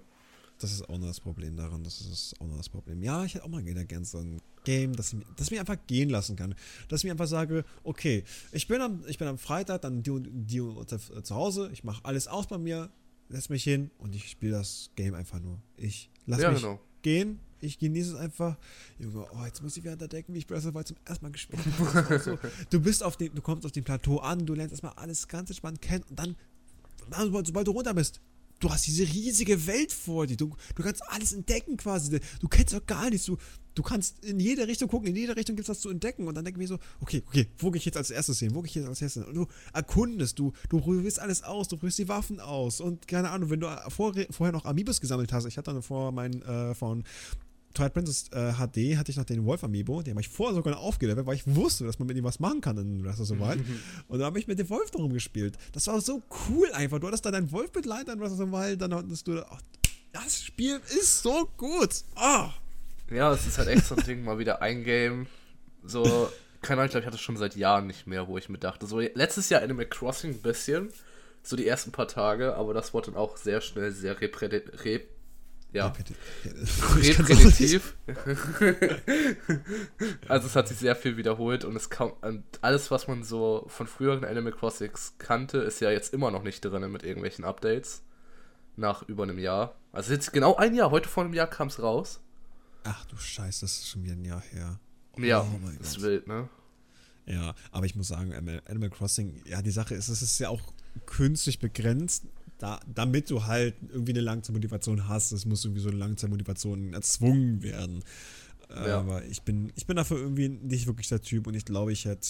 das, 0.60 0.72
ist 0.72 0.90
auch 0.90 0.98
noch 0.98 1.08
das 1.08 1.20
Problem 1.20 1.56
daran. 1.56 1.84
Das 1.84 2.02
ist 2.02 2.36
auch 2.40 2.48
noch 2.48 2.58
das 2.58 2.70
Problem. 2.70 3.02
Ja, 3.02 3.24
ich 3.26 3.36
hätte 3.36 3.46
auch 3.46 3.50
mal 3.50 3.64
gerne 3.64 4.06
so 4.06 4.20
ein 4.20 4.42
Game, 4.64 4.96
das, 4.96 5.16
das 5.36 5.52
mich 5.52 5.60
einfach 5.60 5.78
gehen 5.88 6.10
lassen 6.10 6.36
kann. 6.36 6.56
Dass 6.88 7.02
ich 7.02 7.06
mir 7.06 7.12
einfach 7.12 7.28
sage, 7.28 7.66
okay, 7.84 8.24
ich 8.52 8.68
bin 8.68 8.82
am, 8.82 9.04
ich 9.08 9.18
bin 9.18 9.28
am 9.28 9.38
Freitag 9.38 9.82
dann 9.82 10.04
die, 10.04 10.20
die, 10.22 10.62
die 10.62 11.24
zu 11.24 11.36
Hause, 11.36 11.70
ich 11.74 11.84
mache 11.84 12.04
alles 12.06 12.28
aus 12.28 12.48
bei 12.48 12.58
mir, 12.58 12.90
setze 13.30 13.52
mich 13.52 13.64
hin 13.64 13.92
und 13.98 14.16
ich 14.16 14.30
spiele 14.30 14.54
das 14.54 14.92
Game 14.96 15.14
einfach 15.16 15.40
nur. 15.40 15.62
Ich 15.76 16.10
lasse 16.26 16.44
ja, 16.44 16.52
mich 16.52 16.62
genau. 16.62 16.80
gehen, 17.02 17.40
ich 17.60 17.80
genieße 17.80 18.14
es 18.14 18.20
einfach. 18.20 18.58
Junge, 19.00 19.26
oh, 19.32 19.46
jetzt 19.46 19.62
muss 19.62 19.76
ich 19.78 19.84
wieder 19.84 19.94
entdecken, 19.94 20.34
wie 20.34 20.40
ich 20.40 20.48
Breath 20.48 20.60
of 20.60 20.64
the 20.66 20.74
Wild 20.74 20.88
zum 20.88 20.98
ersten 21.06 21.26
Mal 21.26 21.32
gespielt 21.32 21.62
habe. 21.66 22.20
so, 22.20 22.38
du 22.70 22.80
bist 22.80 23.04
auf 23.04 23.18
dem, 23.18 23.34
du 23.34 23.42
kommst 23.42 23.66
auf 23.66 23.72
dem 23.72 23.84
Plateau 23.84 24.20
an, 24.20 24.46
du 24.46 24.54
lernst 24.54 24.74
erstmal 24.74 24.94
alles 24.94 25.28
ganz 25.28 25.50
entspannt 25.50 25.82
kennen 25.82 26.04
und 26.10 26.18
dann, 26.18 26.36
dann 27.10 27.32
sobald 27.46 27.68
du 27.68 27.72
runter 27.72 27.94
bist, 27.94 28.22
du 28.64 28.72
hast 28.72 28.88
diese 28.88 29.04
riesige 29.04 29.68
Welt 29.68 29.92
vor 29.92 30.26
dir. 30.26 30.38
Du, 30.38 30.56
du 30.76 30.84
kannst 30.84 31.04
alles 31.10 31.34
entdecken 31.34 31.78
quasi. 31.78 32.20
Du 32.40 32.48
kennst 32.48 32.74
doch 32.74 32.86
gar 32.86 33.10
nichts. 33.10 33.26
Du, 33.26 33.38
du 33.76 33.84
kannst 33.84 34.24
in 34.24 34.40
jede 34.40 34.68
Richtung 34.68 34.88
gucken, 34.88 35.10
in 35.10 35.16
jede 35.16 35.36
Richtung 35.36 35.56
gibt 35.56 35.68
es 35.68 35.70
was 35.70 35.82
zu 35.82 35.90
entdecken. 35.90 36.28
Und 36.28 36.36
dann 36.36 36.46
denke 36.46 36.62
ich 36.62 36.70
mir 36.70 36.76
so, 36.76 36.80
okay, 37.02 37.24
okay, 37.28 37.48
wo 37.58 37.72
gehe 37.72 37.80
ich 37.80 37.86
jetzt 37.86 37.98
als 37.98 38.10
erstes 38.10 38.40
hin? 38.40 38.56
Wo 38.56 38.62
gehe 38.62 38.70
ich 38.70 38.76
jetzt 38.76 38.88
als 38.88 39.02
erstes 39.02 39.24
hin? 39.24 39.30
Und 39.30 39.36
du 39.36 39.48
erkundest, 39.74 40.40
du, 40.40 40.54
du 40.70 40.80
probierst 40.80 41.20
alles 41.20 41.44
aus, 41.44 41.68
du 41.68 41.78
probierst 41.78 42.00
die 42.00 42.08
Waffen 42.08 42.40
aus. 42.40 42.80
Und 42.80 43.08
keine 43.08 43.32
Ahnung, 43.32 43.50
wenn 43.50 43.60
du 43.60 43.68
vor, 43.90 44.14
vorher 44.30 44.54
noch 44.54 44.66
Amiibos 44.66 45.02
gesammelt 45.02 45.34
hast, 45.34 45.46
ich 45.46 45.58
hatte 45.58 45.74
dann 45.74 45.82
vor 45.82 46.12
mein, 46.12 46.42
äh, 46.44 46.74
von 46.74 47.04
Twilight 47.74 47.94
Princess 47.94 48.30
äh, 48.32 48.54
HD 48.54 48.98
hatte 48.98 49.12
ich 49.12 49.18
noch 49.18 49.26
den 49.26 49.46
Wolf 49.46 49.64
Amiibo, 49.64 50.02
den 50.02 50.14
habe 50.14 50.22
ich 50.22 50.30
vorher 50.30 50.56
sogar 50.56 50.74
noch 50.74 50.82
aufgelevelt, 50.82 51.26
weil 51.26 51.36
ich 51.36 51.44
wusste, 51.48 51.86
dass 51.86 51.98
man 52.00 52.08
mit 52.08 52.18
ihm 52.18 52.24
was 52.24 52.40
machen 52.40 52.62
kann 52.62 52.78
in 52.78 53.02
Breath 53.02 53.20
of 53.20 53.28
the 53.28 53.40
Wild. 53.40 53.64
und 54.08 54.20
dann 54.20 54.28
habe 54.28 54.40
ich 54.40 54.48
mit 54.48 54.60
dem 54.60 54.70
Wolf 54.70 54.92
darum 54.92 55.12
gespielt. 55.12 55.58
Das 55.72 55.88
war 55.88 56.00
so 56.02 56.22
cool 56.50 56.72
einfach. 56.74 57.00
Du 57.00 57.08
hattest 57.08 57.26
dann 57.26 57.34
deinen 57.34 57.52
Wolf 57.52 57.72
begleitet 57.72 58.10
in 58.10 58.20
Breath 58.20 58.32
of 58.32 58.38
the 58.38 58.52
Wild, 58.52 58.82
dann 58.82 58.94
hattest 58.94 59.28
du, 59.28 59.42
oh, 59.42 59.58
das 60.12 60.44
Spiel 60.44 60.80
ist 61.00 61.24
so 61.24 61.50
gut. 61.58 62.04
Oh. 62.16 62.50
Ja, 63.12 63.34
es 63.34 63.48
ist 63.48 63.58
halt 63.58 63.70
echt 63.70 63.86
so 63.86 63.96
ein 63.96 64.04
Ding, 64.06 64.24
mal 64.24 64.38
wieder 64.38 64.62
ein 64.62 64.84
Game. 64.84 65.28
So, 65.84 66.30
keine 66.62 66.82
Ahnung, 66.82 66.86
ich 66.86 66.92
glaube, 66.92 67.02
ich 67.02 67.08
hatte 67.08 67.16
es 67.16 67.22
schon 67.22 67.38
seit 67.38 67.56
Jahren 67.56 67.88
nicht 67.88 68.08
mehr, 68.08 68.28
wo 68.28 68.38
ich 68.38 68.50
mir 68.50 68.58
dachte, 68.58 68.86
so 68.86 69.00
letztes 69.00 69.50
Jahr 69.50 69.62
Animal 69.62 69.86
Crossing 69.86 70.32
ein 70.32 70.42
bisschen, 70.42 70.90
so 71.42 71.56
die 71.56 71.68
ersten 71.68 71.92
paar 71.92 72.08
Tage, 72.08 72.56
aber 72.56 72.74
das 72.74 72.94
wurde 72.94 73.12
dann 73.12 73.20
auch 73.20 73.38
sehr 73.38 73.62
schnell 73.62 73.92
sehr 73.92 74.22
repräsentativ 74.22 75.02
ja. 75.74 75.88
Repetitiv. 75.88 77.96
also 80.28 80.48
es 80.48 80.56
hat 80.56 80.68
sich 80.68 80.78
sehr 80.78 80.96
viel 80.96 81.18
wiederholt 81.18 81.66
und 81.66 81.76
es 81.76 81.90
kam 81.90 82.14
alles, 82.62 82.92
was 82.92 83.08
man 83.08 83.24
so 83.24 83.66
von 83.68 83.88
früheren 83.88 84.24
Animal 84.24 84.54
Crossings 84.54 85.16
kannte, 85.18 85.58
ist 85.58 85.82
ja 85.82 85.92
jetzt 85.92 86.14
immer 86.14 86.32
noch 86.32 86.44
nicht 86.44 86.64
drin 86.64 86.90
mit 86.92 87.04
irgendwelchen 87.04 87.44
Updates. 87.44 88.04
Nach 88.76 89.04
über 89.04 89.24
einem 89.24 89.38
Jahr. 89.38 89.76
Also 89.92 90.14
jetzt 90.14 90.34
genau 90.34 90.56
ein 90.56 90.74
Jahr, 90.74 90.90
heute 90.90 91.08
vor 91.08 91.24
einem 91.24 91.34
Jahr 91.34 91.48
kam 91.48 91.68
es 91.68 91.82
raus. 91.82 92.22
Ach 92.84 93.06
du 93.06 93.18
Scheiße, 93.18 93.62
das 93.62 93.80
ist 93.80 93.90
schon 93.90 94.04
wieder 94.04 94.14
ein 94.14 94.26
Jahr 94.26 94.42
her. 94.42 94.80
Oh, 95.16 95.22
ja, 95.22 95.46
das 95.78 95.90
ist 95.90 96.02
wild, 96.02 96.28
ne? 96.28 96.50
Ja, 97.26 97.54
aber 97.72 97.86
ich 97.86 97.96
muss 97.96 98.08
sagen, 98.08 98.34
Animal 98.66 98.90
Crossing, 98.90 99.42
ja, 99.46 99.62
die 99.62 99.72
Sache 99.72 99.96
ist, 99.96 100.10
es 100.10 100.22
ist 100.22 100.40
ja 100.40 100.50
auch 100.50 100.74
künstlich 101.06 101.60
begrenzt 101.60 102.26
da, 102.64 102.80
damit 102.88 103.30
du 103.30 103.46
halt 103.46 103.76
irgendwie 103.90 104.14
eine 104.14 104.22
Langzeitmotivation 104.22 105.08
hast, 105.08 105.32
das 105.32 105.46
muss 105.46 105.66
irgendwie 105.66 105.82
so 105.82 105.90
eine 105.90 105.98
Langzeitmotivation 105.98 106.94
erzwungen 106.94 107.62
werden. 107.62 108.04
Ja. 108.70 109.00
Aber 109.00 109.24
ich 109.26 109.42
bin, 109.44 109.72
ich 109.76 109.86
bin 109.86 109.98
dafür 109.98 110.18
irgendwie 110.18 110.50
nicht 110.50 110.88
wirklich 110.88 111.10
der 111.10 111.22
Typ 111.22 111.48
und 111.48 111.56
ich 111.56 111.66
glaube, 111.66 111.92
ich 111.92 112.06
hätte 112.06 112.28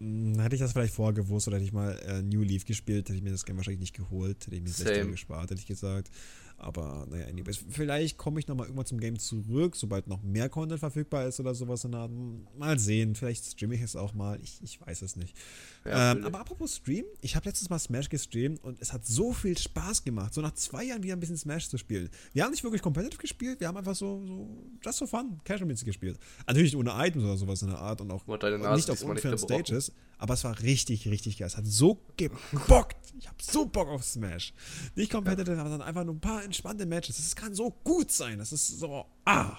Hm, 0.00 0.38
hätte 0.40 0.56
ich 0.56 0.60
das 0.60 0.72
vielleicht 0.72 0.94
vorher 0.94 1.14
gewusst 1.14 1.46
oder 1.48 1.56
hätte 1.56 1.66
ich 1.66 1.72
mal 1.72 1.96
äh, 2.06 2.22
New 2.22 2.42
Leaf 2.42 2.64
gespielt, 2.64 3.08
hätte 3.08 3.16
ich 3.16 3.22
mir 3.22 3.30
das 3.30 3.44
Game 3.44 3.56
wahrscheinlich 3.56 3.80
nicht 3.80 3.96
geholt. 3.96 4.46
Hätte 4.46 4.56
ich 4.56 4.62
mir 4.62 4.68
60 4.68 4.98
Euro 4.98 5.10
gespart, 5.10 5.50
hätte 5.50 5.60
ich 5.60 5.66
gesagt. 5.66 6.10
Aber 6.56 7.06
naja, 7.10 7.26
anyways. 7.26 7.58
Vielleicht 7.68 8.16
komme 8.16 8.40
ich 8.40 8.46
nochmal 8.46 8.66
irgendwann 8.66 8.86
zum 8.86 9.00
Game 9.00 9.18
zurück, 9.18 9.76
sobald 9.76 10.06
noch 10.06 10.22
mehr 10.22 10.48
Content 10.48 10.80
verfügbar 10.80 11.26
ist 11.26 11.40
oder 11.40 11.54
sowas 11.54 11.84
in 11.84 11.92
der 11.92 12.00
Art. 12.02 12.10
Mal 12.56 12.78
sehen. 12.78 13.14
Vielleicht 13.14 13.44
streame 13.44 13.74
ich 13.74 13.82
es 13.82 13.96
auch 13.96 14.14
mal. 14.14 14.38
Ich, 14.42 14.60
ich 14.62 14.80
weiß 14.80 15.02
es 15.02 15.16
nicht. 15.16 15.36
Ja, 15.84 16.12
ähm, 16.12 16.24
aber 16.24 16.40
apropos 16.40 16.76
Stream, 16.76 17.04
ich 17.20 17.36
habe 17.36 17.46
letztes 17.48 17.68
Mal 17.68 17.78
Smash 17.78 18.08
gestreamt 18.08 18.62
und 18.62 18.80
es 18.80 18.92
hat 18.92 19.04
so 19.04 19.32
viel 19.32 19.56
Spaß 19.58 20.04
gemacht, 20.04 20.32
so 20.32 20.40
nach 20.40 20.54
zwei 20.54 20.84
Jahren 20.84 21.02
wieder 21.02 21.14
ein 21.14 21.20
bisschen 21.20 21.36
Smash 21.36 21.68
zu 21.68 21.76
spielen. 21.76 22.08
Wir 22.32 22.44
haben 22.44 22.52
nicht 22.52 22.64
wirklich 22.64 22.82
competitive 22.82 23.20
gespielt, 23.20 23.60
wir 23.60 23.68
haben 23.68 23.76
einfach 23.76 23.94
so, 23.94 24.24
so 24.26 24.48
just 24.82 24.98
for 24.98 25.08
fun, 25.08 25.40
casual 25.44 25.68
gespielt. 25.74 26.18
Natürlich 26.46 26.76
ohne 26.76 26.92
Items 26.96 27.24
oder 27.24 27.36
sowas 27.36 27.62
in 27.62 27.68
der 27.68 27.78
Art 27.78 28.00
und 28.00 28.10
auch 28.10 28.26
und 28.26 28.42
nicht 28.76 28.90
auf 28.90 29.02
unfairen 29.02 29.38
Stages. 29.38 29.92
Aber 30.18 30.34
es 30.34 30.44
war 30.44 30.60
richtig, 30.62 31.08
richtig 31.08 31.38
geil. 31.38 31.46
Es 31.46 31.56
hat 31.56 31.66
so 31.66 32.00
gebockt. 32.16 32.96
Ich 33.18 33.28
habe 33.28 33.38
so 33.40 33.66
Bock 33.66 33.88
auf 33.88 34.04
Smash. 34.04 34.52
Nicht 34.94 35.12
competitive, 35.12 35.56
ja. 35.56 35.64
dann 35.64 35.82
einfach 35.82 36.04
nur 36.04 36.14
ein 36.14 36.20
paar 36.20 36.44
entspannte 36.44 36.86
Matches. 36.86 37.16
Das 37.16 37.36
kann 37.36 37.54
so 37.54 37.70
gut 37.84 38.10
sein. 38.10 38.38
Das 38.38 38.52
ist 38.52 38.78
so, 38.78 39.06
ah. 39.24 39.56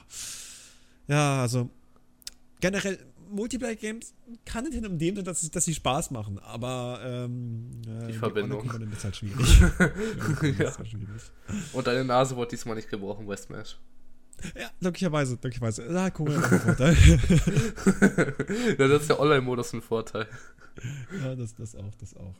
Ja, 1.07 1.41
also 1.41 1.69
generell 2.59 2.99
Multiplayer-Games 3.29 4.13
kann 4.45 4.65
nicht 4.65 4.75
in 4.75 4.97
dem, 4.97 5.23
dass, 5.23 5.49
dass 5.49 5.65
sie 5.65 5.73
Spaß 5.73 6.11
machen, 6.11 6.39
aber 6.39 6.99
ähm, 7.03 7.69
die 7.85 8.11
äh, 8.11 8.13
Verbindung 8.13 8.69
die 8.79 8.93
ist 8.93 9.03
halt 9.03 9.15
schwierig. 9.17 9.59
ja. 10.59 10.69
ist 10.69 10.77
halt 10.77 10.87
schwierig. 10.87 11.21
Und 11.73 11.87
deine 11.87 12.05
Nase 12.05 12.35
wurde 12.35 12.51
diesmal 12.51 12.75
nicht 12.75 12.89
gebrochen 12.89 13.25
bei 13.25 13.35
Smash. 13.35 13.77
Ja, 14.59 14.69
glücklicherweise, 14.79 15.37
glücklicherweise. 15.37 15.87
Da 15.87 16.09
gucken 16.09 16.35
wir 16.35 16.43
einen 16.43 16.59
Vorteil. 16.59 16.95
ja, 18.77 18.87
das 18.87 19.01
ist 19.01 19.09
der 19.09 19.19
Online-Modus 19.19 19.73
ein 19.73 19.81
Vorteil. 19.81 20.27
Ja, 21.23 21.35
das, 21.35 21.55
das 21.55 21.75
auch, 21.75 21.95
das 21.95 22.15
auch. 22.15 22.35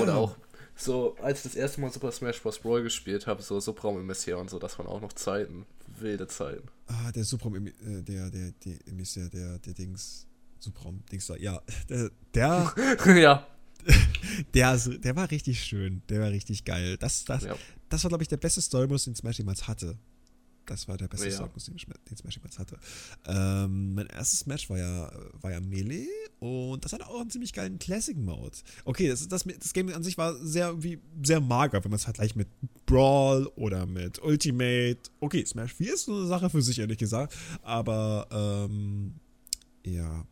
Oder 0.00 0.16
auch, 0.16 0.36
so, 0.76 1.16
als 1.20 1.38
ich 1.38 1.52
das 1.52 1.54
erste 1.56 1.80
Mal 1.80 1.92
Super 1.92 2.10
Smash 2.10 2.40
Bros. 2.40 2.58
Brawl 2.58 2.82
gespielt 2.82 3.26
habe, 3.26 3.42
so 3.42 3.60
Supram 3.60 3.98
Emissär 3.98 4.38
und 4.38 4.48
so, 4.48 4.58
das 4.58 4.78
waren 4.78 4.86
auch 4.86 5.00
noch 5.00 5.12
Zeiten, 5.12 5.66
wilde 5.98 6.26
Zeiten. 6.26 6.68
Ah, 6.86 7.12
der 7.12 7.24
Supram, 7.24 7.66
äh, 7.66 7.72
der, 8.02 8.30
der, 8.30 8.52
der 8.64 8.78
Emissär, 8.86 9.28
der, 9.28 9.58
der 9.58 9.74
Dings, 9.74 10.26
Supram, 10.58 11.02
Dings 11.12 11.26
da, 11.26 11.36
ja, 11.36 11.60
der, 11.88 12.10
der 12.34 12.74
ja. 13.16 13.46
Der, 14.54 14.76
der 14.76 15.16
war 15.16 15.30
richtig 15.30 15.62
schön, 15.62 16.02
der 16.08 16.20
war 16.20 16.30
richtig 16.30 16.64
geil. 16.64 16.96
Das, 16.98 17.24
das, 17.24 17.44
ja. 17.44 17.56
das 17.88 18.04
war, 18.04 18.08
glaube 18.08 18.22
ich, 18.22 18.28
der 18.28 18.36
beste 18.36 18.60
Story-Modus, 18.60 19.04
den 19.04 19.14
Smash 19.14 19.38
jemals 19.38 19.68
hatte. 19.68 19.98
Das 20.70 20.86
war 20.86 20.96
der 20.96 21.08
beste 21.08 21.28
ja. 21.28 21.36
Song, 21.36 21.50
den, 21.66 21.76
den 22.08 22.16
Smash 22.16 22.36
jemals 22.36 22.60
hatte. 22.60 22.78
Ähm, 23.26 23.94
mein 23.94 24.06
erstes 24.06 24.46
Match 24.46 24.70
war 24.70 24.78
ja, 24.78 25.10
war 25.40 25.50
ja 25.50 25.60
Melee 25.60 26.06
und 26.38 26.84
das 26.84 26.92
hatte 26.92 27.08
auch 27.08 27.20
einen 27.20 27.28
ziemlich 27.28 27.52
geilen 27.52 27.80
Classic-Mode. 27.80 28.56
Okay, 28.84 29.08
das, 29.08 29.26
das, 29.26 29.42
das 29.42 29.72
Game 29.72 29.88
an 29.92 30.04
sich 30.04 30.16
war 30.16 30.36
sehr, 30.36 30.80
wie, 30.80 31.00
sehr 31.24 31.40
mager, 31.40 31.82
wenn 31.82 31.90
man 31.90 31.98
es 31.98 32.06
halt 32.06 32.18
gleich 32.18 32.36
mit 32.36 32.46
Brawl 32.86 33.48
oder 33.56 33.84
mit 33.84 34.22
Ultimate. 34.22 35.00
Okay, 35.18 35.44
Smash 35.44 35.74
4 35.74 35.94
ist 35.94 36.04
so 36.04 36.14
eine 36.16 36.26
Sache 36.28 36.48
für 36.48 36.62
sich, 36.62 36.78
ehrlich 36.78 36.98
gesagt. 36.98 37.36
Aber, 37.62 38.28
ähm, 38.30 39.14
ja. 39.84 40.24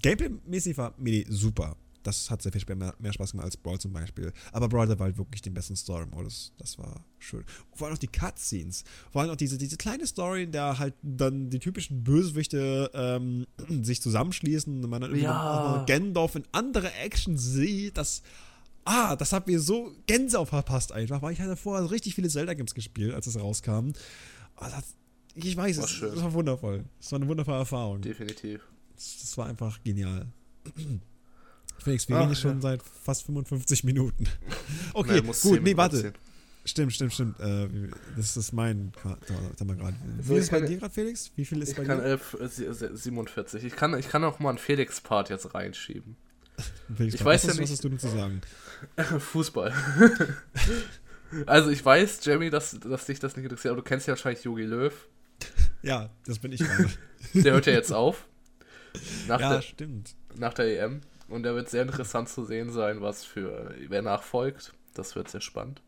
Gameplay-mäßig 0.00 0.78
war 0.78 0.94
Melee 0.96 1.26
super 1.28 1.76
das 2.06 2.30
hat 2.30 2.42
sehr 2.42 2.52
viel 2.52 2.62
mehr, 2.76 2.94
mehr 2.98 3.12
Spaß 3.12 3.32
gemacht 3.32 3.46
als 3.46 3.56
Brawl 3.56 3.78
zum 3.78 3.92
Beispiel. 3.92 4.32
Aber 4.52 4.68
Brawl 4.68 4.88
war 4.88 5.06
halt 5.06 5.18
wirklich 5.18 5.42
den 5.42 5.54
besten 5.54 5.76
Story-Modus. 5.76 6.52
Das 6.58 6.78
war 6.78 7.04
schön. 7.18 7.44
vor 7.74 7.86
allem 7.86 7.96
auch 7.96 8.00
die 8.00 8.06
Cutscenes. 8.06 8.84
Vor 9.10 9.22
allem 9.22 9.30
auch 9.30 9.36
diese, 9.36 9.58
diese 9.58 9.76
kleine 9.76 10.06
Story, 10.06 10.44
in 10.44 10.52
der 10.52 10.78
halt 10.78 10.94
dann 11.02 11.50
die 11.50 11.58
typischen 11.58 12.04
Bösewichte 12.04 12.90
ähm, 12.94 13.46
sich 13.82 14.00
zusammenschließen 14.00 14.84
und 14.84 14.90
man 14.90 15.00
dann 15.00 15.10
irgendwie 15.10 15.24
ja. 15.24 15.84
Gandalf 15.86 16.36
in 16.36 16.44
andere 16.52 16.92
Action 16.94 17.36
sieht. 17.36 17.96
Das, 17.96 18.22
ah, 18.84 19.16
das 19.16 19.32
hat 19.32 19.46
mir 19.46 19.60
so 19.60 19.92
Gänseauf 20.06 20.50
verpasst 20.50 20.92
einfach, 20.92 21.22
weil 21.22 21.32
ich 21.32 21.40
hatte 21.40 21.56
vorher 21.56 21.90
richtig 21.90 22.14
viele 22.14 22.28
Zelda-Games 22.28 22.74
gespielt, 22.74 23.14
als 23.14 23.26
es 23.26 23.38
rauskam. 23.38 23.90
Oh, 24.58 24.64
das, 24.70 24.94
ich 25.34 25.56
weiß, 25.56 25.78
es, 25.78 26.00
das 26.00 26.22
war 26.22 26.32
wundervoll. 26.32 26.84
Es 27.00 27.10
war 27.10 27.18
eine 27.18 27.28
wundervolle 27.28 27.58
Erfahrung. 27.58 28.00
Definitiv. 28.00 28.62
Das, 28.94 29.18
das 29.20 29.36
war 29.36 29.46
einfach 29.46 29.82
genial. 29.82 30.28
Felix, 31.78 32.08
wir 32.08 32.20
reden 32.20 32.34
schon 32.34 32.56
ja. 32.56 32.60
seit 32.60 32.82
fast 32.82 33.24
55 33.24 33.84
Minuten. 33.84 34.26
Okay, 34.94 35.20
nee, 35.20 35.32
gut, 35.42 35.62
nee, 35.62 35.76
warte. 35.76 36.14
Stimmt, 36.64 36.92
stimmt, 36.92 37.12
stimmt. 37.12 37.38
Äh, 37.38 37.68
das 38.16 38.36
ist 38.36 38.52
mein 38.52 38.92
gerade. 38.92 39.94
Wie 40.18 40.34
ist 40.34 40.50
bei 40.50 40.60
dir 40.60 40.78
gerade, 40.78 40.92
Felix? 40.92 41.30
Wie 41.36 41.44
viel 41.44 41.62
ist 41.62 41.70
ich 41.70 41.76
bei 41.76 41.84
kann 41.84 41.98
dir? 41.98 42.04
11, 42.06 42.36
47. 42.94 43.64
Ich 43.64 43.76
kann, 43.76 43.96
ich 43.98 44.08
kann 44.08 44.24
auch 44.24 44.40
mal 44.40 44.48
einen 44.48 44.58
Felix-Part 44.58 45.30
jetzt 45.30 45.54
reinschieben. 45.54 46.16
Felix 46.96 47.14
ich 47.14 47.24
weiß 47.24 47.44
ja 47.44 47.52
nicht. 47.52 47.62
Was 47.62 47.70
hast 47.70 47.84
du 47.84 47.88
denn 47.90 47.98
zu 47.98 48.08
sagen? 48.08 48.40
Fußball. 49.18 49.72
also, 51.46 51.70
ich 51.70 51.84
weiß, 51.84 52.24
Jamie, 52.24 52.50
dass, 52.50 52.78
dass 52.80 53.06
dich 53.06 53.20
das 53.20 53.36
nicht 53.36 53.44
interessiert, 53.44 53.72
aber 53.72 53.82
du 53.82 53.88
kennst 53.88 54.08
ja 54.08 54.12
wahrscheinlich 54.12 54.42
Jogi 54.42 54.64
Löw. 54.64 54.92
Ja, 55.82 56.10
das 56.24 56.38
bin 56.38 56.52
ich 56.52 56.60
gerade. 56.60 56.90
Der 57.34 57.52
hört 57.52 57.66
ja 57.66 57.74
jetzt 57.74 57.92
auf. 57.92 58.26
Nach 59.28 59.40
ja, 59.40 59.54
der, 59.54 59.62
stimmt. 59.62 60.16
Nach 60.36 60.54
der 60.54 60.82
EM. 60.82 61.02
Und 61.28 61.42
da 61.42 61.54
wird 61.54 61.68
sehr 61.68 61.82
interessant 61.82 62.28
zu 62.28 62.44
sehen 62.44 62.70
sein, 62.70 63.00
was 63.00 63.24
für 63.24 63.74
wer 63.88 64.02
nachfolgt. 64.02 64.72
Das 64.94 65.16
wird 65.16 65.28
sehr 65.28 65.40
spannend. 65.40 65.82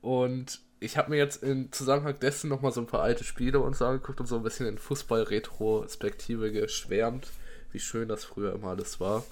Und 0.00 0.60
ich 0.80 0.98
habe 0.98 1.10
mir 1.10 1.16
jetzt 1.16 1.42
im 1.42 1.72
Zusammenhang 1.72 2.18
dessen 2.20 2.50
nochmal 2.50 2.72
so 2.72 2.80
ein 2.80 2.86
paar 2.86 3.02
alte 3.02 3.24
Spiele 3.24 3.60
uns 3.60 3.80
angeguckt 3.80 4.20
und 4.20 4.26
so 4.26 4.36
ein 4.36 4.42
bisschen 4.42 4.66
in 4.66 4.76
Fußball-Retrospektive 4.76 6.52
geschwärmt, 6.52 7.28
wie 7.72 7.80
schön 7.80 8.08
das 8.08 8.24
früher 8.24 8.52
immer 8.52 8.68
alles 8.68 9.00
war. 9.00 9.24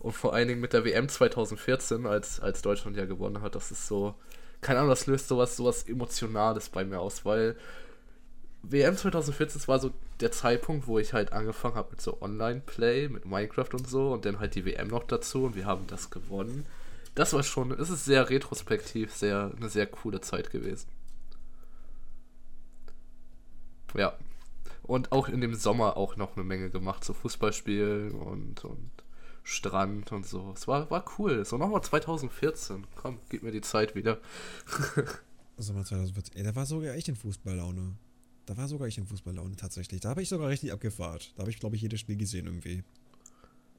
Und 0.00 0.12
vor 0.12 0.34
allen 0.34 0.48
Dingen 0.48 0.60
mit 0.60 0.72
der 0.72 0.84
WM 0.84 1.08
2014, 1.08 2.06
als, 2.06 2.40
als 2.40 2.62
Deutschland 2.62 2.96
ja 2.96 3.04
gewonnen 3.04 3.42
hat, 3.42 3.54
das 3.54 3.70
ist 3.70 3.86
so, 3.86 4.14
keine 4.60 4.80
Ahnung, 4.80 4.90
das 4.90 5.06
löst 5.06 5.28
sowas, 5.28 5.56
sowas 5.56 5.84
Emotionales 5.84 6.68
bei 6.68 6.84
mir 6.84 7.00
aus, 7.00 7.24
weil 7.24 7.56
WM 8.62 8.96
2014 8.96 9.68
war 9.68 9.78
so 9.78 9.92
der 10.20 10.32
Zeitpunkt, 10.32 10.86
wo 10.86 10.98
ich 10.98 11.12
halt 11.12 11.32
angefangen 11.32 11.76
habe 11.76 11.90
mit 11.92 12.00
so 12.00 12.20
Online-Play, 12.20 13.08
mit 13.08 13.24
Minecraft 13.24 13.72
und 13.72 13.88
so 13.88 14.12
und 14.12 14.24
dann 14.24 14.40
halt 14.40 14.54
die 14.54 14.64
WM 14.64 14.88
noch 14.88 15.04
dazu 15.04 15.44
und 15.44 15.54
wir 15.54 15.66
haben 15.66 15.86
das 15.86 16.10
gewonnen. 16.10 16.66
Das 17.14 17.32
war 17.32 17.42
schon, 17.42 17.72
es 17.72 17.90
ist 17.90 18.04
sehr 18.04 18.30
retrospektiv, 18.30 19.12
sehr, 19.14 19.52
eine 19.56 19.68
sehr 19.68 19.86
coole 19.86 20.20
Zeit 20.20 20.50
gewesen. 20.50 20.88
Ja. 23.94 24.16
Und 24.82 25.12
auch 25.12 25.28
in 25.28 25.40
dem 25.40 25.54
Sommer 25.54 25.96
auch 25.96 26.16
noch 26.16 26.36
eine 26.36 26.44
Menge 26.44 26.70
gemacht, 26.70 27.04
so 27.04 27.12
Fußballspielen 27.12 28.12
und, 28.12 28.64
und 28.64 28.90
Strand 29.42 30.12
und 30.12 30.26
so. 30.26 30.52
Es 30.54 30.68
war, 30.68 30.90
war 30.90 31.04
cool. 31.18 31.44
So 31.44 31.58
nochmal 31.58 31.82
2014. 31.82 32.86
Komm, 32.96 33.18
gib 33.28 33.42
mir 33.42 33.50
die 33.50 33.60
Zeit 33.60 33.94
wieder. 33.94 34.18
Sommer 35.58 35.84
2014. 35.84 36.36
Ey, 36.36 36.42
da 36.44 36.54
war 36.54 36.66
sogar 36.66 36.94
echt 36.94 37.08
in 37.08 37.16
Fußballlaune. 37.16 37.96
Da 38.48 38.56
war 38.56 38.66
sogar 38.66 38.88
ich 38.88 38.96
in 38.96 39.06
Fußballlaune 39.06 39.56
tatsächlich. 39.56 40.00
Da 40.00 40.08
habe 40.08 40.22
ich 40.22 40.30
sogar 40.30 40.48
richtig 40.48 40.72
abgefahrt. 40.72 41.32
Da 41.36 41.42
habe 41.42 41.50
ich, 41.50 41.60
glaube 41.60 41.76
ich, 41.76 41.82
jedes 41.82 42.00
Spiel 42.00 42.16
gesehen 42.16 42.46
irgendwie. 42.46 42.82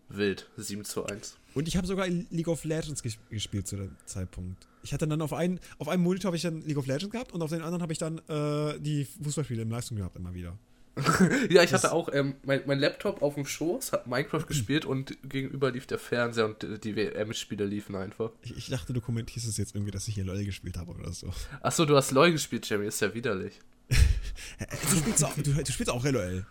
Wild, 0.10 0.48
7 0.58 0.86
zu 0.86 1.06
1. 1.06 1.38
Und 1.56 1.68
ich 1.68 1.76
habe 1.76 1.88
sogar 1.88 2.08
League 2.08 2.48
of 2.48 2.64
Legends 2.66 3.02
ges 3.02 3.18
gespielt 3.32 3.68
zu 3.68 3.78
dem 3.78 3.96
Zeitpunkt. 4.06 4.68
Ich 4.84 4.94
hatte 4.94 5.08
dann 5.08 5.24
auf, 5.24 5.34
einen, 5.34 5.60
auf 5.80 5.88
einem 5.88 6.04
Monitor 6.04 6.30
habe 6.30 6.38
ich 6.38 6.44
dann 6.44 6.62
League 6.62 6.78
of 6.78 6.86
Legends 6.86 7.12
gehabt 7.12 7.32
und 7.34 7.42
auf 7.42 7.50
den 7.50 7.64
anderen 7.64 7.82
habe 7.82 7.94
ich 7.94 7.98
dann 7.98 8.20
äh, 8.28 8.80
die 8.80 9.06
Fußballspiele 9.24 9.64
im 9.64 9.72
Leistung 9.72 9.98
gehabt, 9.98 10.16
immer 10.16 10.36
wieder. 10.36 10.56
ja, 11.50 11.64
ich 11.64 11.72
das 11.72 11.84
hatte 11.84 11.94
auch 11.94 12.10
ähm, 12.14 12.36
mein, 12.44 12.62
mein, 12.68 12.78
Laptop 12.78 13.24
auf 13.24 13.36
dem 13.36 13.46
Schoß, 13.46 13.92
hat 13.94 14.06
Minecraft 14.06 14.46
gespielt 14.46 14.86
und 14.86 15.18
gegenüber 15.28 15.72
lief 15.72 15.88
der 15.88 15.98
Fernseher 15.98 16.46
und 16.46 16.84
die 16.84 16.96
WM-Spiele 16.96 17.66
liefen 17.66 17.96
einfach. 17.96 18.32
Ich, 18.44 18.56
ich, 18.56 18.70
dachte, 18.70 18.94
du 18.94 19.02
kommentierst 19.02 19.48
es 19.48 19.58
jetzt 19.58 19.74
irgendwie, 19.76 19.92
dass 19.92 20.08
ich 20.08 20.16
hier 20.16 20.26
LOL 20.26 20.44
gespielt 20.44 20.78
habe 20.78 20.92
oder 20.92 21.12
so. 21.12 21.32
Achso, 21.62 21.86
du 21.86 21.96
hast 21.96 22.12
LOL 22.12 22.32
gespielt, 22.32 22.70
Jamie, 22.70 22.86
ist 22.86 23.02
ja 23.02 23.14
widerlich. 23.14 23.60
Du, 23.90 24.98
spielst 24.98 25.24
auch, 25.24 25.34
du, 25.36 25.54
du, 25.54 25.72
spielst 25.72 25.90
auch 25.90 26.04
LOL. 26.04 26.46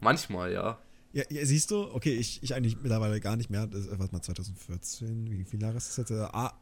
Manchmal, 0.00 0.52
ja. 0.52 0.78
ja. 1.12 1.24
Ja, 1.30 1.46
siehst 1.46 1.70
du? 1.70 1.92
Okay, 1.92 2.14
ich, 2.14 2.42
ich 2.42 2.54
eigentlich 2.54 2.76
mittlerweile 2.76 3.20
gar 3.20 3.36
nicht 3.36 3.50
mehr. 3.50 3.66
Das, 3.66 3.88
warte 3.98 4.12
mal, 4.12 4.22
2014, 4.22 5.30
wie 5.30 5.44
viele 5.44 5.62
Jahre 5.62 5.76
ist 5.76 5.88
das 5.88 5.96
jetzt? 5.96 6.10
Äh, 6.10 6.28
ah, 6.32 6.52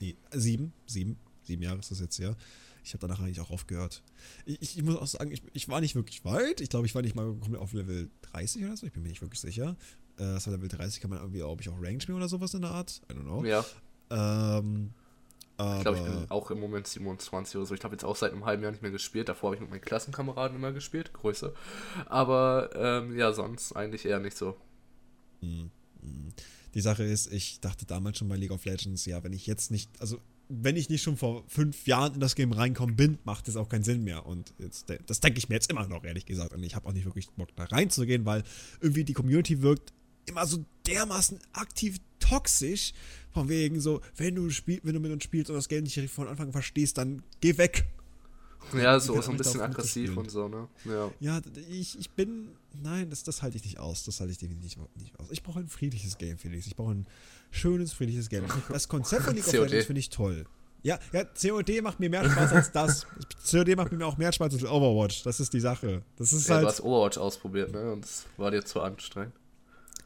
nee, 0.00 0.16
sieben, 0.32 0.72
sieben, 0.86 1.16
sieben 1.42 1.62
Jahre 1.62 1.78
ist 1.78 1.90
das 1.90 2.00
jetzt, 2.00 2.18
ja. 2.18 2.34
Ich 2.84 2.94
habe 2.94 3.00
danach 3.00 3.18
eigentlich 3.18 3.40
auch 3.40 3.50
aufgehört. 3.50 4.04
Ich, 4.44 4.78
ich, 4.78 4.82
muss 4.84 4.96
auch 4.96 5.06
sagen, 5.08 5.32
ich, 5.32 5.42
ich, 5.52 5.68
war 5.68 5.80
nicht 5.80 5.96
wirklich 5.96 6.24
weit. 6.24 6.60
Ich 6.60 6.68
glaube, 6.68 6.86
ich 6.86 6.94
war 6.94 7.02
nicht 7.02 7.16
mal 7.16 7.34
komplett 7.34 7.60
auf 7.60 7.72
Level 7.72 8.10
30 8.30 8.64
oder 8.64 8.76
so. 8.76 8.86
Ich 8.86 8.92
bin 8.92 9.02
mir 9.02 9.08
nicht 9.08 9.22
wirklich 9.22 9.40
sicher. 9.40 9.76
Äh, 10.18 10.22
das 10.22 10.46
war 10.46 10.54
Level 10.54 10.68
30, 10.68 11.00
kann 11.00 11.10
man 11.10 11.18
irgendwie, 11.18 11.38
glaube 11.38 11.60
ich, 11.62 11.68
auch 11.68 11.82
Rank 11.82 12.00
spielen 12.00 12.16
oder 12.16 12.28
sowas 12.28 12.54
in 12.54 12.62
der 12.62 12.70
Art. 12.70 13.02
I 13.10 13.14
don't 13.14 13.22
know. 13.22 13.44
Ja. 13.44 13.64
Ähm, 14.10 14.92
ich 15.58 15.82
glaube, 15.82 15.98
ich 15.98 16.04
bin 16.04 16.30
auch 16.30 16.50
im 16.50 16.60
Moment 16.60 16.86
27 16.86 17.56
oder 17.56 17.66
so. 17.66 17.74
Ich 17.74 17.82
habe 17.82 17.94
jetzt 17.94 18.04
auch 18.04 18.16
seit 18.16 18.32
einem 18.32 18.44
halben 18.44 18.62
Jahr 18.62 18.72
nicht 18.72 18.82
mehr 18.82 18.90
gespielt. 18.90 19.28
Davor 19.28 19.48
habe 19.48 19.56
ich 19.56 19.60
mit 19.62 19.70
meinen 19.70 19.80
Klassenkameraden 19.80 20.56
immer 20.56 20.72
gespielt. 20.72 21.14
Größe. 21.14 21.54
Aber 22.06 22.70
ähm, 22.74 23.16
ja, 23.16 23.32
sonst 23.32 23.72
eigentlich 23.72 24.04
eher 24.04 24.20
nicht 24.20 24.36
so. 24.36 24.56
Hm, 25.40 25.70
hm. 26.00 26.32
Die 26.74 26.80
Sache 26.82 27.04
ist, 27.04 27.32
ich 27.32 27.60
dachte 27.60 27.86
damals 27.86 28.18
schon 28.18 28.28
bei 28.28 28.36
League 28.36 28.50
of 28.50 28.66
Legends, 28.66 29.06
ja, 29.06 29.24
wenn 29.24 29.32
ich 29.32 29.46
jetzt 29.46 29.70
nicht, 29.70 29.90
also 29.98 30.20
wenn 30.48 30.76
ich 30.76 30.90
nicht 30.90 31.02
schon 31.02 31.16
vor 31.16 31.44
fünf 31.48 31.86
Jahren 31.86 32.14
in 32.14 32.20
das 32.20 32.34
Game 32.34 32.52
reinkommen 32.52 32.94
bin, 32.94 33.18
macht 33.24 33.48
es 33.48 33.56
auch 33.56 33.70
keinen 33.70 33.82
Sinn 33.82 34.04
mehr. 34.04 34.26
Und 34.26 34.52
jetzt, 34.58 34.92
das 35.06 35.20
denke 35.20 35.38
ich 35.38 35.48
mir 35.48 35.54
jetzt 35.54 35.70
immer 35.70 35.88
noch, 35.88 36.04
ehrlich 36.04 36.26
gesagt. 36.26 36.52
Und 36.52 36.62
ich 36.62 36.76
habe 36.76 36.86
auch 36.86 36.92
nicht 36.92 37.06
wirklich 37.06 37.30
Bock 37.30 37.48
da 37.56 37.64
reinzugehen, 37.64 38.26
weil 38.26 38.44
irgendwie 38.80 39.04
die 39.04 39.14
Community 39.14 39.62
wirkt 39.62 39.92
immer 40.26 40.46
so 40.46 40.64
dermaßen 40.86 41.38
aktiv 41.52 41.98
toxisch. 42.28 42.92
Von 43.32 43.50
wegen 43.50 43.80
so, 43.80 44.00
wenn 44.16 44.34
du, 44.34 44.48
spiel, 44.48 44.80
wenn 44.82 44.94
du 44.94 45.00
mit 45.00 45.12
uns 45.12 45.22
spielst 45.22 45.50
und 45.50 45.56
das 45.56 45.68
Game 45.68 45.84
nicht 45.84 46.10
von 46.10 46.26
Anfang 46.26 46.46
an 46.46 46.52
verstehst, 46.52 46.96
dann 46.96 47.22
geh 47.40 47.58
weg. 47.58 47.86
Ja, 48.72 48.98
so, 48.98 49.20
so 49.20 49.30
ein 49.30 49.36
bisschen 49.36 49.60
aggressiv 49.60 50.16
und 50.16 50.30
so, 50.30 50.48
ne? 50.48 50.68
Ja, 50.84 51.10
ja 51.20 51.40
ich, 51.70 51.98
ich 51.98 52.10
bin. 52.10 52.48
Nein, 52.82 53.10
das, 53.10 53.22
das 53.22 53.42
halte 53.42 53.56
ich 53.56 53.64
nicht 53.64 53.78
aus. 53.78 54.04
Das 54.04 54.20
halte 54.20 54.32
ich 54.32 54.38
definitiv 54.38 54.78
nicht 54.96 55.18
aus. 55.20 55.26
Ich 55.30 55.42
brauche 55.42 55.60
ein 55.60 55.68
friedliches 55.68 56.18
Game, 56.18 56.38
Felix. 56.38 56.66
Ich 56.66 56.76
brauche 56.76 56.92
ein 56.92 57.06
schönes, 57.50 57.92
friedliches 57.92 58.28
Game. 58.28 58.44
Das 58.68 58.88
Konzept 58.88 59.22
von 59.22 59.34
League 59.34 59.46
of 59.46 59.52
Legends 59.52 59.86
finde 59.86 60.00
ich 60.00 60.10
toll. 60.10 60.46
Ja, 60.82 60.98
ja, 61.12 61.24
COD 61.24 61.82
macht 61.82 62.00
mir 62.00 62.10
mehr 62.10 62.28
Spaß 62.28 62.52
als 62.52 62.72
das. 62.72 63.06
COD 63.50 63.76
macht 63.76 63.92
mir 63.92 64.06
auch 64.06 64.16
mehr 64.16 64.32
Spaß 64.32 64.54
als 64.54 64.64
Overwatch. 64.64 65.22
Das 65.24 65.40
ist 65.40 65.52
die 65.52 65.60
Sache. 65.60 66.02
Das 66.16 66.32
ist 66.32 66.48
ja, 66.48 66.56
halt. 66.56 66.64
Du 66.64 66.68
hast 66.68 66.80
Overwatch 66.80 67.18
ausprobiert, 67.18 67.72
ne? 67.72 67.92
Und 67.92 68.04
es 68.04 68.24
war 68.36 68.50
dir 68.50 68.64
zu 68.64 68.80
anstrengend. 68.80 69.34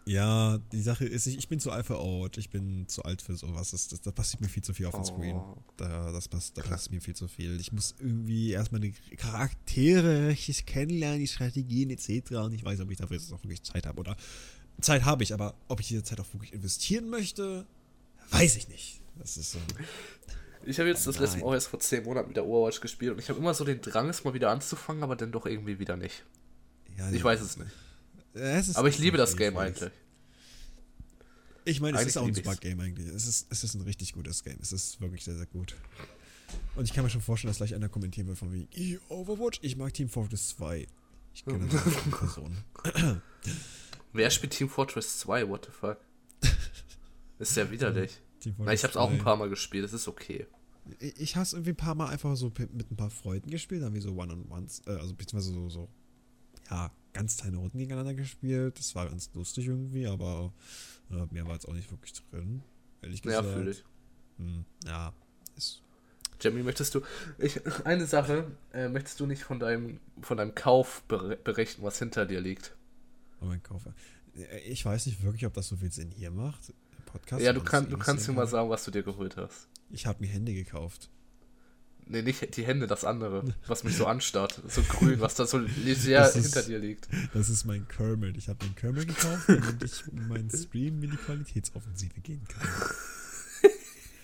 Ja, 0.07 0.59
die 0.73 0.81
Sache 0.81 1.05
ist, 1.05 1.27
ich, 1.27 1.39
ich 1.39 1.49
bin 1.49 1.61
zu 1.61 1.71
alt 1.71 1.87
für 1.87 2.01
Overwatch, 2.01 2.39
ich 2.39 2.51
bin 2.51 2.89
zu 2.89 3.03
alt 3.03 3.23
für 3.23 3.37
sowas. 3.37 3.71
Das, 3.71 3.89
das, 3.89 4.01
das 4.01 4.13
passiert 4.13 4.41
mir 4.41 4.49
viel 4.49 4.63
zu 4.63 4.73
viel 4.73 4.87
auf 4.87 4.95
dem 4.95 5.03
oh. 5.03 5.05
Screen. 5.05 5.41
Da, 5.77 6.11
das 6.11 6.29
passt, 6.29 6.57
da 6.57 6.63
passt 6.63 6.91
mir 6.91 7.01
viel 7.01 7.15
zu 7.15 7.29
viel. 7.29 7.61
Ich 7.61 7.73
muss 7.73 7.95
irgendwie 7.99 8.51
erstmal 8.51 8.81
die 8.81 8.93
Charaktere 9.17 10.29
richtig 10.29 10.67
kennenlernen, 10.67 11.21
die 11.21 11.29
Strategien 11.29 11.91
etc. 11.91 12.33
Und 12.37 12.55
ich 12.55 12.65
weiß, 12.65 12.81
ob 12.81 12.91
ich 12.91 12.99
dafür 12.99 13.17
jetzt 13.17 13.33
auch 13.33 13.43
wirklich 13.43 13.63
Zeit 13.63 13.87
habe. 13.87 14.01
Oder 14.01 14.17
Zeit 14.81 15.05
habe 15.05 15.23
ich, 15.23 15.35
aber 15.35 15.55
ob 15.69 15.81
ich 15.81 15.89
diese 15.89 16.03
Zeit 16.03 16.19
auch 16.21 16.33
wirklich 16.33 16.53
investieren 16.53 17.09
möchte, 17.11 17.67
weiß 18.31 18.57
ich 18.57 18.69
nicht. 18.69 19.01
Das 19.19 19.37
ist 19.37 19.53
so. 19.53 19.59
Ich 20.65 20.79
habe 20.79 20.89
jetzt 20.89 21.07
das 21.07 21.17
Nein. 21.17 21.25
letzte 21.25 21.39
Mal 21.39 21.47
auch 21.47 21.55
erst 21.55 21.69
vor 21.69 21.81
zehn 21.81 22.05
Monaten 22.05 22.29
mit 22.29 22.37
der 22.37 22.47
Overwatch 22.47 22.81
gespielt 22.81 23.13
und 23.13 23.19
ich 23.19 23.29
habe 23.29 23.39
immer 23.39 23.55
so 23.55 23.65
den 23.65 23.81
Drang, 23.81 24.09
es 24.09 24.25
mal 24.25 24.35
wieder 24.35 24.51
anzufangen, 24.51 25.03
aber 25.03 25.17
dann 25.17 25.33
doch 25.33 25.47
irgendwie 25.47 25.79
wieder 25.79 25.97
nicht. 25.97 26.25
Ja, 26.99 27.11
ich 27.11 27.23
weiß 27.23 27.41
es 27.41 27.57
nicht. 27.57 27.71
Aber 28.77 28.89
ich 28.89 28.99
liebe 28.99 29.17
das 29.17 29.37
Game 29.37 29.57
eigentlich. 29.57 29.91
Ich 31.65 31.81
meine, 31.81 31.99
es 31.99 32.07
ist 32.07 32.17
auch 32.17 32.27
ein 32.27 32.35
Smart 32.35 32.61
Game 32.61 32.81
eigentlich. 32.81 33.09
Es 33.09 33.27
ist, 33.27 33.47
es 33.51 33.65
ist 33.65 33.75
ein 33.75 33.83
richtig 33.83 34.13
gutes 34.13 34.43
Game. 34.43 34.59
Es 34.61 34.73
ist 34.73 35.01
wirklich 35.01 35.25
sehr, 35.25 35.37
sehr 35.37 35.47
gut. 35.47 35.77
Und 36.75 36.85
ich 36.85 36.93
kann 36.93 37.05
mir 37.05 37.11
schon 37.11 37.21
vorstellen, 37.21 37.51
dass 37.51 37.59
gleich 37.59 37.75
einer 37.75 37.89
kommentieren 37.89 38.27
wird 38.27 38.39
von 38.39 38.53
wie 38.53 38.99
Overwatch, 39.09 39.61
ich 39.63 39.77
mag 39.77 39.93
Team 39.95 40.09
Fortress 40.09 40.49
2. 40.57 40.87
Ich 41.35 41.45
kenne 41.45 41.67
das 41.71 41.87
eine 41.87 42.17
Person. 42.17 42.57
Wer 44.13 44.31
spielt 44.31 44.53
Team 44.53 44.69
Fortress 44.69 45.19
2? 45.21 45.49
What 45.49 45.67
the 45.67 45.73
fuck? 45.73 45.99
Ist 47.39 47.57
ja 47.57 47.71
widerlich. 47.71 48.21
Na, 48.59 48.73
ich 48.73 48.83
hab's 48.83 48.97
auch 48.97 49.11
ein 49.11 49.19
paar 49.19 49.37
Mal 49.37 49.51
gespielt, 49.51 49.85
das 49.85 49.93
ist 49.93 50.09
okay. 50.09 50.47
Ich 50.99 51.37
hab's 51.37 51.53
irgendwie 51.53 51.73
ein 51.73 51.77
paar 51.77 51.95
Mal 51.95 52.09
einfach 52.09 52.35
so 52.37 52.51
mit 52.73 52.91
ein 52.91 52.97
paar 52.97 53.11
Freunden 53.11 53.51
gespielt, 53.51 53.83
dann 53.83 53.95
wie 53.95 54.01
so 54.01 54.13
One-on-Ones, 54.13 54.83
äh, 54.87 54.93
also 54.93 55.15
beziehungsweise 55.15 55.53
so, 55.53 55.69
so, 55.69 55.89
ja, 56.71 56.91
ganz 57.13 57.37
kleine 57.37 57.57
Runden 57.57 57.79
gegeneinander 57.79 58.15
gespielt. 58.15 58.79
Das 58.79 58.95
war 58.95 59.09
ganz 59.09 59.31
lustig 59.35 59.67
irgendwie, 59.67 60.07
aber 60.07 60.53
äh, 61.11 61.27
mehr 61.33 61.47
war 61.47 61.55
jetzt 61.55 61.67
auch 61.69 61.73
nicht 61.73 61.91
wirklich 61.91 62.13
drin. 62.31 62.63
Ehrlich 63.03 63.23
gesagt. 63.23 63.47
Ja, 63.47 63.53
fühle 63.53 63.71
ich. 63.71 63.85
Hm, 64.39 64.65
ja, 64.87 65.13
ist. 65.57 65.83
Jamie, 66.41 66.63
möchtest 66.63 66.95
du. 66.95 67.03
Ich, 67.39 67.61
eine 67.85 68.07
Sache, 68.07 68.51
äh, 68.73 68.89
möchtest 68.89 69.21
du 69.21 69.27
nicht 69.27 69.43
von 69.43 69.61
deinem, 69.61 70.01
von 70.23 70.37
deinem 70.37 70.55
Kauf 70.55 71.03
berichten, 71.05 71.83
was 71.83 71.99
hinter 71.99 72.27
dir 72.27 72.41
liegt? 72.41 72.75
Oh, 73.41 73.47
mein 73.47 73.63
Kauf. 73.63 73.87
Äh, 74.37 74.59
ich 74.61 74.85
weiß 74.85 75.07
nicht 75.07 75.23
wirklich, 75.23 75.47
ob 75.47 75.55
das 75.55 75.69
so 75.69 75.77
viel 75.77 75.93
Sinn 75.93 76.11
hier 76.11 76.31
macht. 76.31 76.73
Podcast. 77.07 77.43
Ja, 77.43 77.53
du, 77.53 77.63
kann, 77.63 77.91
du 77.91 77.99
kannst 77.99 78.29
mir 78.29 78.35
mal 78.35 78.47
sagen, 78.47 78.71
was 78.71 78.85
du 78.85 78.91
dir 78.91 79.03
geholt 79.03 79.37
hast. 79.37 79.69
Ich 79.91 80.07
habe 80.07 80.21
mir 80.21 80.29
Hände 80.29 80.55
gekauft. 80.55 81.11
Nee, 82.11 82.23
nicht 82.23 82.57
die 82.57 82.67
Hände, 82.67 82.89
das 82.89 83.05
andere, 83.05 83.45
was 83.69 83.85
mich 83.85 83.97
so 83.97 84.05
anstarrt. 84.05 84.61
So 84.67 84.83
grün, 84.83 85.21
was 85.21 85.37
da 85.37 85.47
so 85.47 85.65
sehr 85.95 86.27
ist, 86.27 86.35
hinter 86.35 86.65
dir 86.65 86.81
liegt. 86.81 87.09
Das 87.33 87.49
ist 87.49 87.65
mein 87.65 87.87
Kermit. 87.87 88.37
Ich 88.37 88.49
habe 88.49 88.59
den 88.59 88.75
Kermit 88.75 89.07
gekauft, 89.07 89.49
damit 89.49 89.81
ich 89.85 90.03
in 90.09 90.27
meinen 90.27 90.51
Stream 90.51 91.01
in 91.05 91.13
die 91.13 91.17
Qualitätsoffensive 91.17 92.21
gehen 92.21 92.43
kann. 92.49 92.69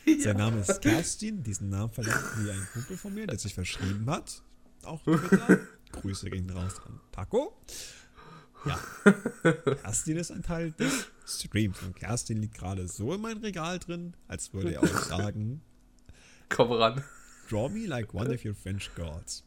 ja. 0.05 0.20
Sein 0.20 0.37
Name 0.37 0.61
ist 0.62 0.82
Kerstin. 0.82 1.45
Diesen 1.45 1.68
Namen 1.68 1.93
verlangt 1.93 2.24
wie 2.39 2.51
ein 2.51 2.66
Kumpel 2.72 2.97
von 2.97 3.14
mir, 3.14 3.28
der 3.28 3.39
sich 3.39 3.55
verschrieben 3.55 4.11
hat. 4.11 4.43
Auch 4.82 5.01
Twitter. 5.05 5.61
Grüße 5.93 6.28
gehen 6.28 6.51
raus 6.51 6.80
an 6.84 6.99
Taco. 7.12 7.57
Ja. 8.64 8.80
Kerstin 9.82 10.16
ist 10.16 10.32
ein 10.32 10.43
Teil 10.43 10.72
des 10.72 11.07
Streams. 11.24 11.80
Und 11.82 11.95
Kerstin 11.95 12.39
liegt 12.39 12.59
gerade 12.59 12.89
so 12.89 13.14
in 13.14 13.20
meinem 13.20 13.43
Regal 13.43 13.78
drin, 13.78 14.14
als 14.26 14.53
würde 14.53 14.74
er 14.74 14.82
auch 14.82 15.03
sagen: 15.05 15.62
Komm 16.49 16.72
ran. 16.72 17.05
Draw 17.49 17.68
me 17.68 17.86
like 17.86 18.12
one 18.14 18.32
of 18.32 18.44
your 18.44 18.55
French 18.55 18.90
girls. 18.94 19.44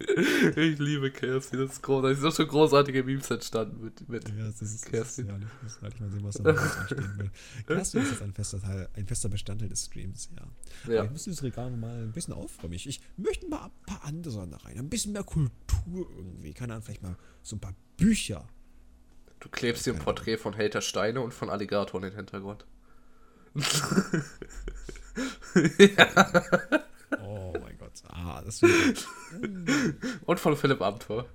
ich 0.56 0.78
liebe 0.78 1.10
Kerstin, 1.10 1.60
das 1.60 1.72
ist 1.72 1.82
großartig. 1.82 2.16
Es 2.16 2.22
sind 2.22 2.34
schon 2.34 2.48
großartige 2.48 3.04
Memes 3.04 3.30
entstanden 3.30 3.84
mit, 3.84 4.08
mit 4.08 4.28
ja, 4.28 4.46
das 4.46 4.62
ist, 4.62 4.86
Kerstin. 4.86 5.28
Das 5.28 5.36
ist, 5.72 5.82
ja, 5.82 5.88
ich 5.88 5.92
muss 5.92 6.00
mal 6.00 6.10
sehen, 6.10 6.24
was 6.24 6.34
da 6.42 6.52
noch 6.52 6.78
entstehen 6.78 7.18
will. 7.18 7.30
Kerstin 7.66 8.02
ist 8.02 8.10
jetzt 8.10 8.22
ein 8.22 8.32
fester, 8.32 8.60
Teil, 8.60 8.88
ein 8.94 9.06
fester 9.06 9.28
Bestandteil 9.28 9.68
des 9.68 9.84
Streams, 9.84 10.30
ja. 10.36 10.92
ja. 10.92 11.04
ich 11.04 11.10
muss 11.10 11.24
dieses 11.24 11.42
Regal 11.42 11.70
mal 11.70 12.02
ein 12.02 12.12
bisschen 12.12 12.34
aufräumen. 12.34 12.74
Ich, 12.74 12.86
ich 12.86 13.00
möchte 13.16 13.46
mal 13.48 13.64
ein 13.64 13.70
paar 13.86 14.04
andere 14.04 14.32
Sachen 14.32 14.52
da 14.52 14.56
rein. 14.58 14.78
Ein 14.78 14.88
bisschen 14.88 15.12
mehr 15.12 15.24
Kultur 15.24 16.08
irgendwie. 16.16 16.54
Keine 16.54 16.74
Ahnung, 16.74 16.84
vielleicht 16.84 17.02
mal 17.02 17.16
so 17.42 17.56
ein 17.56 17.60
paar 17.60 17.74
Bücher. 17.96 18.48
Du 19.40 19.48
klebst 19.48 19.86
dir 19.86 19.94
ein 19.94 19.98
Porträt 19.98 20.36
von 20.36 20.54
Helter 20.54 20.80
Steine 20.80 21.20
und 21.20 21.32
von 21.32 21.50
Alligator 21.50 22.00
in 22.02 22.10
den 22.10 22.16
Hintergrund. 22.16 22.66
Ja. 25.78 26.32
Oh 27.24 27.52
mein 27.60 27.76
Gott. 27.76 27.90
Ah, 28.08 28.40
das 28.44 28.62
wird. 28.62 29.04
Und 30.24 30.38
von 30.38 30.56
Philipp 30.56 30.80
Amthor. 30.80 31.26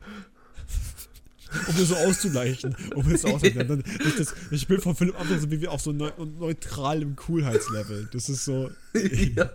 um 1.67 1.75
mir 1.75 1.85
so 1.85 1.95
auszugleichen. 1.95 2.75
Um 2.95 3.05
mir 3.05 3.17
so 3.17 3.27
auszugleichen. 3.27 3.83
Ja. 3.85 4.11
Das, 4.17 4.33
ich 4.51 4.65
bin 4.67 4.79
von 4.79 4.95
Philipp 4.95 5.19
Amthor 5.19 5.37
so 5.37 5.51
wie 5.51 5.59
wir 5.59 5.73
auf 5.73 5.81
so 5.81 5.91
neu, 5.91 6.11
neutralem 6.17 7.17
Coolheitslevel. 7.17 8.07
Das 8.13 8.29
ist 8.29 8.45
so. 8.45 8.71
ja. 8.93 9.49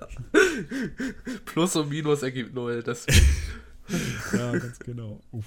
Plus 1.46 1.74
und 1.76 1.88
Minus 1.88 2.22
ergibt 2.22 2.54
null. 2.54 2.82
Das 2.82 3.06
ja, 4.32 4.52
ganz 4.52 4.78
genau. 4.78 5.20
Uff. 5.32 5.46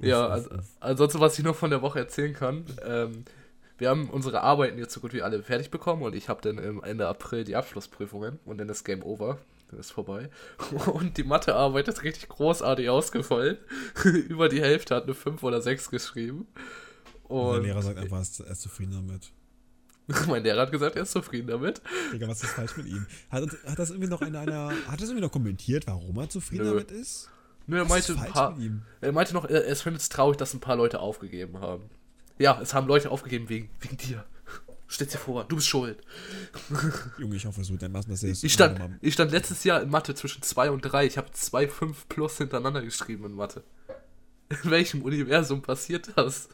Ja, 0.00 0.26
also, 0.26 0.50
ansonsten, 0.80 1.20
was 1.20 1.38
ich 1.38 1.44
noch 1.44 1.56
von 1.56 1.70
der 1.70 1.82
Woche 1.82 1.98
erzählen 1.98 2.32
kann, 2.32 2.64
ähm, 2.84 3.24
wir 3.80 3.88
haben 3.88 4.10
unsere 4.10 4.42
Arbeiten 4.42 4.78
jetzt 4.78 4.92
so 4.92 5.00
gut 5.00 5.12
wie 5.12 5.22
alle 5.22 5.42
fertig 5.42 5.70
bekommen 5.70 6.02
und 6.02 6.14
ich 6.14 6.28
habe 6.28 6.42
dann 6.42 6.58
im 6.58 6.84
Ende 6.84 7.08
April 7.08 7.44
die 7.44 7.56
Abschlussprüfungen 7.56 8.38
und 8.44 8.58
dann 8.58 8.68
ist 8.68 8.84
Game 8.84 9.02
Over. 9.02 9.38
Dann 9.70 9.80
ist 9.80 9.92
vorbei. 9.92 10.30
Und 10.92 11.16
die 11.16 11.22
Mathearbeit 11.22 11.86
ist 11.86 12.02
richtig 12.02 12.28
großartig 12.28 12.88
ausgefallen. 12.88 13.56
Über 14.04 14.48
die 14.48 14.60
Hälfte 14.60 14.96
hat 14.96 15.04
eine 15.04 15.14
5 15.14 15.44
oder 15.44 15.62
6 15.62 15.90
geschrieben. 15.90 16.48
Und 17.22 17.52
der 17.52 17.62
Lehrer 17.62 17.82
sagt 17.82 17.96
einfach, 17.96 18.18
er 18.18 18.50
ist 18.50 18.62
zufrieden 18.62 18.94
damit. 18.94 19.30
mein 20.26 20.42
Lehrer 20.42 20.62
hat 20.62 20.72
gesagt, 20.72 20.96
er 20.96 21.02
ist 21.02 21.12
zufrieden 21.12 21.46
damit. 21.46 21.80
Digga, 22.12 22.26
was 22.26 22.42
ist 22.42 22.50
falsch 22.50 22.76
mit 22.76 22.86
ihm? 22.86 23.06
Hat, 23.30 23.44
hat 23.64 23.78
das 23.78 23.90
irgendwie 23.90 24.10
noch 24.10 24.22
einer, 24.22 24.40
einer 24.40 24.72
hat 24.88 25.00
das 25.00 25.08
irgendwie 25.08 25.22
noch 25.22 25.30
kommentiert, 25.30 25.86
warum 25.86 26.18
er 26.18 26.28
zufrieden 26.28 26.64
Nö. 26.64 26.70
damit 26.70 26.90
ist? 26.90 27.30
Nö, 27.68 27.78
er 27.78 27.84
meinte, 27.84 28.12
ein 28.14 28.32
paar, 28.32 28.58
er 29.00 29.12
meinte 29.12 29.34
noch, 29.34 29.44
er, 29.44 29.64
er 29.64 29.76
findet 29.76 30.02
es 30.02 30.08
traurig, 30.08 30.36
dass 30.38 30.52
ein 30.52 30.60
paar 30.60 30.74
Leute 30.74 30.98
aufgegeben 30.98 31.60
haben. 31.60 31.84
Ja, 32.40 32.58
es 32.60 32.72
haben 32.72 32.88
Leute 32.88 33.10
aufgegeben 33.10 33.50
wegen, 33.50 33.68
wegen 33.80 33.98
dir. 33.98 34.24
Stell 34.88 35.06
dir 35.06 35.18
vor, 35.18 35.44
du 35.44 35.56
bist 35.56 35.68
schuld. 35.68 35.98
Junge, 37.18 37.36
ich 37.36 37.44
hoffe, 37.44 37.60
es 37.60 37.70
wird 37.70 37.82
dermaßen, 37.82 38.10
dass 38.10 38.22
ich 38.22 38.52
stand, 38.52 38.80
ich 39.02 39.12
stand 39.12 39.30
letztes 39.30 39.62
Jahr 39.62 39.82
in 39.82 39.90
Mathe 39.90 40.14
zwischen 40.14 40.42
2 40.42 40.70
und 40.70 40.80
3. 40.80 41.04
Ich 41.06 41.18
habe 41.18 41.30
2, 41.30 41.68
5 41.68 42.08
plus 42.08 42.38
hintereinander 42.38 42.80
geschrieben 42.80 43.26
in 43.26 43.34
Mathe. 43.34 43.62
In 44.48 44.70
welchem 44.70 45.02
Universum 45.02 45.60
passiert 45.60 46.10
das? 46.16 46.48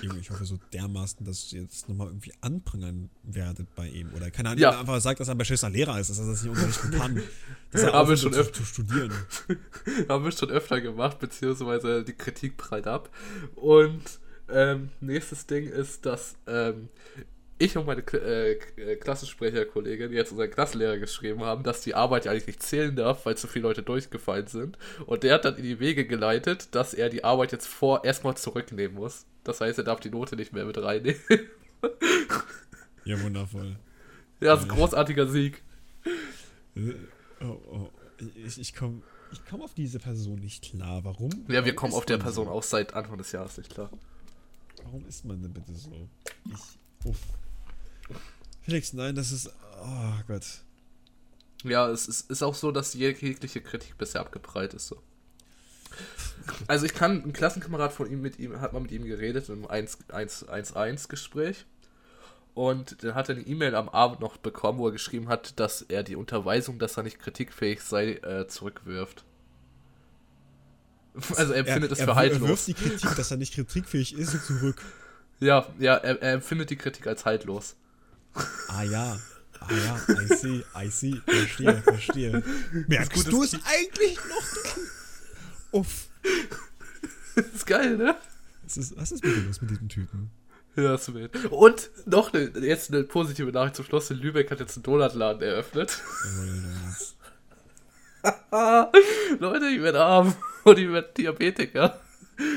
Junge, 0.00 0.20
ich 0.20 0.30
hoffe 0.30 0.44
so 0.44 0.58
dermaßen, 0.72 1.26
dass 1.26 1.52
ihr 1.52 1.62
jetzt 1.62 1.88
nochmal 1.88 2.06
irgendwie 2.06 2.32
anprangern 2.40 3.10
werdet 3.24 3.74
bei 3.74 3.88
ihm. 3.88 4.14
Oder 4.14 4.30
keine 4.30 4.50
Ahnung, 4.50 4.62
ja. 4.62 4.78
einfach 4.78 5.00
sagt, 5.00 5.18
dass 5.18 5.28
er 5.28 5.34
ein 5.34 5.38
beschissener 5.38 5.72
Lehrer 5.72 5.98
ist, 5.98 6.08
dass 6.08 6.20
er 6.20 6.28
das 6.28 6.44
nicht 6.44 6.52
unterrichten 6.52 6.92
kann. 6.92 7.20
Dass 7.72 7.82
er 7.82 7.92
haben 7.92 8.08
wir 8.08 8.16
schon 8.16 8.32
öfter 8.32 8.54
zu 8.54 8.64
studieren. 8.64 9.12
haben 10.08 10.24
wir 10.24 10.30
schon 10.30 10.50
öfter 10.50 10.80
gemacht, 10.80 11.18
beziehungsweise 11.18 12.04
die 12.04 12.14
Kritik 12.14 12.56
prallt 12.56 12.86
ab. 12.86 13.10
Und 13.56 14.20
ähm, 14.48 14.90
nächstes 15.00 15.46
Ding 15.46 15.68
ist, 15.68 16.06
dass 16.06 16.36
ähm, 16.46 16.88
ich 17.58 17.76
und 17.76 17.86
meine 17.86 18.02
äh, 18.12 18.52
äh, 18.52 18.96
Klassensprecherkollegin 18.96 20.12
jetzt 20.12 20.32
unseren 20.32 20.50
Klassenlehrer 20.50 20.98
geschrieben 20.98 21.42
haben, 21.42 21.62
dass 21.62 21.80
die 21.80 21.94
Arbeit 21.94 22.26
ja 22.26 22.32
eigentlich 22.32 22.46
nicht 22.46 22.62
zählen 22.62 22.94
darf, 22.94 23.24
weil 23.24 23.36
zu 23.36 23.46
viele 23.46 23.62
Leute 23.64 23.82
durchgefallen 23.82 24.46
sind. 24.46 24.78
Und 25.06 25.22
der 25.22 25.34
hat 25.34 25.44
dann 25.44 25.56
in 25.56 25.62
die 25.62 25.80
Wege 25.80 26.06
geleitet, 26.06 26.74
dass 26.74 26.92
er 26.92 27.08
die 27.08 27.24
Arbeit 27.24 27.52
jetzt 27.52 27.66
vor 27.66 28.04
erstmal 28.04 28.36
zurücknehmen 28.36 28.96
muss. 28.96 29.24
Das 29.42 29.60
heißt, 29.60 29.78
er 29.78 29.84
darf 29.84 30.00
die 30.00 30.10
Note 30.10 30.36
nicht 30.36 30.52
mehr 30.52 30.66
mit 30.66 30.76
reinnehmen. 30.76 31.20
ja, 33.04 33.20
wundervoll. 33.22 33.76
Ja, 34.40 34.52
das 34.52 34.60
ist 34.60 34.70
ein 34.70 34.76
großartiger 34.76 35.26
Sieg. 35.26 35.62
Äh, 36.74 36.92
oh, 37.40 37.58
oh. 37.70 37.88
Ich, 38.44 38.58
ich 38.58 38.74
komme 38.74 39.02
ich 39.32 39.40
komm 39.48 39.62
auf 39.62 39.74
diese 39.74 39.98
Person 39.98 40.38
nicht 40.38 40.64
klar. 40.70 41.04
Warum? 41.04 41.30
Ja, 41.48 41.64
wir 41.64 41.74
kommen 41.74 41.94
auf 41.94 42.06
der 42.06 42.18
Person 42.18 42.46
so? 42.46 42.52
auch 42.52 42.62
seit 42.62 42.94
Anfang 42.94 43.18
des 43.18 43.32
Jahres 43.32 43.58
nicht 43.58 43.70
klar. 43.70 43.90
Warum 44.86 45.06
ist 45.06 45.24
man 45.24 45.42
denn 45.42 45.52
bitte 45.52 45.74
so? 45.74 46.08
Ich. 46.44 46.78
Uff. 47.04 47.18
Felix, 48.62 48.92
nein, 48.92 49.16
das 49.16 49.32
ist. 49.32 49.50
Oh 49.82 50.12
Gott. 50.28 50.62
Ja, 51.64 51.90
es 51.90 52.06
ist, 52.06 52.30
ist 52.30 52.44
auch 52.44 52.54
so, 52.54 52.70
dass 52.70 52.94
jegliche 52.94 53.60
Kritik 53.60 53.98
bisher 53.98 54.20
abgeprallt 54.20 54.74
ist. 54.74 54.86
So. 54.86 55.02
Also 56.68 56.86
ich 56.86 56.94
kann, 56.94 57.24
ein 57.24 57.32
Klassenkamerad 57.32 57.92
von 57.92 58.08
ihm 58.08 58.20
mit 58.20 58.38
ihm, 58.38 58.60
hat 58.60 58.72
mal 58.72 58.80
mit 58.80 58.92
ihm 58.92 59.04
geredet 59.04 59.48
im 59.48 59.66
1-1-1-Gespräch. 59.66 61.66
Und 62.54 63.02
dann 63.02 63.16
hat 63.16 63.28
er 63.28 63.34
eine 63.34 63.44
E-Mail 63.44 63.74
am 63.74 63.88
Abend 63.88 64.20
noch 64.20 64.36
bekommen, 64.36 64.78
wo 64.78 64.86
er 64.86 64.92
geschrieben 64.92 65.26
hat, 65.28 65.58
dass 65.58 65.82
er 65.82 66.04
die 66.04 66.16
Unterweisung, 66.16 66.78
dass 66.78 66.96
er 66.96 67.02
nicht 67.02 67.18
kritikfähig 67.18 67.80
sei, 67.80 68.12
äh, 68.12 68.46
zurückwirft. 68.46 69.24
Also 71.36 71.52
er 71.52 71.60
empfindet 71.60 71.92
es 71.92 72.00
für 72.00 72.14
haltlos. 72.14 72.42
Er 72.42 72.48
wirft 72.48 72.66
die 72.66 72.74
Kritik, 72.74 73.16
dass 73.16 73.30
er 73.30 73.36
nicht 73.36 73.54
kritikfähig 73.54 74.16
ist, 74.16 74.46
zurück. 74.46 74.82
Ja, 75.40 75.66
ja, 75.78 75.96
er, 75.96 76.20
er 76.22 76.32
empfindet 76.34 76.70
die 76.70 76.76
Kritik 76.76 77.06
als 77.06 77.24
haltlos. 77.24 77.76
Ah 78.68 78.82
ja, 78.82 79.18
Ah 79.60 79.72
ja, 79.72 79.96
I 80.22 80.26
see, 80.36 80.64
I 80.76 80.88
see, 80.90 81.20
verstehe, 81.26 81.82
verstehe. 81.82 82.42
Merkst 82.86 83.26
du 83.26 83.42
es 83.42 83.54
eigentlich 83.54 84.18
noch? 84.28 85.80
Uff. 85.80 86.08
Das 87.34 87.46
ist 87.54 87.66
geil, 87.66 87.96
ne? 87.96 88.16
Was 88.64 88.76
ist, 88.76 88.96
was 88.96 89.12
ist 89.12 89.24
mit 89.24 89.46
los 89.46 89.60
mit 89.60 89.70
diesem 89.70 89.88
Typen? 89.88 90.30
Ja, 90.76 90.94
ist 90.94 91.12
wild. 91.14 91.34
Und 91.50 91.90
noch 92.04 92.32
eine, 92.32 92.50
jetzt 92.60 92.92
eine 92.92 93.04
positive 93.04 93.50
Nachricht 93.50 93.76
zum 93.76 93.86
Schluss. 93.86 94.10
In 94.10 94.18
Lübeck 94.18 94.50
hat 94.50 94.60
jetzt 94.60 94.76
einen 94.76 94.82
Donutladen 94.82 95.42
eröffnet. 95.42 96.02
Leute, 99.38 99.66
ich 99.66 99.82
werde 99.82 100.04
arm 100.04 100.34
und 100.66 100.78
ich 100.78 100.90
werde 100.90 101.12
Diabetiker. 101.16 102.00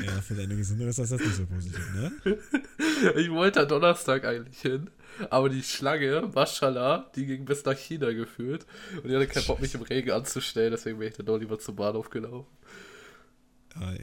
Ja, 0.04 0.20
für 0.20 0.34
deine 0.34 0.56
Gesundheit 0.56 0.88
ist 0.88 0.98
das 0.98 1.10
nicht 1.12 1.34
so 1.34 1.46
positiv, 1.46 1.94
ne? 1.94 2.38
Ich 3.16 3.30
wollte 3.30 3.60
am 3.60 3.68
Donnerstag 3.68 4.26
eigentlich 4.26 4.60
hin, 4.60 4.90
aber 5.30 5.48
die 5.48 5.62
Schlange, 5.62 6.30
Maschallah, 6.34 7.10
die 7.16 7.24
ging 7.24 7.46
bis 7.46 7.64
nach 7.64 7.76
China 7.76 8.12
geführt 8.12 8.66
und 9.02 9.08
ich 9.08 9.16
hatte 9.16 9.26
keinen 9.26 9.46
Bock, 9.46 9.60
mich 9.60 9.74
im 9.74 9.82
Regen 9.82 10.10
anzustellen, 10.10 10.72
deswegen 10.72 10.98
bin 10.98 11.08
ich 11.08 11.14
dann 11.14 11.24
doch 11.24 11.38
lieber 11.38 11.58
zum 11.58 11.76
Bahnhof 11.76 12.10
gelaufen. 12.10 12.46
Ja, 13.74 13.94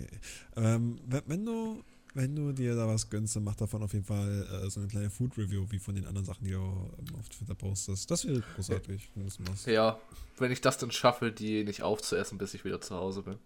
ähm, 0.55 0.99
wenn 1.27 1.45
du 1.45 1.83
wenn 2.17 2.35
du 2.35 2.51
dir 2.51 2.75
da 2.75 2.87
was 2.87 3.07
gönnst, 3.11 3.35
dann 3.35 3.43
mach 3.43 3.55
davon 3.55 3.83
auf 3.83 3.93
jeden 3.93 4.05
Fall 4.05 4.47
äh, 4.51 4.69
so 4.71 4.79
eine 4.79 4.89
kleine 4.89 5.11
Food 5.11 5.37
Review, 5.37 5.67
wie 5.69 5.77
von 5.77 5.93
den 5.93 6.07
anderen 6.07 6.25
Sachen, 6.25 6.45
die 6.45 6.51
du 6.51 6.57
ähm, 6.57 7.15
auf 7.19 7.29
Twitter 7.29 7.53
postest. 7.53 8.09
Das 8.09 8.25
wäre 8.25 8.41
großartig, 8.55 9.11
wenn 9.13 9.23
du 9.23 9.29
das 9.29 9.39
machst. 9.39 9.67
Ja, 9.67 9.99
wenn 10.39 10.51
ich 10.51 10.59
das 10.59 10.79
dann 10.79 10.89
schaffe, 10.89 11.31
die 11.31 11.63
nicht 11.63 11.83
aufzuessen, 11.83 12.39
bis 12.39 12.55
ich 12.55 12.65
wieder 12.65 12.81
zu 12.81 12.95
Hause 12.95 13.21
bin. 13.21 13.37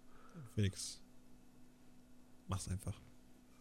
Felix, 0.56 1.02
mach's 2.48 2.68
einfach. 2.68 3.00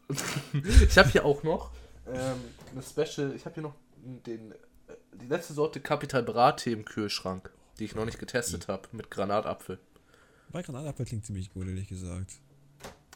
ich 0.83 0.99
habe 0.99 1.09
hier 1.09 1.25
auch 1.25 1.43
noch 1.43 1.73
ähm, 2.07 2.41
eine 2.73 2.83
Special, 2.83 3.35
ich 3.35 3.45
habe 3.45 3.55
hier 3.55 3.63
noch 3.63 3.75
den, 4.27 4.53
äh, 4.53 4.57
die 5.21 5.27
letzte 5.27 5.53
Sorte 5.53 5.81
Capital 5.81 6.23
Brate 6.23 6.71
im 6.71 6.85
Kühlschrank, 6.85 7.53
die 7.79 7.85
ich 7.85 7.95
noch 7.95 8.05
nicht 8.05 8.19
getestet 8.19 8.69
habe, 8.69 8.89
mit 8.93 9.11
Granatapfel. 9.11 9.79
Bei 10.51 10.63
Granatapfel 10.63 11.07
klingt 11.07 11.25
ziemlich 11.25 11.53
gut, 11.53 11.67
ehrlich 11.67 11.89
gesagt. 11.89 12.41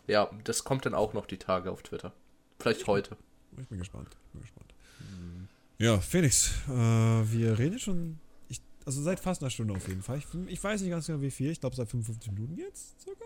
Ja, 0.06 0.30
das 0.44 0.64
kommt 0.64 0.86
dann 0.86 0.94
auch 0.94 1.14
noch 1.14 1.26
die 1.26 1.38
Tage 1.38 1.70
auf 1.70 1.82
Twitter. 1.82 2.12
Vielleicht 2.58 2.82
ich 2.82 2.86
heute. 2.86 3.16
ich 3.58 3.68
bin 3.68 3.78
gespannt. 3.78 4.08
Ich 4.26 4.32
bin 4.32 4.42
gespannt. 4.42 4.74
Mhm. 5.00 5.48
Ja, 5.78 5.98
Felix, 5.98 6.52
äh, 6.68 6.72
wir 6.72 7.58
reden 7.58 7.78
schon. 7.78 8.20
Ich, 8.48 8.60
also 8.84 9.02
seit 9.02 9.18
fast 9.18 9.42
einer 9.42 9.50
Stunde 9.50 9.74
auf 9.74 9.88
jeden 9.88 10.02
Fall. 10.02 10.18
Ich, 10.18 10.26
ich 10.46 10.62
weiß 10.62 10.82
nicht 10.82 10.90
ganz 10.90 11.06
genau 11.06 11.20
wie 11.20 11.30
viel. 11.30 11.50
Ich 11.50 11.60
glaube 11.60 11.74
seit 11.74 11.88
55 11.88 12.32
Minuten 12.32 12.56
jetzt 12.56 13.00
circa. 13.00 13.24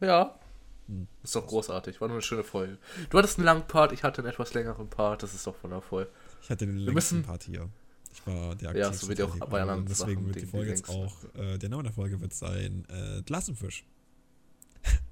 Ja. 0.00 0.38
Hm. 0.86 1.06
Ist 1.22 1.36
doch 1.36 1.46
großartig. 1.46 2.00
War 2.00 2.08
nur 2.08 2.16
eine 2.16 2.22
schöne 2.22 2.44
Folge. 2.44 2.78
Du 3.10 3.18
hattest 3.18 3.38
einen 3.38 3.44
langen 3.44 3.66
Part, 3.66 3.92
ich 3.92 4.02
hatte 4.02 4.22
einen 4.22 4.30
etwas 4.30 4.54
längeren 4.54 4.88
Part. 4.88 5.22
Das 5.22 5.34
ist 5.34 5.46
doch 5.46 5.54
wundervoll. 5.62 6.08
Ich 6.42 6.50
hatte 6.50 6.66
den 6.66 6.76
längsten 6.78 6.94
müssen, 6.94 7.22
Part 7.22 7.42
hier. 7.44 7.68
Ich 8.12 8.26
war 8.26 8.54
der 8.54 8.76
Ja, 8.76 8.92
so 8.92 9.08
wird 9.08 9.18
ja 9.18 9.26
auch 9.26 9.36
bei 9.48 9.60
anderen 9.60 9.86
Deswegen 9.86 10.22
Sachen, 10.22 10.26
wird 10.26 10.42
die 10.42 10.46
Folge 10.46 10.70
jetzt 10.70 10.88
auch. 10.88 11.14
Äh, 11.34 11.58
der 11.58 11.68
Name 11.68 11.82
der 11.82 11.92
Folge 11.92 12.20
wird 12.20 12.32
sein 12.32 12.86
äh, 12.88 13.22
Glassenfisch. 13.22 13.84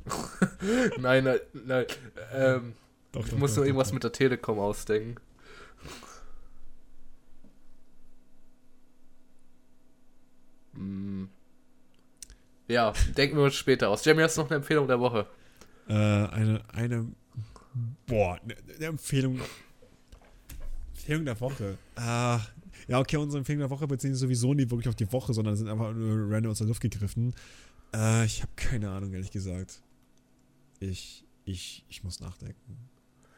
nein, 0.99 1.25
nein, 1.25 1.39
nein. 1.53 1.87
Ähm, 2.33 2.75
doch, 3.13 3.25
ich 3.25 3.31
doch, 3.31 3.39
muss 3.39 3.53
doch, 3.53 3.59
nur 3.59 3.67
irgendwas 3.67 3.93
mit 3.93 4.05
der 4.05 4.13
Telekom 4.13 4.59
ausdenken. 4.59 5.21
Hm. 10.75 11.31
Ja, 12.69 12.93
denken 13.17 13.37
wir 13.37 13.45
uns 13.45 13.55
später 13.55 13.89
aus. 13.89 14.05
Jamie, 14.05 14.23
hast 14.23 14.37
du 14.37 14.43
noch 14.43 14.51
eine 14.51 14.57
Empfehlung 14.57 14.89
der 14.89 14.99
Woche? 14.99 15.27
Äh, 15.89 15.93
eine, 15.95 16.65
eine, 16.73 17.07
boah, 18.07 18.41
eine, 18.43 18.57
eine 18.77 18.87
Empfehlung, 18.87 19.41
Empfehlung 20.95 21.25
der 21.25 21.41
Woche. 21.41 21.79
Ah, 21.95 22.41
ja, 22.89 22.99
okay, 22.99 23.17
unsere 23.17 23.39
Empfehlung 23.39 23.61
der 23.61 23.71
Woche 23.71 23.87
beziehen 23.87 24.15
sich 24.15 24.21
sowieso 24.21 24.53
nie 24.55 24.69
wirklich 24.69 24.89
auf 24.89 24.97
die 24.97 25.11
Woche, 25.13 25.33
sondern 25.33 25.55
sind 25.57 25.69
einfach 25.69 25.93
nur 25.93 26.31
random 26.31 26.53
aus 26.53 26.59
der 26.59 26.67
Luft 26.67 26.81
gegriffen. 26.81 27.35
Äh, 27.95 28.25
ich 28.25 28.43
habe 28.43 28.53
keine 28.57 28.91
Ahnung, 28.91 29.13
ehrlich 29.13 29.31
gesagt. 29.31 29.81
Ich, 30.81 31.25
ich, 31.45 31.85
ich 31.89 32.03
muss 32.03 32.21
nachdenken. 32.21 32.79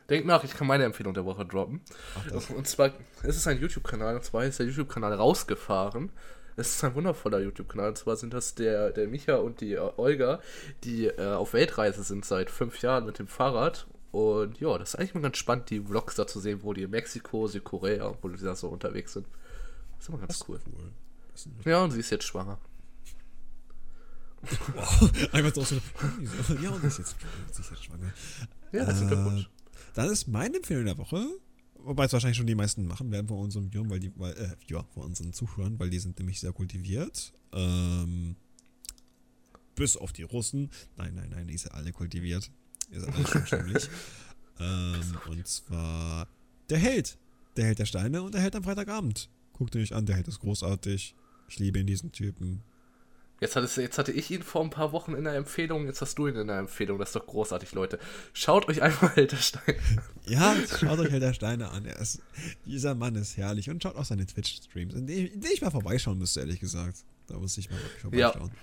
Denk 0.09 0.25
nach, 0.25 0.43
ich 0.43 0.55
kann 0.55 0.67
meine 0.67 0.85
Empfehlung 0.85 1.13
der 1.13 1.27
Woche 1.27 1.45
droppen. 1.45 1.83
Ach, 2.17 2.51
und 2.51 2.67
zwar, 2.67 2.93
es 3.23 3.37
ist 3.37 3.47
ein 3.47 3.61
YouTube-Kanal, 3.61 4.17
und 4.17 4.25
zwar 4.25 4.45
ist 4.45 4.59
der 4.59 4.67
YouTube-Kanal 4.67 5.13
rausgefahren. 5.13 6.11
Es 6.59 6.75
ist 6.75 6.83
ein 6.83 6.95
wundervoller 6.97 7.39
YouTube-Kanal. 7.39 7.91
Und 7.91 7.99
zwar 7.99 8.17
sind 8.17 8.35
das 8.35 8.57
der, 8.57 8.91
der 8.91 9.07
Micha 9.07 9.37
und 9.37 9.61
die 9.61 9.75
äh, 9.75 9.91
Olga, 9.97 10.41
die 10.83 11.07
äh, 11.07 11.35
auf 11.35 11.53
Weltreise 11.53 12.03
sind 12.03 12.25
seit 12.25 12.51
fünf 12.51 12.83
Jahren 12.83 13.07
mit 13.07 13.21
dem 13.21 13.29
Fahrrad. 13.29 13.87
Und 14.11 14.59
ja, 14.59 14.77
das 14.77 14.91
ist 14.91 14.95
eigentlich 14.97 15.15
mal 15.15 15.21
ganz 15.21 15.37
spannend, 15.37 15.71
die 15.71 15.81
Vlogs 15.81 16.17
da 16.17 16.27
zu 16.27 16.41
sehen, 16.41 16.65
wo 16.65 16.73
die 16.73 16.83
in 16.83 16.91
Mexiko, 16.91 17.47
Südkorea, 17.47 18.13
wo 18.21 18.29
die 18.29 18.43
da 18.43 18.57
so 18.57 18.69
unterwegs 18.69 19.13
sind. 19.13 19.27
Das 19.97 20.05
ist 20.05 20.09
immer 20.09 20.19
ganz 20.19 20.39
das 20.41 20.49
cool. 20.49 20.59
cool. 20.67 20.91
Ja, 21.65 21.85
und 21.85 21.93
sie 21.93 22.01
ist 22.01 22.11
jetzt 22.11 22.25
schwanger. 22.25 22.59
Wow, 24.75 25.11
einfach 25.33 25.65
so, 25.65 25.77
ja, 26.61 26.71
und 26.71 26.83
ist 26.83 26.99
jetzt, 26.99 27.17
ist 27.51 27.71
jetzt 27.71 27.85
schwanger. 27.85 28.13
Ja, 28.73 28.85
das 28.85 29.01
ist 29.01 29.13
äh, 29.13 29.47
Dann 29.95 30.11
ist 30.11 30.27
meine 30.27 30.57
Empfehlung 30.57 30.87
der 30.87 30.99
Woche, 30.99 31.25
wobei 31.85 32.05
es 32.05 32.13
wahrscheinlich 32.13 32.37
schon 32.37 32.47
die 32.47 32.55
meisten 32.55 32.87
machen 32.87 33.11
werden 33.11 33.29
von 33.29 33.39
unseren 33.39 33.73
Viewern, 33.73 33.91
weil 33.91 34.01
die, 34.01 34.13
weil, 34.17 34.33
äh, 34.35 34.57
ja, 34.67 34.85
von 34.95 35.05
unseren 35.05 35.33
Zuschauern, 35.33 35.79
weil 35.79 35.91
die 35.91 35.99
sind 35.99 36.19
nämlich 36.19 36.41
sehr 36.41 36.53
kultiviert. 36.53 37.33
Ähm, 37.53 38.37
bis 39.75 39.97
auf 39.97 40.13
die 40.13 40.25
Russen. 40.25 40.71
Nein, 40.97 41.15
nein, 41.15 41.31
nein, 41.31 41.47
die 41.47 41.57
sind 41.57 41.73
alle 41.73 41.93
kultiviert. 41.93 42.51
Ihr 42.91 43.01
seid 43.01 43.15
alle 43.15 43.27
schon 43.27 43.47
stimmlich. 43.47 43.89
ähm, 44.61 45.19
und 45.29 45.47
zwar 45.47 46.29
der 46.69 46.79
Held. 46.79 47.17
Der 47.57 47.67
Held 47.67 47.79
der 47.79 47.87
Steine 47.87 48.23
und 48.23 48.35
der 48.35 48.41
Held 48.41 48.57
am 48.57 48.65
Freitagabend. 48.65 49.31
Guckt 49.53 49.75
euch 49.77 49.95
an, 49.95 50.07
der 50.07 50.17
Held 50.17 50.29
ist 50.29 50.41
großartig. 50.41 51.15
Ich 51.49 51.59
liebe 51.59 51.79
ihn, 51.79 51.87
diesen 51.87 52.13
Typen. 52.13 52.63
Jetzt, 53.41 53.55
hattest, 53.55 53.77
jetzt 53.77 53.99
hatte 53.99 54.11
ich 54.11 54.31
ihn 54.31 54.43
vor 54.43 54.63
ein 54.63 54.71
paar 54.71 54.93
Wochen 54.93 55.15
in 55.15 55.25
der 55.25 55.35
Empfehlung, 55.35 55.87
jetzt 55.87 56.01
hast 56.01 56.19
du 56.19 56.27
ihn 56.27 56.35
in 56.35 56.49
der 56.49 56.59
Empfehlung. 56.59 56.99
Das 56.99 57.11
ist 57.11 57.17
doch 57.17 57.27
großartig, 57.27 57.73
Leute. 57.73 58.01
Schaut 58.33 58.69
euch 58.69 58.83
einfach 58.83 59.15
Held 59.15 59.31
der 59.31 59.37
Steine 59.37 59.79
an. 59.79 60.03
Ja, 60.27 60.57
schaut 60.67 60.99
euch 60.99 61.11
Held 61.11 61.23
der 61.23 61.35
Steine 61.35 61.71
an. 61.71 61.85
Ist, 61.85 62.21
dieser 62.67 62.97
Mann 62.97 63.15
ist 63.15 63.37
herrlich. 63.37 63.71
Und 63.71 63.83
schaut 63.83 63.95
auch 63.95 64.05
seine 64.05 64.27
Twitch-Streams, 64.27 64.95
in 64.95 65.07
denen 65.07 65.29
in 65.29 65.41
die 65.41 65.53
ich 65.53 65.63
mal 65.63 65.71
vorbeischauen 65.71 66.19
müsste, 66.19 66.41
ehrlich 66.41 66.59
gesagt. 66.59 67.05
Da 67.29 67.37
muss 67.37 67.57
ich 67.59 67.71
mal 67.71 67.79
vorbeischauen. 68.01 68.51
Ja. 68.51 68.61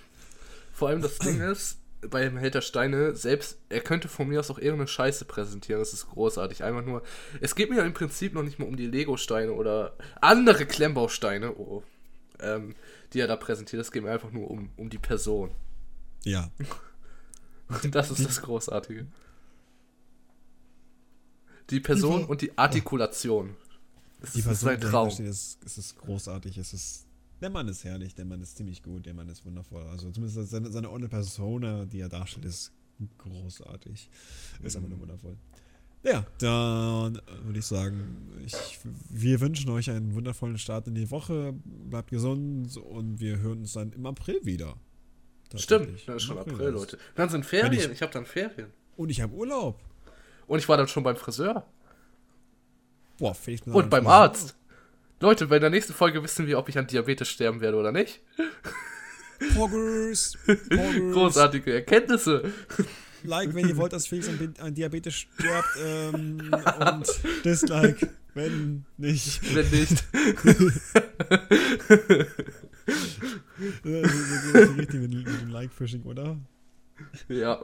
Vor 0.74 0.88
allem 0.88 1.00
das 1.00 1.18
Ding 1.18 1.40
ist, 1.40 1.78
bei 2.02 2.22
dem 2.22 2.36
Held 2.36 2.54
der 2.54 2.60
Steine, 2.60 3.16
selbst, 3.16 3.58
er 3.70 3.80
könnte 3.80 4.08
von 4.08 4.28
mir 4.28 4.40
aus 4.40 4.50
auch 4.50 4.58
irgendeine 4.58 4.88
Scheiße 4.88 5.24
präsentieren. 5.24 5.80
Das 5.80 5.94
ist 5.94 6.10
großartig. 6.10 6.62
Einfach 6.62 6.84
nur, 6.84 7.02
es 7.40 7.54
geht 7.54 7.70
mir 7.70 7.76
ja 7.76 7.84
im 7.84 7.94
Prinzip 7.94 8.34
noch 8.34 8.42
nicht 8.42 8.58
mal 8.58 8.66
um 8.66 8.76
die 8.76 8.86
Lego-Steine 8.86 9.52
oder 9.52 9.96
andere 10.20 10.66
Klemmbausteine. 10.66 11.52
Oh. 11.56 11.82
Ähm, 12.40 12.74
die 13.16 13.20
er 13.22 13.26
da 13.26 13.36
präsentiert. 13.36 13.80
Es 13.80 13.90
geht 13.90 14.02
mir 14.02 14.10
einfach 14.10 14.30
nur 14.30 14.50
um, 14.50 14.68
um 14.76 14.90
die 14.90 14.98
Person. 14.98 15.50
Ja. 16.24 16.50
Und 17.68 17.94
das 17.94 18.10
ist 18.10 18.24
das 18.24 18.42
Großartige. 18.42 19.06
Die 21.70 21.80
Person 21.80 22.20
die, 22.20 22.26
und 22.26 22.40
die 22.42 22.58
Artikulation. 22.58 23.56
Das 24.20 24.34
die 24.34 24.40
ist, 24.40 24.44
Person, 24.44 24.68
sein 24.68 24.80
Traum. 24.80 25.10
Steht, 25.10 25.26
ist, 25.26 25.64
ist, 25.64 25.78
ist 25.78 25.96
großartig. 25.96 26.58
Es 26.58 26.74
ist, 26.74 27.06
der 27.40 27.48
Mann 27.48 27.66
ist 27.68 27.84
herrlich, 27.84 28.14
der 28.14 28.26
Mann 28.26 28.42
ist 28.42 28.58
ziemlich 28.58 28.82
gut, 28.82 29.06
der 29.06 29.14
Mann 29.14 29.30
ist 29.30 29.46
wundervoll. 29.46 29.84
Also 29.84 30.10
zumindest 30.10 30.50
seine, 30.50 30.70
seine 30.70 30.90
ohne 30.90 31.08
Persona, 31.08 31.86
die 31.86 32.00
er 32.00 32.10
darstellt, 32.10 32.44
ist 32.44 32.70
großartig. 33.16 34.10
Ist 34.62 34.74
mhm. 34.74 34.84
einfach 34.84 34.90
nur 34.90 35.00
wundervoll. 35.00 35.38
Ja, 36.06 36.24
dann 36.38 37.20
würde 37.42 37.58
ich 37.58 37.66
sagen, 37.66 38.30
ich, 38.46 38.78
wir 39.10 39.40
wünschen 39.40 39.70
euch 39.70 39.90
einen 39.90 40.14
wundervollen 40.14 40.56
Start 40.56 40.86
in 40.86 40.94
die 40.94 41.10
Woche. 41.10 41.52
Bleibt 41.64 42.10
gesund 42.10 42.76
und 42.76 43.18
wir 43.18 43.40
hören 43.40 43.58
uns 43.58 43.72
dann 43.72 43.92
im 43.92 44.06
April 44.06 44.38
wieder. 44.44 44.76
Stimmt, 45.56 46.06
das 46.06 46.16
ist 46.16 46.22
schon 46.22 46.38
April, 46.38 46.54
April 46.54 46.68
Leute. 46.70 46.98
Dann 47.16 47.28
sind 47.28 47.44
Ferien, 47.44 47.72
ich, 47.72 47.90
ich 47.90 48.02
habe 48.02 48.12
dann 48.12 48.24
Ferien. 48.24 48.72
Und 48.96 49.10
ich 49.10 49.20
habe 49.20 49.34
Urlaub. 49.34 49.80
Und 50.46 50.60
ich 50.60 50.68
war 50.68 50.76
dann 50.76 50.86
schon 50.86 51.02
beim 51.02 51.16
Friseur. 51.16 51.66
Boah, 53.18 53.34
vielleicht 53.34 53.66
Und 53.66 53.90
beim 53.90 54.06
Arzt. 54.06 54.54
Leute, 55.18 55.46
bei 55.46 55.58
der 55.58 55.70
nächsten 55.70 55.92
Folge 55.92 56.22
wissen 56.22 56.46
wir, 56.46 56.58
ob 56.58 56.68
ich 56.68 56.78
an 56.78 56.86
Diabetes 56.86 57.28
sterben 57.28 57.60
werde 57.60 57.78
oder 57.78 57.90
nicht. 57.90 58.20
Poggers. 59.54 60.38
Großartige 61.12 61.72
Erkenntnisse. 61.74 62.52
Like, 63.26 63.54
wenn 63.54 63.68
ihr 63.68 63.76
wollt, 63.76 63.92
dass 63.92 64.06
Felix 64.06 64.28
an, 64.28 64.54
an 64.60 64.74
Diabetes 64.74 65.14
stirbt. 65.14 65.68
Ähm, 65.84 66.50
und 66.92 67.06
Dislike, 67.44 68.08
wenn 68.34 68.84
nicht. 68.96 69.54
Wenn 69.54 69.70
nicht. 69.70 70.04
das 73.82 74.14
ist 74.14 74.78
richtig 74.78 75.00
mit, 75.00 75.12
mit 75.12 75.26
dem 75.26 75.48
Like-Fishing, 75.48 76.02
oder? 76.04 76.38
Ja. 77.28 77.62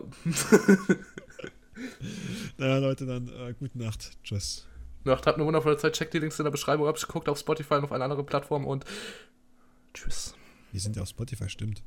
naja, 2.59 2.79
Leute, 2.79 3.07
dann 3.07 3.29
äh, 3.29 3.55
gute 3.59 3.79
Nacht. 3.79 4.13
Tschüss. 4.23 4.67
Nacht, 5.05 5.27
habt 5.27 5.39
eine 5.39 5.47
wundervolle 5.47 5.77
Zeit. 5.77 5.95
Checkt 5.95 6.15
die 6.15 6.19
Links 6.19 6.39
in 6.39 6.45
der 6.45 6.51
Beschreibung 6.51 6.87
ab. 6.87 6.97
Guckt 7.09 7.29
auf 7.29 7.39
Spotify 7.39 7.75
und 7.75 7.85
auf 7.85 7.93
eine 7.93 8.05
andere 8.05 8.25
Plattform 8.25 8.67
und 8.67 8.85
tschüss. 9.95 10.35
Wir 10.71 10.81
sind 10.81 10.97
ja 10.97 11.03
auf 11.03 11.09
Spotify, 11.09 11.49
stimmt. 11.49 11.83